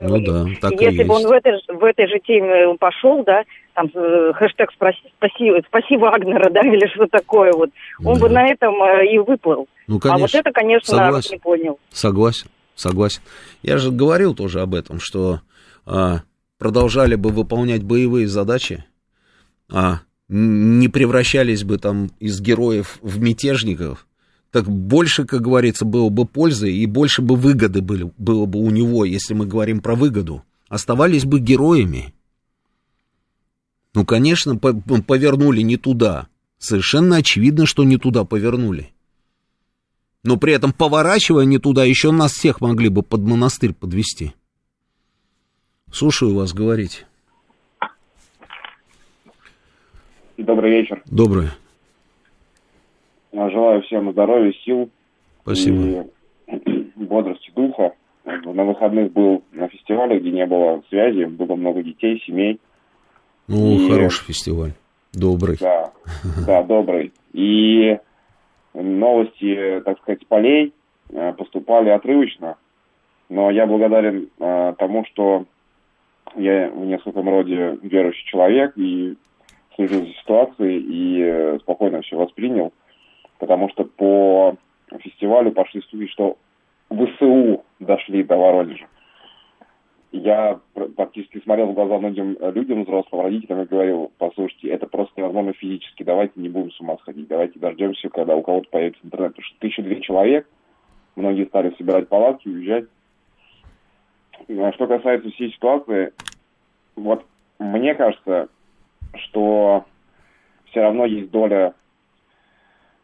[0.00, 3.44] ну да, так Если и бы он в этой, в этой же теме пошел, да,
[3.74, 7.70] там э, хэштег спроси, спаси, спаси Вагнера, да, или что такое вот,
[8.04, 9.68] он бы на этом э, и выплыл.
[9.86, 10.38] Ну, А вот конечно.
[10.38, 11.32] это, конечно, Согласен.
[11.32, 11.78] не понял.
[11.90, 13.22] Согласен, согласен.
[13.62, 15.40] Я же говорил тоже об этом, что
[15.86, 16.20] а,
[16.58, 18.84] продолжали бы выполнять боевые задачи,
[19.72, 24.05] а не превращались бы там из героев в мятежников,
[24.56, 28.70] так больше, как говорится, было бы пользы и больше бы выгоды были, было бы у
[28.70, 30.44] него, если мы говорим про выгоду.
[30.70, 32.14] Оставались бы героями.
[33.92, 36.28] Ну, конечно, по- повернули не туда.
[36.56, 38.94] Совершенно очевидно, что не туда повернули.
[40.24, 44.32] Но при этом, поворачивая не туда, еще нас всех могли бы под монастырь подвести.
[45.92, 47.06] Слушаю вас, говорите.
[50.38, 51.02] Добрый вечер.
[51.04, 51.54] Доброе.
[53.36, 54.88] Желаю всем здоровья, сил
[55.42, 56.06] Спасибо.
[56.48, 57.92] и бодрости духа.
[58.24, 62.58] На выходных был на фестивале, где не было связи, было много детей, семей.
[63.46, 64.72] Ну, И- хороший фестиваль.
[65.12, 65.56] Добрый.
[65.60, 65.92] Да,
[66.46, 67.12] да, добрый.
[67.32, 67.98] И
[68.74, 70.72] новости, так сказать, с полей
[71.10, 72.56] э, поступали отрывочно.
[73.28, 75.44] Но я благодарен э, тому, что
[76.36, 79.16] я в нескольком роде верующий человек и
[79.74, 82.72] слежу за ситуацией и э, спокойно все воспринял.
[83.38, 84.56] Потому что по
[85.00, 86.36] фестивалю пошли слухи, что
[86.90, 88.86] ВСУ дошли до Воронежа.
[90.12, 95.12] Я пр- практически смотрел в глаза многим людям, взрослым родителям, и говорил, послушайте, это просто
[95.16, 99.32] невозможно физически, давайте не будем с ума сходить, давайте дождемся, когда у кого-то появится интернет.
[99.32, 100.48] Потому что тысяча две человек,
[101.16, 102.86] многие стали собирать палатки, уезжать.
[104.48, 106.12] А Что касается всей ситуации,
[106.94, 107.24] вот
[107.58, 108.48] мне кажется,
[109.16, 109.84] что
[110.66, 111.74] все равно есть доля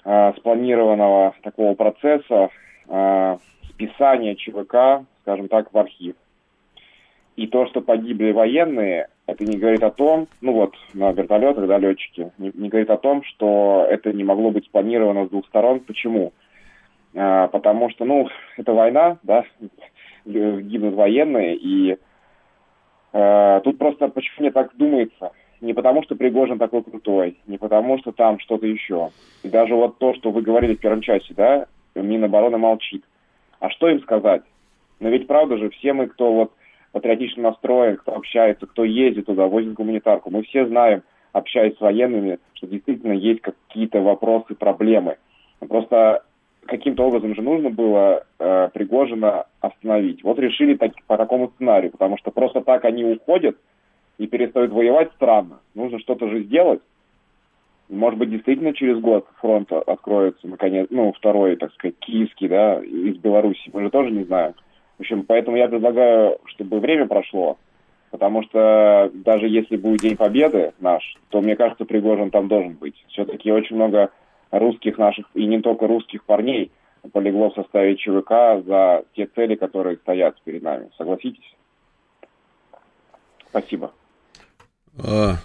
[0.04, 2.50] а, спланированного такого процесса
[2.88, 3.38] а,
[3.68, 6.16] списания ЧВК, скажем так, в архив.
[7.36, 11.78] И то, что погибли военные, это не говорит о том, ну вот, на вертолетах, да,
[11.78, 15.80] летчики, не, не говорит о том, что это не могло быть спланировано с двух сторон.
[15.80, 16.32] Почему?
[17.14, 19.44] А, потому что, ну, это война, да,
[20.24, 21.96] гибнут военные, и
[23.12, 25.32] э, тут просто почему мне так думается?
[25.62, 29.10] Не потому, что Пригожин такой крутой, не потому, что там что-то еще.
[29.44, 33.04] И даже вот то, что вы говорили в первом часе, да, Минобороны молчит.
[33.60, 34.42] А что им сказать?
[34.98, 36.52] Но ведь правда же, все мы, кто вот
[36.90, 42.40] патриотично настроен, кто общается, кто ездит туда, возит гуманитарку, мы все знаем, общаясь с военными,
[42.54, 45.16] что действительно есть какие-то вопросы, проблемы.
[45.60, 46.24] Просто
[46.66, 50.24] каким-то образом же нужно было э, Пригожина остановить.
[50.24, 53.56] Вот решили так, по такому сценарию, потому что просто так они уходят
[54.18, 55.60] и перестают воевать странно.
[55.74, 56.80] Нужно что-то же сделать.
[57.88, 63.16] Может быть, действительно через год фронт откроется, наконец, ну, второй, так сказать, киевский, да, из
[63.18, 63.70] Беларуси.
[63.72, 64.54] Мы же тоже не знаем.
[64.96, 67.58] В общем, поэтому я предлагаю, чтобы время прошло,
[68.10, 72.94] потому что даже если будет День Победы наш, то, мне кажется, Пригожин там должен быть.
[73.08, 74.10] Все-таки очень много
[74.50, 76.70] русских наших, и не только русских парней,
[77.12, 80.88] полегло в составе ЧВК за те цели, которые стоят перед нами.
[80.96, 81.56] Согласитесь?
[83.48, 83.92] Спасибо.
[84.98, 85.38] А,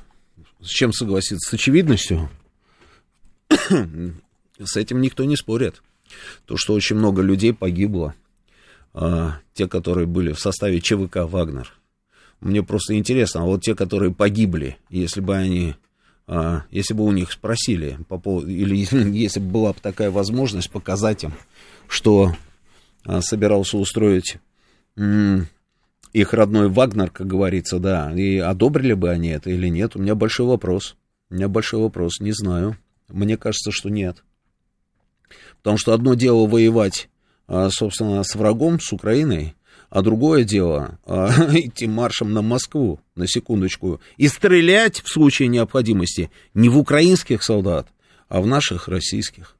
[0.62, 1.50] с чем согласиться?
[1.50, 2.30] С очевидностью?
[3.50, 5.82] с этим никто не спорит.
[6.46, 8.16] То, что очень много людей погибло,
[8.94, 11.74] а, те, которые были в составе ЧВК «Вагнер».
[12.40, 15.76] Мне просто интересно, а вот те, которые погибли, если бы они,
[16.28, 18.76] а, если бы у них спросили, по поводу, или
[19.18, 21.34] если бы была бы такая возможность показать им,
[21.88, 22.36] что
[23.22, 24.38] собирался устроить
[26.18, 30.16] их родной Вагнер, как говорится, да, и одобрили бы они это или нет, у меня
[30.16, 30.96] большой вопрос.
[31.30, 32.78] У меня большой вопрос, не знаю.
[33.10, 34.24] Мне кажется, что нет.
[35.58, 37.10] Потому что одно дело воевать,
[37.48, 39.56] а, собственно, с врагом, с Украиной,
[39.90, 46.32] а другое дело а, идти маршем на Москву, на секундочку, и стрелять в случае необходимости
[46.54, 47.90] не в украинских солдат,
[48.28, 49.57] а в наших российских.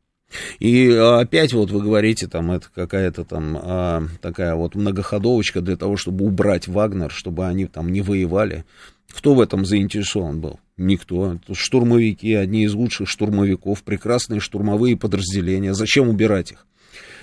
[0.60, 5.96] И опять вот вы говорите, там, это какая-то там а, такая вот многоходовочка для того,
[5.96, 8.66] чтобы убрать Вагнер, чтобы они там не воевали.
[9.12, 10.60] Кто в этом заинтересован был?
[10.76, 11.40] Никто.
[11.54, 15.74] Штурмовики, одни из лучших штурмовиков, прекрасные штурмовые подразделения.
[15.74, 16.66] Зачем убирать их?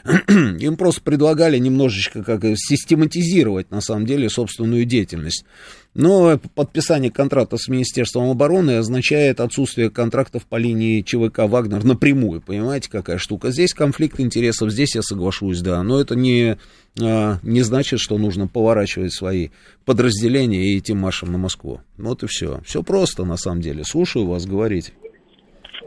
[0.28, 5.46] Им просто предлагали немножечко как систематизировать, на самом деле, собственную деятельность.
[5.94, 12.42] Но подписание контракта с Министерством обороны означает отсутствие контрактов по линии ЧВК «Вагнер» напрямую.
[12.42, 13.50] Понимаете, какая штука?
[13.50, 15.82] Здесь конфликт интересов, здесь я соглашусь, да.
[15.82, 16.58] Но это не,
[17.00, 19.50] а, не значит, что нужно поворачивать свои
[19.86, 21.80] подразделения и идти маршем на Москву.
[21.96, 22.60] Вот и все.
[22.66, 23.84] Все просто, на самом деле.
[23.84, 24.92] Слушаю вас, говорите.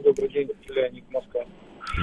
[0.03, 1.41] Добрый день, Леонид Москва.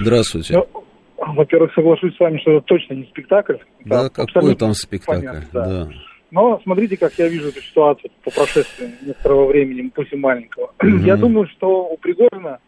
[0.00, 0.54] Здравствуйте.
[0.54, 0.83] Ну,
[1.16, 3.56] во-первых, соглашусь с вами, что это точно не спектакль.
[3.84, 5.20] да, какой там спектакль?
[5.20, 5.66] понятно, да.
[5.66, 5.88] да.
[6.30, 10.72] Но смотрите, как я вижу эту ситуацию по прошествии некоторого времени, пусть и маленького.
[10.80, 10.98] Mm-hmm.
[11.04, 12.58] Я думаю, что у Пригожина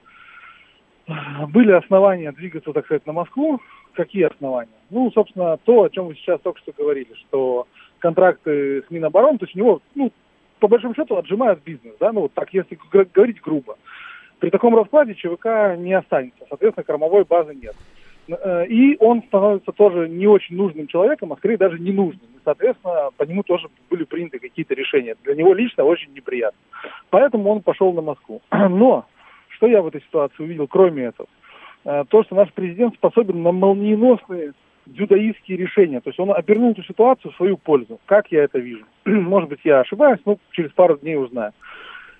[1.49, 3.61] были основания двигаться, так сказать, на Москву.
[3.95, 4.71] Какие основания?
[4.91, 7.67] Ну, собственно, то, о чем вы сейчас только что говорили, что
[7.99, 10.13] контракты с Минобороны, то есть у него, ну,
[10.61, 13.79] по большому счету, отжимают бизнес, да, ну, вот так, если говорить грубо.
[14.39, 17.75] При таком раскладе ЧВК не останется, соответственно, кормовой базы нет.
[18.29, 22.27] Э, и он становится тоже не очень нужным человеком, а скорее даже ненужным.
[22.35, 25.17] И, соответственно, по нему тоже были приняты какие-то решения.
[25.25, 26.59] Для него лично очень неприятно.
[27.11, 28.43] Поэтому он пошел на Москву.
[28.51, 29.07] Но
[29.51, 31.29] что я в этой ситуации увидел, кроме этого?
[31.85, 34.53] Э, то, что наш президент способен на молниеносные
[34.87, 36.01] дзюдоистские решения.
[36.01, 38.01] То есть он обернул эту ситуацию в свою пользу.
[38.07, 38.85] Как я это вижу?
[39.05, 41.53] Может быть, я ошибаюсь, но через пару дней узнаю.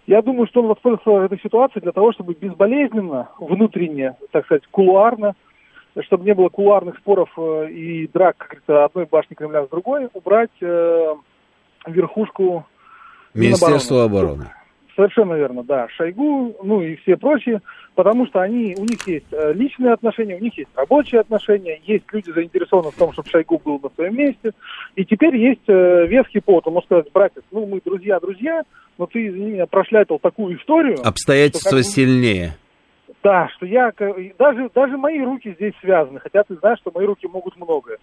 [0.07, 5.35] Я думаю, что он воспользовался этой ситуацией для того, чтобы безболезненно, внутренне, так сказать, кулуарно,
[6.05, 10.09] чтобы не было кулуарных споров э, и драк, как говорится, одной башни Кремля с другой,
[10.13, 11.15] убрать э,
[11.87, 12.67] верхушку
[13.35, 14.51] Министерства обороны.
[14.95, 15.89] Совершенно верно, да.
[15.91, 17.61] Шойгу, ну и все прочие,
[17.95, 22.05] потому что они, у них есть э, личные отношения, у них есть рабочие отношения, есть
[22.13, 24.53] люди заинтересованы в том, чтобы Шойгу был на своем месте.
[24.95, 28.63] И теперь есть э, веский повод, он может сказать, братец, ну мы друзья-друзья,
[28.97, 30.97] но ты, извини меня, прошляпил такую историю.
[31.07, 32.57] Обстоятельства что, как, сильнее.
[33.27, 33.93] Да, что я,
[34.39, 37.99] даже, даже мои руки здесь связаны, хотя ты знаешь, что мои руки могут многое.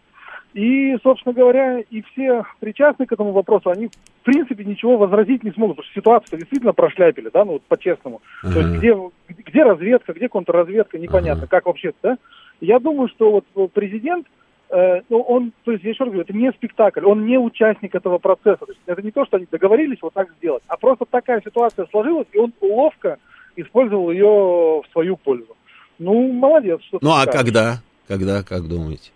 [0.53, 5.51] И, собственно говоря, и все причастные к этому вопросу, они, в принципе, ничего возразить не
[5.51, 8.19] смогут, потому что ситуацию действительно прошляпили, да, ну вот по-честному.
[8.43, 8.53] Uh-huh.
[8.53, 8.97] То есть где,
[9.45, 11.49] где разведка, где контрразведка, непонятно, uh-huh.
[11.49, 12.17] как вообще да.
[12.59, 14.27] Я думаю, что вот президент,
[14.71, 17.95] э, ну, он, то есть, я еще раз говорю, это не спектакль, он не участник
[17.95, 18.65] этого процесса.
[18.65, 21.87] То есть это не то, что они договорились вот так сделать, а просто такая ситуация
[21.91, 23.19] сложилась, и он ловко
[23.55, 25.55] использовал ее в свою пользу.
[25.99, 26.81] Ну, молодец.
[26.83, 27.77] Что ну, а когда?
[28.07, 29.11] Когда, как думаете?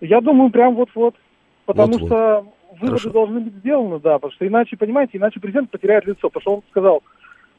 [0.00, 1.14] Я думаю, прям вот-вот.
[1.66, 2.06] Потому вот -вот.
[2.06, 3.10] что выводы Хорошо.
[3.10, 6.62] должны быть сделаны, да, потому что иначе, понимаете, иначе президент потеряет лицо, потому что он
[6.70, 7.02] сказал,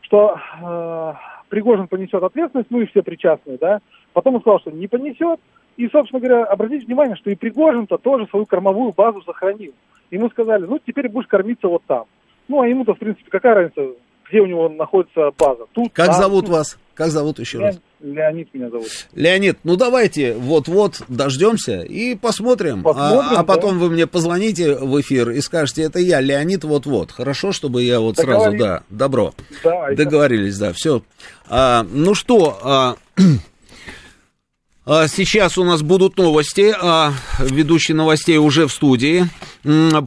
[0.01, 1.13] что э,
[1.49, 3.79] Пригожин понесет ответственность, ну и все причастные, да.
[4.13, 5.39] Потом он сказал, что не понесет.
[5.77, 9.73] И, собственно говоря, обратите внимание, что и Пригожин-то тоже свою кормовую базу сохранил.
[10.09, 12.05] Ему сказали, ну теперь будешь кормиться вот там.
[12.47, 13.95] Ну а ему-то, в принципе, какая разница,
[14.31, 15.65] где у него находится база.
[15.73, 16.77] Тут, как там, зовут вас?
[16.95, 17.79] Как зовут еще Ле- раз?
[17.99, 18.87] Леонид меня зовут.
[19.13, 22.81] Леонид, ну давайте вот-вот дождемся и посмотрим.
[22.81, 23.85] посмотрим а, а потом да.
[23.85, 27.11] вы мне позвоните в эфир и скажете, это я, Леонид, вот-вот.
[27.11, 29.33] Хорошо, чтобы я вот сразу, да, добро.
[29.63, 31.03] Да, Договорились, да, все.
[31.47, 32.95] А, ну что, а, А,
[34.85, 36.73] сейчас у нас будут новости.
[36.81, 39.27] А, ведущий новостей уже в студии.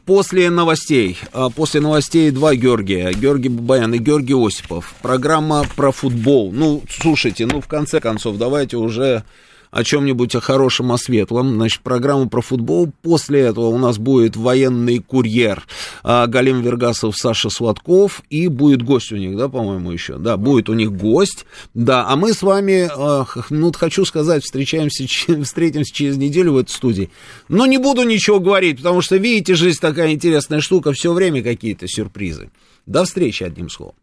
[0.04, 3.12] После новостей, а, после новостей два Георгия.
[3.12, 4.94] Георгий Бабаян и Георгий Осипов.
[5.00, 6.50] Программа про футбол.
[6.52, 9.22] Ну, слушайте, ну, в конце концов, давайте уже
[9.74, 11.54] о чем-нибудь о хорошем, о светлом.
[11.54, 12.92] Значит, программа про футбол.
[13.02, 15.64] После этого у нас будет военный курьер
[16.04, 18.22] а, Галим Вергасов, Саша Сладков.
[18.30, 20.16] И будет гость у них, да, по-моему, еще.
[20.16, 21.44] Да, будет у них гость.
[21.74, 25.06] Да, а мы с вами, а, ну, хочу сказать, встречаемся,
[25.42, 27.10] встретимся через неделю в этой студии.
[27.48, 30.92] Но не буду ничего говорить, потому что, видите, жизнь такая интересная штука.
[30.92, 32.50] Все время какие-то сюрпризы.
[32.86, 33.96] До встречи, одним словом.